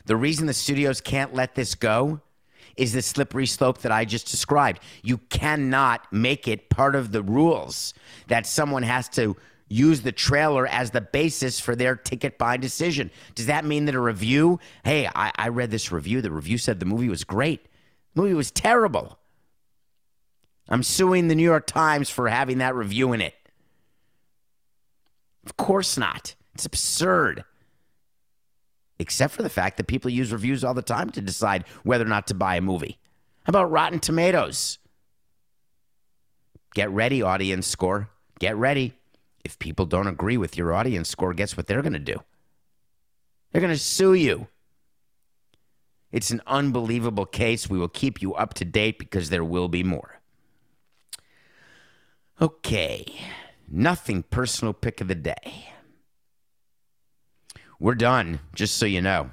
The 0.06 0.16
reason 0.16 0.48
the 0.48 0.54
studios 0.54 1.02
can't 1.02 1.34
let 1.34 1.56
this 1.56 1.76
go 1.76 2.22
is 2.78 2.94
the 2.94 3.02
slippery 3.02 3.48
slope 3.48 3.80
that 3.80 3.92
I 3.92 4.06
just 4.06 4.32
described. 4.32 4.82
You 5.04 5.18
cannot 5.18 6.12
make 6.12 6.48
it 6.48 6.70
part 6.70 6.96
of 6.96 7.12
the 7.12 7.22
rules 7.22 7.94
that 8.28 8.48
someone 8.48 8.84
has 8.84 9.10
to 9.10 9.36
use 9.68 10.02
the 10.02 10.12
trailer 10.12 10.68
as 10.68 10.92
the 10.92 11.02
basis 11.02 11.60
for 11.60 11.76
their 11.76 11.96
ticket 11.96 12.38
buy 12.38 12.58
decision. 12.58 13.12
Does 13.34 13.48
that 13.48 13.66
mean 13.66 13.86
that 13.86 13.96
a 13.96 14.00
review, 14.00 14.60
hey, 14.84 15.08
I, 15.14 15.32
I 15.36 15.48
read 15.50 15.72
this 15.72 15.92
review, 15.92 16.22
the 16.22 16.32
review 16.32 16.58
said 16.58 16.80
the 16.80 16.86
movie 16.86 17.10
was 17.10 17.24
great. 17.24 17.66
The 18.14 18.22
movie 18.22 18.34
was 18.34 18.52
terrible. 18.52 19.18
I'm 20.70 20.84
suing 20.84 21.28
the 21.28 21.36
New 21.36 21.44
York 21.44 21.68
Times 21.68 22.10
for 22.10 22.28
having 22.28 22.60
that 22.60 22.76
review 22.76 23.14
in 23.14 23.22
it. 23.22 23.36
Of 25.46 25.58
course 25.58 25.98
not. 25.98 26.36
It's 26.54 26.66
absurd. 26.66 27.44
Except 28.98 29.34
for 29.34 29.44
the 29.44 29.50
fact 29.50 29.78
that 29.78 29.88
people 29.88 30.10
use 30.10 30.32
reviews 30.32 30.64
all 30.64 30.74
the 30.74 30.82
time 30.82 31.10
to 31.12 31.22
decide 31.22 31.66
whether 31.84 32.06
or 32.06 32.08
not 32.10 32.28
to 32.28 32.34
buy 32.34 32.56
a 32.56 32.62
movie. 32.62 32.98
How 33.44 33.52
about 33.52 33.72
Rotten 33.72 34.00
Tomatoes? 34.00 34.80
Get 36.74 36.90
ready, 36.90 37.22
audience 37.22 37.68
score. 37.68 38.10
Get 38.40 38.56
ready 38.56 38.94
if 39.46 39.60
people 39.60 39.86
don't 39.86 40.08
agree 40.08 40.38
with 40.38 40.58
your 40.58 40.74
audience 40.74 41.08
score, 41.08 41.34
guess 41.34 41.56
what 41.56 41.68
they're 41.68 41.84
going 41.84 41.94
to 41.94 42.00
do? 42.00 42.20
They're 43.52 43.62
going 43.62 43.74
to 43.74 43.80
sue 43.80 44.16
you. 44.16 44.48
It's 46.12 46.32
an 46.32 46.42
unbelievable 46.48 47.28
case. 47.28 47.70
We 47.70 47.78
will 47.78 47.88
keep 47.88 48.22
you 48.22 48.34
up 48.34 48.56
to 48.56 48.66
date 48.66 48.98
because 48.98 49.30
there 49.30 49.44
will 49.44 49.68
be 49.68 49.84
more. 49.84 50.20
Okay, 52.42 53.06
nothing 53.70 54.24
personal 54.24 54.74
pick 54.74 55.00
of 55.00 55.08
the 55.08 55.16
day. 55.16 55.70
We're 57.80 57.96
done, 57.96 58.40
just 58.56 58.78
so 58.78 58.86
you 58.86 59.02
know. 59.02 59.30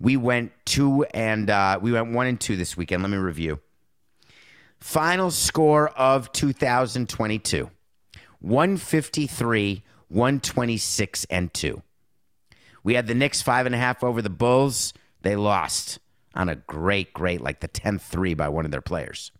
We 0.00 0.16
went 0.16 0.52
two 0.64 1.04
and 1.12 1.50
uh, 1.50 1.78
we 1.82 1.92
went 1.92 2.12
one 2.12 2.26
and 2.26 2.40
two 2.40 2.56
this 2.56 2.76
weekend. 2.76 3.02
Let 3.02 3.10
me 3.10 3.18
review. 3.18 3.60
Final 4.80 5.30
score 5.30 5.90
of 5.90 6.32
2022. 6.32 7.70
153, 8.42 9.82
126, 10.08 11.24
and 11.30 11.52
2. 11.54 11.82
We 12.84 12.94
had 12.94 13.06
the 13.06 13.14
Knicks 13.14 13.40
five 13.40 13.66
and 13.66 13.74
a 13.74 13.78
half 13.78 14.02
over 14.02 14.20
the 14.20 14.30
Bulls. 14.30 14.92
They 15.22 15.36
lost 15.36 15.98
on 16.34 16.48
a 16.48 16.56
great, 16.56 17.12
great, 17.12 17.40
like 17.40 17.60
the 17.60 17.68
10th 17.68 18.00
three 18.00 18.34
by 18.34 18.48
one 18.48 18.64
of 18.64 18.70
their 18.70 18.80
players. 18.80 19.30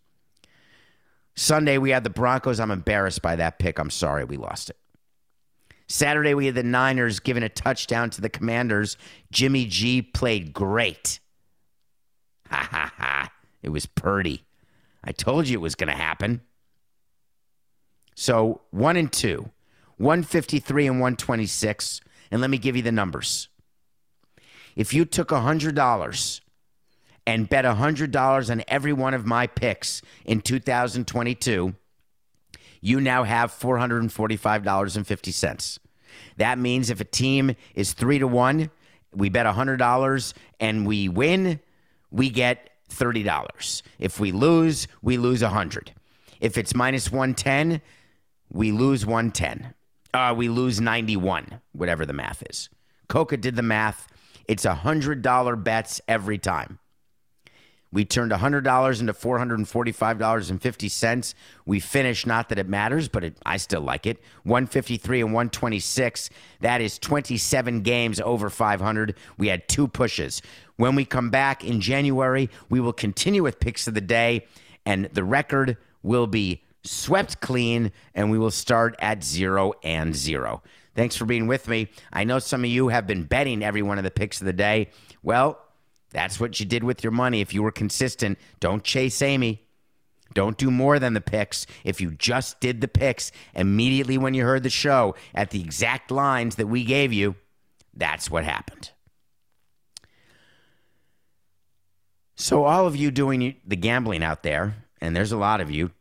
Sunday, 1.35 1.77
we 1.77 1.89
had 1.89 2.03
the 2.03 2.09
Broncos. 2.09 2.59
I'm 2.59 2.71
embarrassed 2.71 3.21
by 3.21 3.35
that 3.35 3.59
pick. 3.59 3.79
I'm 3.79 3.89
sorry 3.89 4.23
we 4.23 4.37
lost 4.37 4.69
it. 4.69 4.77
Saturday, 5.87 6.33
we 6.33 6.45
had 6.45 6.55
the 6.55 6.63
Niners 6.63 7.19
giving 7.19 7.43
a 7.43 7.49
touchdown 7.49 8.09
to 8.11 8.21
the 8.21 8.29
Commanders. 8.29 8.97
Jimmy 9.31 9.65
G 9.65 10.01
played 10.01 10.53
great. 10.53 11.19
Ha 12.49 12.67
ha 12.71 12.93
ha. 12.97 13.31
It 13.61 13.69
was 13.69 13.85
Purdy. 13.85 14.45
I 15.03 15.11
told 15.11 15.47
you 15.47 15.57
it 15.57 15.61
was 15.61 15.75
going 15.75 15.89
to 15.89 16.01
happen. 16.01 16.41
So, 18.15 18.61
one 18.71 18.97
and 18.97 19.11
two, 19.11 19.51
153 19.97 20.87
and 20.87 20.95
126. 20.97 22.01
And 22.31 22.41
let 22.41 22.49
me 22.49 22.57
give 22.57 22.75
you 22.75 22.81
the 22.81 22.91
numbers. 22.91 23.47
If 24.75 24.93
you 24.93 25.05
took 25.05 25.29
$100 25.29 26.41
and 27.25 27.47
bet 27.47 27.63
$100 27.65 28.51
on 28.51 28.63
every 28.67 28.93
one 28.93 29.13
of 29.13 29.25
my 29.25 29.47
picks 29.47 30.01
in 30.25 30.41
2022, 30.41 31.75
you 32.81 32.99
now 32.99 33.23
have 33.23 33.51
$445.50. 33.51 35.79
That 36.37 36.57
means 36.57 36.89
if 36.89 36.99
a 36.99 37.05
team 37.05 37.55
is 37.75 37.93
three 37.93 38.17
to 38.19 38.27
one, 38.27 38.71
we 39.15 39.29
bet 39.29 39.45
$100 39.45 40.33
and 40.59 40.85
we 40.85 41.07
win, 41.07 41.61
we 42.11 42.29
get 42.29 42.69
$30. 42.89 43.81
If 43.99 44.19
we 44.19 44.31
lose, 44.31 44.87
we 45.01 45.17
lose 45.17 45.41
100 45.41 45.91
If 46.39 46.57
it's 46.57 46.75
minus 46.75 47.11
110, 47.11 47.81
we 48.53 48.71
lose 48.71 49.05
110. 49.05 49.73
Uh, 50.13 50.33
we 50.37 50.47
lose 50.47 50.79
91, 50.79 51.59
whatever 51.73 52.05
the 52.05 52.13
math 52.13 52.43
is. 52.49 52.69
Coca 53.09 53.35
did 53.35 53.55
the 53.55 53.63
math. 53.63 54.07
It's 54.47 54.65
$100 54.65 55.63
bets 55.63 55.99
every 56.07 56.37
time. 56.37 56.79
We 57.91 58.05
turned 58.05 58.31
$100 58.31 58.99
into 58.99 59.13
$445.50. 59.13 61.33
We 61.65 61.79
finished, 61.79 62.25
not 62.25 62.49
that 62.49 62.57
it 62.57 62.67
matters, 62.67 63.07
but 63.07 63.23
it, 63.23 63.37
I 63.45 63.57
still 63.57 63.81
like 63.81 64.07
it. 64.07 64.19
153 64.43 65.21
and 65.21 65.29
126. 65.29 66.31
That 66.61 66.81
is 66.81 66.97
27 66.97 67.81
games 67.81 68.19
over 68.19 68.49
500. 68.49 69.15
We 69.37 69.49
had 69.49 69.67
two 69.67 69.87
pushes. 69.87 70.41
When 70.77 70.95
we 70.95 71.05
come 71.05 71.29
back 71.29 71.63
in 71.63 71.81
January, 71.81 72.49
we 72.67 72.79
will 72.79 72.93
continue 72.93 73.43
with 73.43 73.59
picks 73.59 73.87
of 73.87 73.93
the 73.93 74.01
day, 74.01 74.47
and 74.87 75.05
the 75.05 75.23
record 75.23 75.77
will 76.01 76.25
be 76.25 76.63
swept 76.83 77.41
clean, 77.41 77.91
and 78.13 78.31
we 78.31 78.37
will 78.37 78.51
start 78.51 78.95
at 78.99 79.23
zero 79.23 79.73
and 79.83 80.15
zero. 80.15 80.61
Thanks 80.95 81.15
for 81.15 81.25
being 81.25 81.47
with 81.47 81.67
me. 81.67 81.89
I 82.11 82.23
know 82.23 82.39
some 82.39 82.63
of 82.63 82.69
you 82.69 82.89
have 82.89 83.07
been 83.07 83.23
betting 83.23 83.63
every 83.63 83.81
one 83.81 83.97
of 83.97 84.03
the 84.03 84.11
picks 84.11 84.41
of 84.41 84.45
the 84.45 84.53
day. 84.53 84.89
Well, 85.23 85.59
that's 86.11 86.39
what 86.39 86.59
you 86.59 86.65
did 86.65 86.83
with 86.83 87.03
your 87.03 87.11
money. 87.11 87.41
If 87.41 87.53
you 87.53 87.63
were 87.63 87.71
consistent, 87.71 88.37
don't 88.59 88.83
chase 88.83 89.21
Amy. 89.21 89.63
Don't 90.33 90.57
do 90.57 90.71
more 90.71 90.99
than 90.99 91.13
the 91.13 91.21
picks. 91.21 91.65
If 91.83 92.01
you 92.01 92.11
just 92.11 92.59
did 92.59 92.81
the 92.81 92.87
picks 92.87 93.31
immediately 93.53 94.17
when 94.17 94.33
you 94.33 94.43
heard 94.43 94.63
the 94.63 94.69
show 94.69 95.15
at 95.33 95.51
the 95.51 95.61
exact 95.61 96.11
lines 96.11 96.55
that 96.55 96.67
we 96.67 96.83
gave 96.83 97.13
you, 97.13 97.35
that's 97.93 98.29
what 98.29 98.43
happened. 98.43 98.91
So, 102.35 102.65
all 102.65 102.87
of 102.87 102.95
you 102.95 103.11
doing 103.11 103.55
the 103.65 103.75
gambling 103.75 104.23
out 104.23 104.43
there, 104.43 104.75
and 104.99 105.15
there's 105.15 105.31
a 105.31 105.37
lot 105.37 105.61
of 105.61 105.69
you, 105.69 105.91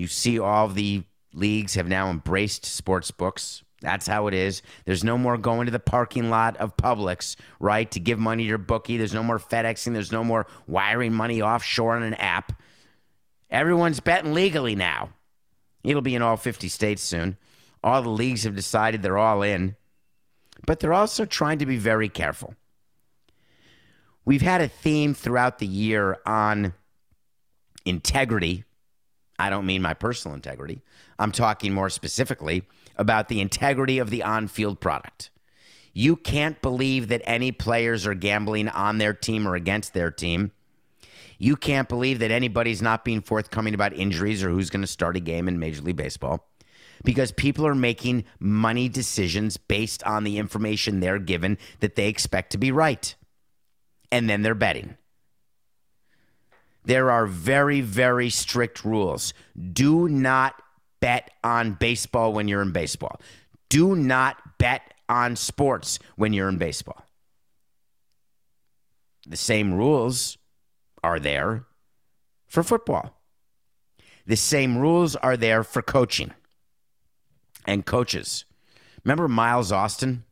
you 0.00 0.06
see 0.06 0.38
all 0.38 0.66
the 0.66 1.02
leagues 1.34 1.74
have 1.74 1.86
now 1.86 2.08
embraced 2.08 2.64
sports 2.64 3.10
books. 3.10 3.62
That's 3.82 4.06
how 4.06 4.28
it 4.28 4.34
is. 4.34 4.62
There's 4.86 5.04
no 5.04 5.18
more 5.18 5.36
going 5.36 5.66
to 5.66 5.72
the 5.72 5.78
parking 5.78 6.30
lot 6.30 6.56
of 6.56 6.74
Publix, 6.78 7.36
right, 7.58 7.90
to 7.90 8.00
give 8.00 8.18
money 8.18 8.44
to 8.44 8.48
your 8.48 8.56
bookie. 8.56 8.96
There's 8.96 9.12
no 9.12 9.22
more 9.22 9.38
FedExing. 9.38 9.92
There's 9.92 10.10
no 10.10 10.24
more 10.24 10.46
wiring 10.66 11.12
money 11.12 11.42
offshore 11.42 11.96
on 11.96 12.02
an 12.02 12.14
app. 12.14 12.62
Everyone's 13.50 14.00
betting 14.00 14.32
legally 14.32 14.74
now. 14.74 15.10
It'll 15.84 16.00
be 16.00 16.14
in 16.14 16.22
all 16.22 16.38
50 16.38 16.68
states 16.68 17.02
soon. 17.02 17.36
All 17.84 18.00
the 18.00 18.08
leagues 18.08 18.44
have 18.44 18.56
decided 18.56 19.02
they're 19.02 19.18
all 19.18 19.42
in, 19.42 19.76
but 20.66 20.80
they're 20.80 20.94
also 20.94 21.26
trying 21.26 21.58
to 21.58 21.66
be 21.66 21.76
very 21.76 22.08
careful. 22.08 22.54
We've 24.24 24.40
had 24.40 24.62
a 24.62 24.68
theme 24.68 25.12
throughout 25.12 25.58
the 25.58 25.66
year 25.66 26.16
on 26.24 26.72
integrity. 27.84 28.64
I 29.40 29.50
don't 29.50 29.66
mean 29.66 29.82
my 29.82 29.94
personal 29.94 30.34
integrity. 30.34 30.82
I'm 31.18 31.32
talking 31.32 31.72
more 31.72 31.90
specifically 31.90 32.64
about 32.96 33.28
the 33.28 33.40
integrity 33.40 33.98
of 33.98 34.10
the 34.10 34.22
on 34.22 34.48
field 34.48 34.80
product. 34.80 35.30
You 35.92 36.14
can't 36.14 36.60
believe 36.60 37.08
that 37.08 37.22
any 37.24 37.50
players 37.50 38.06
are 38.06 38.14
gambling 38.14 38.68
on 38.68 38.98
their 38.98 39.14
team 39.14 39.48
or 39.48 39.54
against 39.54 39.94
their 39.94 40.10
team. 40.10 40.52
You 41.38 41.56
can't 41.56 41.88
believe 41.88 42.18
that 42.18 42.30
anybody's 42.30 42.82
not 42.82 43.04
being 43.04 43.22
forthcoming 43.22 43.72
about 43.72 43.94
injuries 43.94 44.44
or 44.44 44.50
who's 44.50 44.70
going 44.70 44.82
to 44.82 44.86
start 44.86 45.16
a 45.16 45.20
game 45.20 45.48
in 45.48 45.58
Major 45.58 45.80
League 45.82 45.96
Baseball 45.96 46.46
because 47.02 47.32
people 47.32 47.66
are 47.66 47.74
making 47.74 48.24
money 48.38 48.90
decisions 48.90 49.56
based 49.56 50.02
on 50.04 50.24
the 50.24 50.36
information 50.36 51.00
they're 51.00 51.18
given 51.18 51.56
that 51.80 51.96
they 51.96 52.08
expect 52.08 52.52
to 52.52 52.58
be 52.58 52.70
right. 52.70 53.14
And 54.12 54.28
then 54.28 54.42
they're 54.42 54.54
betting. 54.54 54.98
There 56.90 57.12
are 57.12 57.24
very, 57.24 57.82
very 57.82 58.30
strict 58.30 58.84
rules. 58.84 59.32
Do 59.72 60.08
not 60.08 60.60
bet 60.98 61.30
on 61.44 61.74
baseball 61.74 62.32
when 62.32 62.48
you're 62.48 62.62
in 62.62 62.72
baseball. 62.72 63.20
Do 63.68 63.94
not 63.94 64.58
bet 64.58 64.94
on 65.08 65.36
sports 65.36 66.00
when 66.16 66.32
you're 66.32 66.48
in 66.48 66.58
baseball. 66.58 67.04
The 69.24 69.36
same 69.36 69.72
rules 69.72 70.36
are 71.04 71.20
there 71.20 71.64
for 72.48 72.64
football. 72.64 73.22
The 74.26 74.34
same 74.34 74.76
rules 74.76 75.14
are 75.14 75.36
there 75.36 75.62
for 75.62 75.82
coaching 75.82 76.32
and 77.68 77.86
coaches. 77.86 78.46
Remember 79.04 79.28
Miles 79.28 79.70
Austin? 79.70 80.24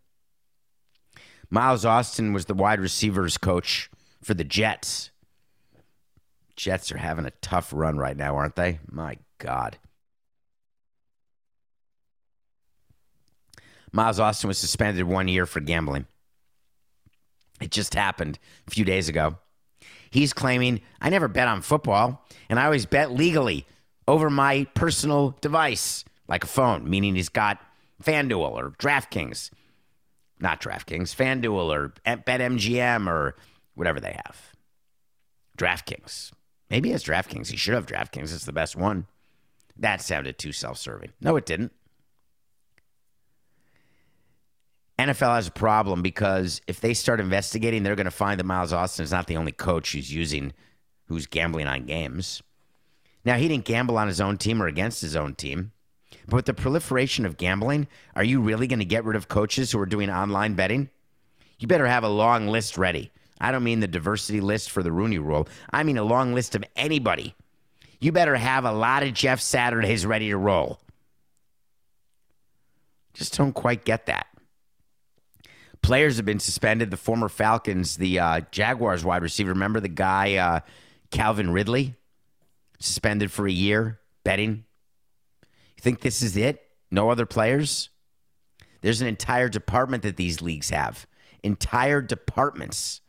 Miles 1.50 1.84
Austin 1.84 2.32
was 2.32 2.46
the 2.46 2.54
wide 2.54 2.80
receivers 2.80 3.38
coach 3.38 3.88
for 4.24 4.34
the 4.34 4.42
Jets. 4.42 5.12
Jets 6.58 6.90
are 6.90 6.98
having 6.98 7.24
a 7.24 7.30
tough 7.40 7.72
run 7.72 7.98
right 7.98 8.16
now, 8.16 8.36
aren't 8.36 8.56
they? 8.56 8.80
My 8.90 9.16
God. 9.38 9.78
Miles 13.92 14.18
Austin 14.18 14.48
was 14.48 14.58
suspended 14.58 15.04
one 15.04 15.28
year 15.28 15.46
for 15.46 15.60
gambling. 15.60 16.06
It 17.60 17.70
just 17.70 17.94
happened 17.94 18.40
a 18.66 18.72
few 18.72 18.84
days 18.84 19.08
ago. 19.08 19.38
He's 20.10 20.32
claiming, 20.32 20.80
I 21.00 21.10
never 21.10 21.28
bet 21.28 21.46
on 21.46 21.62
football, 21.62 22.26
and 22.50 22.58
I 22.58 22.64
always 22.64 22.86
bet 22.86 23.12
legally 23.12 23.64
over 24.08 24.28
my 24.28 24.66
personal 24.74 25.36
device, 25.40 26.04
like 26.26 26.42
a 26.42 26.48
phone, 26.48 26.90
meaning 26.90 27.14
he's 27.14 27.28
got 27.28 27.62
FanDuel 28.02 28.50
or 28.50 28.70
DraftKings. 28.70 29.50
Not 30.40 30.60
DraftKings, 30.60 31.14
FanDuel 31.14 31.72
or 31.72 31.94
BetMGM 32.04 33.08
or 33.08 33.36
whatever 33.74 34.00
they 34.00 34.18
have. 34.24 34.52
DraftKings. 35.56 36.32
Maybe 36.70 36.88
he 36.88 36.92
has 36.92 37.04
DraftKings. 37.04 37.48
He 37.48 37.56
should 37.56 37.74
have 37.74 37.86
DraftKings. 37.86 38.34
It's 38.34 38.44
the 38.44 38.52
best 38.52 38.76
one. 38.76 39.06
That 39.76 40.02
sounded 40.02 40.38
too 40.38 40.52
self 40.52 40.78
serving. 40.78 41.12
No, 41.20 41.36
it 41.36 41.46
didn't. 41.46 41.72
NFL 44.98 45.36
has 45.36 45.46
a 45.46 45.52
problem 45.52 46.02
because 46.02 46.60
if 46.66 46.80
they 46.80 46.92
start 46.92 47.20
investigating, 47.20 47.84
they're 47.84 47.94
going 47.94 48.06
to 48.06 48.10
find 48.10 48.40
that 48.40 48.44
Miles 48.44 48.72
Austin 48.72 49.04
is 49.04 49.12
not 49.12 49.28
the 49.28 49.36
only 49.36 49.52
coach 49.52 49.92
who's 49.92 50.12
using, 50.12 50.52
who's 51.06 51.26
gambling 51.26 51.68
on 51.68 51.86
games. 51.86 52.42
Now, 53.24 53.36
he 53.36 53.46
didn't 53.46 53.64
gamble 53.64 53.96
on 53.96 54.08
his 54.08 54.20
own 54.20 54.38
team 54.38 54.60
or 54.60 54.66
against 54.66 55.00
his 55.00 55.14
own 55.14 55.34
team. 55.34 55.70
But 56.26 56.36
with 56.36 56.46
the 56.46 56.54
proliferation 56.54 57.26
of 57.26 57.36
gambling, 57.36 57.86
are 58.16 58.24
you 58.24 58.40
really 58.40 58.66
going 58.66 58.80
to 58.80 58.84
get 58.84 59.04
rid 59.04 59.16
of 59.16 59.28
coaches 59.28 59.70
who 59.70 59.78
are 59.78 59.86
doing 59.86 60.10
online 60.10 60.54
betting? 60.54 60.90
You 61.58 61.68
better 61.68 61.86
have 61.86 62.04
a 62.04 62.08
long 62.08 62.48
list 62.48 62.76
ready. 62.76 63.12
I 63.40 63.52
don't 63.52 63.64
mean 63.64 63.80
the 63.80 63.88
diversity 63.88 64.40
list 64.40 64.70
for 64.70 64.82
the 64.82 64.92
Rooney 64.92 65.18
rule, 65.18 65.48
I 65.70 65.82
mean 65.82 65.98
a 65.98 66.04
long 66.04 66.34
list 66.34 66.54
of 66.54 66.64
anybody. 66.76 67.34
You 68.00 68.12
better 68.12 68.36
have 68.36 68.64
a 68.64 68.72
lot 68.72 69.02
of 69.02 69.12
Jeff 69.12 69.40
Saturdays 69.40 70.06
ready 70.06 70.28
to 70.28 70.36
roll. 70.36 70.80
Just 73.14 73.36
don't 73.36 73.52
quite 73.52 73.84
get 73.84 74.06
that. 74.06 74.28
Players 75.82 76.16
have 76.16 76.26
been 76.26 76.38
suspended. 76.38 76.90
The 76.90 76.96
former 76.96 77.28
Falcons, 77.28 77.96
the 77.96 78.18
uh, 78.20 78.40
Jaguars 78.52 79.04
wide 79.04 79.22
receiver, 79.22 79.50
remember 79.50 79.80
the 79.80 79.88
guy, 79.88 80.36
uh, 80.36 80.60
Calvin 81.10 81.50
Ridley? 81.50 81.94
Suspended 82.78 83.32
for 83.32 83.48
a 83.48 83.52
year, 83.52 83.98
betting. 84.22 84.64
You 85.76 85.82
think 85.82 86.00
this 86.00 86.22
is 86.22 86.36
it? 86.36 86.62
No 86.90 87.10
other 87.10 87.26
players? 87.26 87.90
There's 88.80 89.00
an 89.00 89.08
entire 89.08 89.48
department 89.48 90.04
that 90.04 90.16
these 90.16 90.40
leagues 90.40 90.70
have, 90.70 91.06
entire 91.42 92.00
departments 92.00 93.00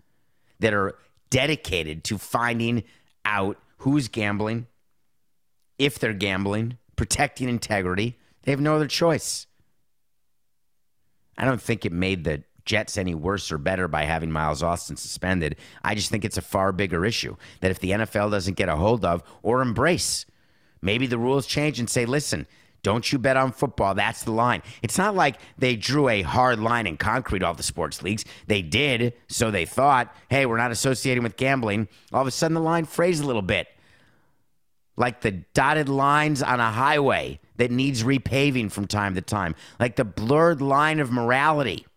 that 0.59 0.73
are 0.73 0.95
dedicated 1.29 2.03
to 2.05 2.17
finding 2.17 2.83
out 3.25 3.57
who's 3.77 4.07
gambling, 4.07 4.67
if 5.77 5.99
they're 5.99 6.13
gambling, 6.13 6.77
protecting 6.95 7.47
integrity. 7.47 8.17
They 8.43 8.51
have 8.51 8.61
no 8.61 8.75
other 8.75 8.87
choice. 8.87 9.47
I 11.37 11.45
don't 11.45 11.61
think 11.61 11.85
it 11.85 11.93
made 11.93 12.25
the 12.25 12.43
Jets 12.65 12.97
any 12.97 13.15
worse 13.15 13.51
or 13.51 13.57
better 13.57 13.87
by 13.87 14.03
having 14.03 14.31
Miles 14.31 14.61
Austin 14.61 14.97
suspended. 14.97 15.55
I 15.83 15.95
just 15.95 16.11
think 16.11 16.25
it's 16.25 16.37
a 16.37 16.41
far 16.41 16.71
bigger 16.71 17.05
issue 17.05 17.35
that 17.61 17.71
if 17.71 17.79
the 17.79 17.91
NFL 17.91 18.31
doesn't 18.31 18.57
get 18.57 18.69
a 18.69 18.75
hold 18.75 19.05
of 19.05 19.23
or 19.41 19.61
embrace, 19.61 20.25
maybe 20.81 21.07
the 21.07 21.17
rules 21.17 21.47
change 21.47 21.79
and 21.79 21.89
say, 21.89 22.05
listen, 22.05 22.45
Don't 22.81 23.11
you 23.11 23.19
bet 23.19 23.37
on 23.37 23.51
football. 23.51 23.93
That's 23.93 24.23
the 24.23 24.31
line. 24.31 24.61
It's 24.81 24.97
not 24.97 25.15
like 25.15 25.37
they 25.57 25.75
drew 25.75 26.07
a 26.07 26.21
hard 26.21 26.59
line 26.59 26.87
in 26.87 26.97
concrete, 26.97 27.43
all 27.43 27.53
the 27.53 27.63
sports 27.63 28.01
leagues. 28.01 28.25
They 28.47 28.61
did, 28.61 29.13
so 29.27 29.51
they 29.51 29.65
thought, 29.65 30.15
hey, 30.29 30.45
we're 30.45 30.57
not 30.57 30.71
associating 30.71 31.23
with 31.23 31.37
gambling. 31.37 31.87
All 32.13 32.21
of 32.21 32.27
a 32.27 32.31
sudden, 32.31 32.55
the 32.55 32.61
line 32.61 32.85
phrased 32.85 33.23
a 33.23 33.27
little 33.27 33.41
bit 33.41 33.67
like 34.99 35.21
the 35.21 35.31
dotted 35.53 35.87
lines 35.87 36.43
on 36.43 36.59
a 36.59 36.69
highway 36.69 37.39
that 37.55 37.71
needs 37.71 38.03
repaving 38.03 38.69
from 38.69 38.85
time 38.85 39.15
to 39.15 39.21
time, 39.21 39.55
like 39.79 39.95
the 39.95 40.03
blurred 40.03 40.61
line 40.61 40.99
of 40.99 41.09
morality 41.09 41.87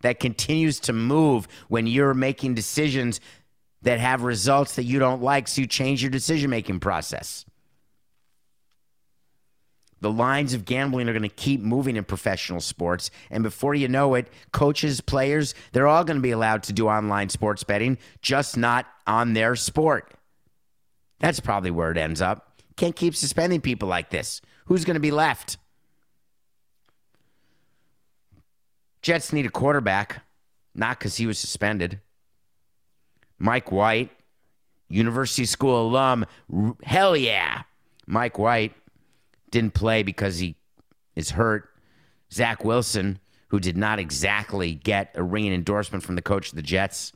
that 0.00 0.18
continues 0.18 0.80
to 0.80 0.92
move 0.92 1.46
when 1.68 1.86
you're 1.86 2.14
making 2.14 2.54
decisions 2.54 3.20
that 3.82 4.00
have 4.00 4.22
results 4.22 4.76
that 4.76 4.84
you 4.84 4.98
don't 4.98 5.22
like, 5.22 5.46
so 5.46 5.60
you 5.60 5.66
change 5.66 6.02
your 6.02 6.10
decision 6.10 6.50
making 6.50 6.80
process. 6.80 7.44
The 10.00 10.10
lines 10.10 10.54
of 10.54 10.64
gambling 10.64 11.08
are 11.08 11.12
going 11.12 11.22
to 11.22 11.28
keep 11.28 11.60
moving 11.60 11.96
in 11.96 12.04
professional 12.04 12.60
sports. 12.60 13.10
And 13.30 13.42
before 13.42 13.74
you 13.74 13.88
know 13.88 14.14
it, 14.14 14.28
coaches, 14.52 15.00
players, 15.00 15.54
they're 15.72 15.88
all 15.88 16.04
going 16.04 16.18
to 16.18 16.22
be 16.22 16.30
allowed 16.30 16.62
to 16.64 16.72
do 16.72 16.88
online 16.88 17.28
sports 17.28 17.64
betting, 17.64 17.98
just 18.22 18.56
not 18.56 18.86
on 19.06 19.32
their 19.32 19.56
sport. 19.56 20.12
That's 21.18 21.40
probably 21.40 21.70
where 21.70 21.90
it 21.90 21.98
ends 21.98 22.20
up. 22.20 22.62
Can't 22.76 22.94
keep 22.94 23.16
suspending 23.16 23.60
people 23.60 23.88
like 23.88 24.10
this. 24.10 24.40
Who's 24.66 24.84
going 24.84 24.94
to 24.94 25.00
be 25.00 25.10
left? 25.10 25.56
Jets 29.02 29.32
need 29.32 29.46
a 29.46 29.50
quarterback, 29.50 30.22
not 30.74 30.98
because 30.98 31.16
he 31.16 31.26
was 31.26 31.38
suspended. 31.38 32.00
Mike 33.38 33.72
White, 33.72 34.10
University 34.88 35.44
School 35.44 35.88
alum, 35.88 36.26
hell 36.82 37.16
yeah. 37.16 37.62
Mike 38.06 38.38
White 38.38 38.74
didn't 39.50 39.74
play 39.74 40.02
because 40.02 40.38
he 40.38 40.56
is 41.14 41.30
hurt. 41.30 41.68
Zach 42.32 42.64
Wilson, 42.64 43.18
who 43.48 43.60
did 43.60 43.76
not 43.76 43.98
exactly 43.98 44.74
get 44.74 45.12
a 45.14 45.22
ringing 45.22 45.52
endorsement 45.52 46.04
from 46.04 46.14
the 46.14 46.22
coach 46.22 46.50
of 46.50 46.56
the 46.56 46.62
Jets. 46.62 47.12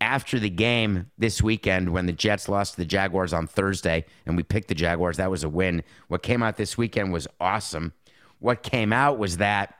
After 0.00 0.38
the 0.38 0.50
game 0.50 1.10
this 1.18 1.42
weekend, 1.42 1.90
when 1.90 2.06
the 2.06 2.12
Jets 2.12 2.48
lost 2.48 2.72
to 2.72 2.78
the 2.78 2.84
Jaguars 2.84 3.32
on 3.32 3.46
Thursday, 3.46 4.04
and 4.26 4.36
we 4.36 4.42
picked 4.42 4.68
the 4.68 4.74
Jaguars, 4.74 5.16
that 5.16 5.30
was 5.30 5.42
a 5.42 5.48
win. 5.48 5.82
What 6.06 6.22
came 6.22 6.42
out 6.42 6.56
this 6.56 6.78
weekend 6.78 7.12
was 7.12 7.26
awesome. 7.40 7.92
What 8.38 8.62
came 8.62 8.92
out 8.92 9.18
was 9.18 9.38
that 9.38 9.74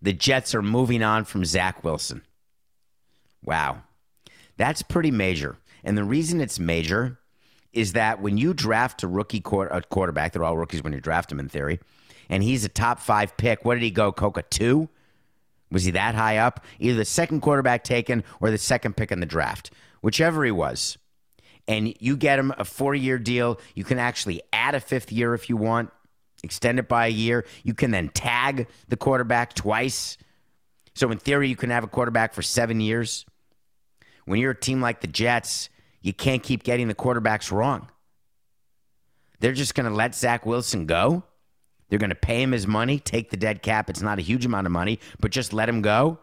the 0.00 0.12
Jets 0.12 0.54
are 0.54 0.62
moving 0.62 1.02
on 1.02 1.24
from 1.24 1.44
Zach 1.44 1.84
Wilson. 1.84 2.22
Wow. 3.42 3.82
That's 4.56 4.82
pretty 4.82 5.10
major. 5.10 5.58
And 5.82 5.98
the 5.98 6.04
reason 6.04 6.40
it's 6.40 6.58
major 6.58 7.18
is 7.74 7.92
that 7.92 8.20
when 8.20 8.38
you 8.38 8.54
draft 8.54 9.02
a 9.02 9.08
rookie 9.08 9.40
quarterback, 9.40 10.32
they're 10.32 10.44
all 10.44 10.56
rookies 10.56 10.82
when 10.82 10.92
you 10.92 11.00
draft 11.00 11.28
them 11.28 11.40
in 11.40 11.48
theory, 11.48 11.80
and 12.28 12.42
he's 12.42 12.64
a 12.64 12.68
top 12.68 13.00
five 13.00 13.36
pick. 13.36 13.64
What 13.64 13.74
did 13.74 13.82
he 13.82 13.90
go, 13.90 14.12
Coca? 14.12 14.42
Two? 14.42 14.88
Was 15.70 15.84
he 15.84 15.90
that 15.92 16.14
high 16.14 16.38
up? 16.38 16.64
Either 16.78 16.96
the 16.96 17.04
second 17.04 17.40
quarterback 17.40 17.82
taken 17.84 18.22
or 18.40 18.50
the 18.50 18.58
second 18.58 18.96
pick 18.96 19.10
in 19.10 19.20
the 19.20 19.26
draft, 19.26 19.70
whichever 20.02 20.44
he 20.44 20.50
was. 20.50 20.96
And 21.66 21.94
you 21.98 22.16
get 22.16 22.38
him 22.38 22.52
a 22.58 22.64
four 22.64 22.94
year 22.94 23.18
deal. 23.18 23.58
You 23.74 23.84
can 23.84 23.98
actually 23.98 24.42
add 24.52 24.74
a 24.74 24.80
fifth 24.80 25.10
year 25.10 25.34
if 25.34 25.48
you 25.48 25.56
want, 25.56 25.90
extend 26.42 26.78
it 26.78 26.88
by 26.88 27.06
a 27.06 27.10
year. 27.10 27.44
You 27.62 27.74
can 27.74 27.90
then 27.90 28.10
tag 28.10 28.68
the 28.88 28.96
quarterback 28.96 29.54
twice. 29.54 30.16
So, 30.94 31.10
in 31.10 31.18
theory, 31.18 31.48
you 31.48 31.56
can 31.56 31.70
have 31.70 31.82
a 31.82 31.88
quarterback 31.88 32.34
for 32.34 32.42
seven 32.42 32.80
years. 32.80 33.26
When 34.26 34.38
you're 34.38 34.52
a 34.52 34.60
team 34.60 34.80
like 34.80 35.00
the 35.00 35.06
Jets, 35.08 35.70
you 36.04 36.12
can't 36.12 36.42
keep 36.42 36.62
getting 36.62 36.86
the 36.86 36.94
quarterbacks 36.94 37.50
wrong. 37.50 37.88
They're 39.40 39.52
just 39.52 39.74
going 39.74 39.88
to 39.88 39.96
let 39.96 40.14
Zach 40.14 40.44
Wilson 40.44 40.84
go. 40.84 41.24
They're 41.88 41.98
going 41.98 42.10
to 42.10 42.14
pay 42.14 42.42
him 42.42 42.52
his 42.52 42.66
money, 42.66 42.98
take 42.98 43.30
the 43.30 43.38
dead 43.38 43.62
cap. 43.62 43.88
It's 43.88 44.02
not 44.02 44.18
a 44.18 44.22
huge 44.22 44.44
amount 44.44 44.66
of 44.66 44.72
money, 44.72 45.00
but 45.18 45.30
just 45.30 45.54
let 45.54 45.66
him 45.66 45.80
go. 45.80 46.18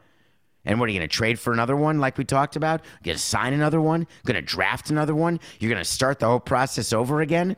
And 0.66 0.80
what 0.80 0.88
are 0.88 0.92
you 0.92 1.00
going 1.00 1.10
to 1.10 1.14
trade 1.14 1.40
for 1.40 1.52
another 1.52 1.76
one, 1.76 2.00
like 2.00 2.20
we 2.20 2.26
talked 2.26 2.56
about? 2.56 2.82
You're 2.84 3.06
Going 3.06 3.18
to 3.18 3.24
sign 3.24 3.54
another 3.54 3.82
one? 3.82 4.06
Going 4.24 4.36
to 4.36 4.44
draft 4.44 4.92
another 4.92 5.16
one? 5.16 5.40
You're 5.60 5.72
going 5.72 5.84
to 5.84 5.90
start 5.90 6.20
the 6.20 6.28
whole 6.28 6.40
process 6.40 6.94
over 6.94 7.20
again? 7.20 7.58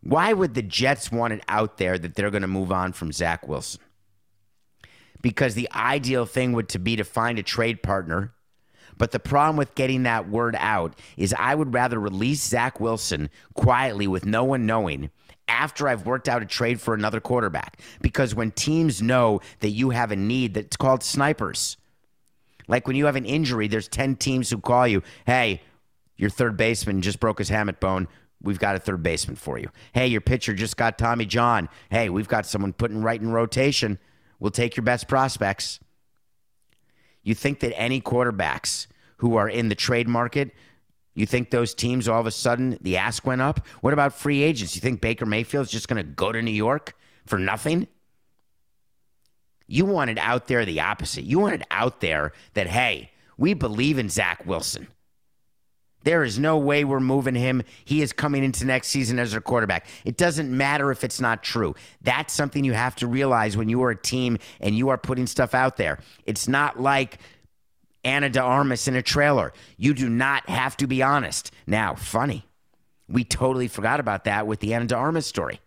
Why 0.00 0.32
would 0.32 0.54
the 0.54 0.62
Jets 0.62 1.12
want 1.12 1.34
it 1.34 1.42
out 1.46 1.76
there 1.76 1.98
that 1.98 2.14
they're 2.14 2.30
going 2.30 2.40
to 2.40 2.48
move 2.48 2.72
on 2.72 2.94
from 2.94 3.12
Zach 3.12 3.46
Wilson? 3.46 3.82
Because 5.20 5.54
the 5.54 5.68
ideal 5.74 6.24
thing 6.24 6.54
would 6.54 6.70
to 6.70 6.78
be 6.78 6.96
to 6.96 7.04
find 7.04 7.38
a 7.38 7.42
trade 7.42 7.82
partner 7.82 8.32
but 8.98 9.12
the 9.12 9.20
problem 9.20 9.56
with 9.56 9.74
getting 9.74 10.02
that 10.02 10.28
word 10.28 10.56
out 10.58 10.98
is 11.16 11.34
I 11.38 11.54
would 11.54 11.72
rather 11.72 11.98
release 11.98 12.42
Zach 12.42 12.80
Wilson 12.80 13.30
quietly 13.54 14.06
with 14.06 14.26
no 14.26 14.44
one 14.44 14.66
knowing 14.66 15.10
after 15.48 15.88
I've 15.88 16.04
worked 16.04 16.28
out 16.28 16.42
a 16.42 16.46
trade 16.46 16.80
for 16.80 16.94
another 16.94 17.20
quarterback. 17.20 17.80
Because 18.02 18.34
when 18.34 18.50
teams 18.50 19.00
know 19.00 19.40
that 19.60 19.70
you 19.70 19.90
have 19.90 20.12
a 20.12 20.16
need 20.16 20.54
that's 20.54 20.76
called 20.76 21.02
snipers, 21.02 21.76
like 22.66 22.86
when 22.86 22.96
you 22.96 23.06
have 23.06 23.16
an 23.16 23.24
injury, 23.24 23.66
there's 23.66 23.88
10 23.88 24.16
teams 24.16 24.50
who 24.50 24.58
call 24.58 24.86
you, 24.86 25.02
hey, 25.26 25.62
your 26.16 26.30
third 26.30 26.56
baseman 26.56 27.00
just 27.00 27.20
broke 27.20 27.38
his 27.38 27.50
hamate 27.50 27.80
bone. 27.80 28.08
We've 28.42 28.58
got 28.58 28.76
a 28.76 28.78
third 28.78 29.02
baseman 29.02 29.36
for 29.36 29.58
you. 29.58 29.70
Hey, 29.92 30.08
your 30.08 30.20
pitcher 30.20 30.52
just 30.52 30.76
got 30.76 30.98
Tommy 30.98 31.24
John. 31.24 31.68
Hey, 31.90 32.08
we've 32.08 32.28
got 32.28 32.46
someone 32.46 32.72
putting 32.72 33.02
right 33.02 33.20
in 33.20 33.32
rotation. 33.32 33.98
We'll 34.38 34.50
take 34.50 34.76
your 34.76 34.84
best 34.84 35.08
prospects. 35.08 35.80
You 37.22 37.34
think 37.34 37.60
that 37.60 37.78
any 37.78 38.00
quarterbacks 38.00 38.86
who 39.18 39.36
are 39.36 39.48
in 39.48 39.68
the 39.68 39.74
trade 39.74 40.08
market, 40.08 40.52
you 41.14 41.26
think 41.26 41.50
those 41.50 41.74
teams 41.74 42.08
all 42.08 42.20
of 42.20 42.26
a 42.26 42.30
sudden 42.30 42.78
the 42.80 42.96
ask 42.96 43.26
went 43.26 43.40
up? 43.40 43.66
What 43.80 43.92
about 43.92 44.14
free 44.14 44.42
agents? 44.42 44.74
You 44.74 44.80
think 44.80 45.00
Baker 45.00 45.26
Mayfield's 45.26 45.70
just 45.70 45.88
going 45.88 45.96
to 45.96 46.10
go 46.10 46.32
to 46.32 46.40
New 46.40 46.52
York 46.52 46.96
for 47.26 47.38
nothing? 47.38 47.88
You 49.66 49.84
wanted 49.84 50.18
out 50.18 50.46
there 50.46 50.64
the 50.64 50.80
opposite. 50.80 51.24
You 51.24 51.40
wanted 51.40 51.64
out 51.70 52.00
there 52.00 52.32
that, 52.54 52.68
hey, 52.68 53.10
we 53.36 53.52
believe 53.52 53.98
in 53.98 54.08
Zach 54.08 54.46
Wilson. 54.46 54.88
There 56.04 56.24
is 56.24 56.38
no 56.38 56.56
way 56.58 56.84
we're 56.84 57.00
moving 57.00 57.34
him. 57.34 57.62
He 57.84 58.02
is 58.02 58.12
coming 58.12 58.44
into 58.44 58.64
next 58.64 58.88
season 58.88 59.18
as 59.18 59.34
our 59.34 59.40
quarterback. 59.40 59.86
It 60.04 60.16
doesn't 60.16 60.54
matter 60.54 60.90
if 60.90 61.04
it's 61.04 61.20
not 61.20 61.42
true. 61.42 61.74
That's 62.02 62.32
something 62.32 62.64
you 62.64 62.72
have 62.72 62.96
to 62.96 63.06
realize 63.06 63.56
when 63.56 63.68
you 63.68 63.82
are 63.82 63.90
a 63.90 63.96
team 63.96 64.38
and 64.60 64.76
you 64.76 64.88
are 64.90 64.98
putting 64.98 65.26
stuff 65.26 65.54
out 65.54 65.76
there. 65.76 65.98
It's 66.24 66.48
not 66.48 66.80
like 66.80 67.18
Ana 68.04 68.30
de 68.30 68.40
Armas 68.40 68.88
in 68.88 68.94
a 68.94 69.02
trailer. 69.02 69.52
You 69.76 69.92
do 69.92 70.08
not 70.08 70.48
have 70.48 70.76
to 70.78 70.86
be 70.86 71.02
honest. 71.02 71.50
Now, 71.66 71.94
funny, 71.94 72.46
we 73.08 73.24
totally 73.24 73.68
forgot 73.68 74.00
about 74.00 74.24
that 74.24 74.46
with 74.46 74.60
the 74.60 74.74
Ana 74.74 74.86
de 74.86 74.96
Armas 74.96 75.26
story. 75.26 75.60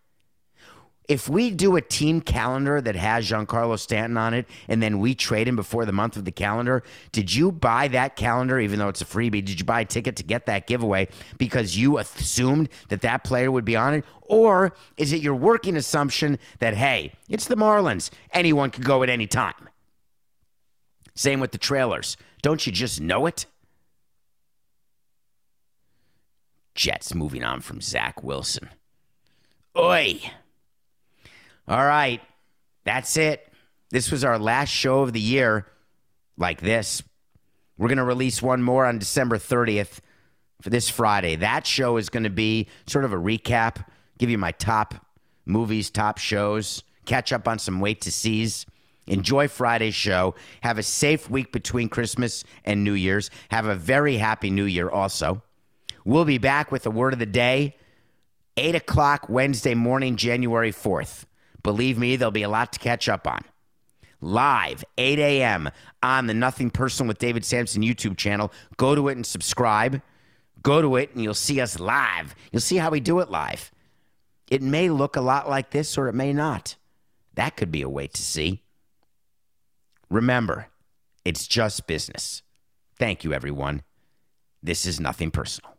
If 1.08 1.28
we 1.28 1.52
do 1.52 1.76
a 1.76 1.82
team 1.82 2.22
calendar 2.22 2.80
that 2.80 2.96
has 2.96 3.30
Giancarlo 3.30 3.78
Stanton 3.78 4.18
on 4.18 4.34
it 4.34 4.48
and 4.68 4.82
then 4.82 5.00
we 5.00 5.14
trade 5.16 5.48
him 5.48 5.56
before 5.56 5.84
the 5.86 5.92
month 5.92 6.16
of 6.16 6.26
the 6.26 6.32
calendar, 6.32 6.84
did 7.12 7.34
you 7.34 7.52
buy 7.52 7.88
that 7.90 8.16
calendar, 8.16 8.60
even 8.60 8.80
though 8.80 8.88
it's 8.88 9.02
a 9.02 9.06
freebie? 9.06 9.44
Did 9.44 9.60
you 9.60 9.66
buy 9.66 9.82
a 9.82 9.86
ticket 9.86 10.16
to 10.18 10.24
get 10.24 10.46
that 10.46 10.68
giveaway 10.68 11.08
because 11.38 11.76
you 11.76 11.98
assumed 11.98 12.70
that 12.90 13.02
that 13.02 13.24
player 13.24 13.52
would 13.52 13.66
be 13.66 13.76
on 13.76 13.96
it? 13.96 14.06
Or 14.22 14.74
is 14.96 15.12
it 15.12 15.22
your 15.22 15.36
working 15.36 15.76
assumption 15.76 16.40
that, 16.60 16.76
hey, 16.76 17.14
it's 17.28 17.46
the 17.46 17.56
Marlins, 17.56 18.10
anyone 18.32 18.70
could 18.70 18.86
go 18.86 19.04
at 19.04 19.10
any 19.10 19.28
time? 19.28 19.70
Same 21.16 21.40
with 21.40 21.52
the 21.52 21.58
trailers. 21.58 22.16
Don't 22.42 22.66
you 22.66 22.72
just 22.72 23.02
know 23.02 23.26
it? 23.26 23.48
Jets 26.74 27.14
moving 27.14 27.44
on 27.44 27.60
from 27.60 27.82
Zach 27.82 28.24
Wilson. 28.24 28.70
Oi! 29.78 30.22
All 31.72 31.86
right, 31.86 32.20
that's 32.84 33.16
it. 33.16 33.48
This 33.92 34.12
was 34.12 34.26
our 34.26 34.38
last 34.38 34.68
show 34.68 35.04
of 35.04 35.14
the 35.14 35.22
year 35.22 35.68
like 36.36 36.60
this. 36.60 37.02
We're 37.78 37.88
going 37.88 37.98
to 37.98 38.04
release 38.04 38.42
one 38.42 38.62
more 38.62 38.86
on 38.86 39.00
December 39.00 39.38
30th 39.38 40.00
for 40.62 40.70
this 40.70 40.90
Friday. 40.90 41.38
That 41.38 41.66
show 41.66 41.96
is 41.96 42.10
going 42.10 42.26
to 42.26 42.30
be 42.30 42.68
sort 42.88 43.06
of 43.06 43.14
a 43.14 43.18
recap, 43.18 43.86
give 44.18 44.30
you 44.30 44.38
my 44.38 44.52
top 44.52 44.96
movies, 45.46 45.90
top 45.90 46.18
shows, 46.18 46.84
catch 47.06 47.32
up 47.32 47.48
on 47.48 47.58
some 47.58 47.80
wait 47.80 48.02
to 48.02 48.12
sees. 48.12 48.66
Enjoy 49.08 49.48
Friday's 49.48 49.96
show. 49.96 50.36
Have 50.64 50.78
a 50.78 50.84
safe 50.84 51.30
week 51.30 51.54
between 51.54 51.88
Christmas 51.88 52.44
and 52.66 52.84
New 52.84 52.96
Year's. 52.96 53.30
Have 53.50 53.68
a 53.68 53.76
very 53.76 54.18
happy 54.18 54.50
New 54.50 54.66
Year 54.66 54.90
also. 54.90 55.42
We'll 56.04 56.26
be 56.26 56.38
back 56.38 56.70
with 56.70 56.84
the 56.84 56.92
word 56.92 57.14
of 57.14 57.20
the 57.20 57.26
day, 57.26 57.78
8 58.58 58.76
o'clock 58.76 59.30
Wednesday 59.30 59.74
morning, 59.74 60.18
January 60.18 60.74
4th. 60.74 61.24
Believe 61.64 61.98
me, 61.98 62.16
there'll 62.16 62.32
be 62.32 62.44
a 62.44 62.50
lot 62.50 62.74
to 62.74 62.80
catch 62.80 63.08
up 63.10 63.28
on. 63.28 63.42
Live, 64.22 64.84
8 64.98 65.18
a.m. 65.20 65.70
on 66.04 66.28
the 66.28 66.34
Nothing 66.34 66.70
Personal 66.70 67.08
with 67.08 67.18
David 67.18 67.44
Samson 67.44 67.82
YouTube 67.82 68.18
channel. 68.18 68.52
Go 68.78 68.94
to 68.94 69.08
it 69.08 69.16
and 69.16 69.26
subscribe. 69.26 70.02
Go 70.62 70.82
to 70.82 70.96
it 70.96 71.14
and 71.14 71.24
you'll 71.24 71.34
see 71.34 71.60
us 71.60 71.80
live. 71.80 72.36
You'll 72.52 72.62
see 72.62 72.78
how 72.78 72.92
we 72.92 73.00
do 73.00 73.20
it 73.20 73.32
live. 73.32 73.72
It 74.50 74.62
may 74.62 74.90
look 74.90 75.16
a 75.16 75.22
lot 75.22 75.50
like 75.50 75.72
this 75.72 75.98
or 75.98 76.08
it 76.08 76.14
may 76.14 76.34
not. 76.34 76.76
That 77.34 77.56
could 77.56 77.72
be 77.72 77.82
a 77.82 77.90
way 77.90 78.08
to 78.08 78.22
see. 78.22 78.62
Remember, 80.10 80.68
it's 81.26 81.48
just 81.48 81.88
business. 81.88 82.44
Thank 83.00 83.24
you, 83.24 83.34
everyone. 83.34 83.84
This 84.62 84.86
is 84.86 85.00
nothing 85.00 85.32
personal. 85.32 85.76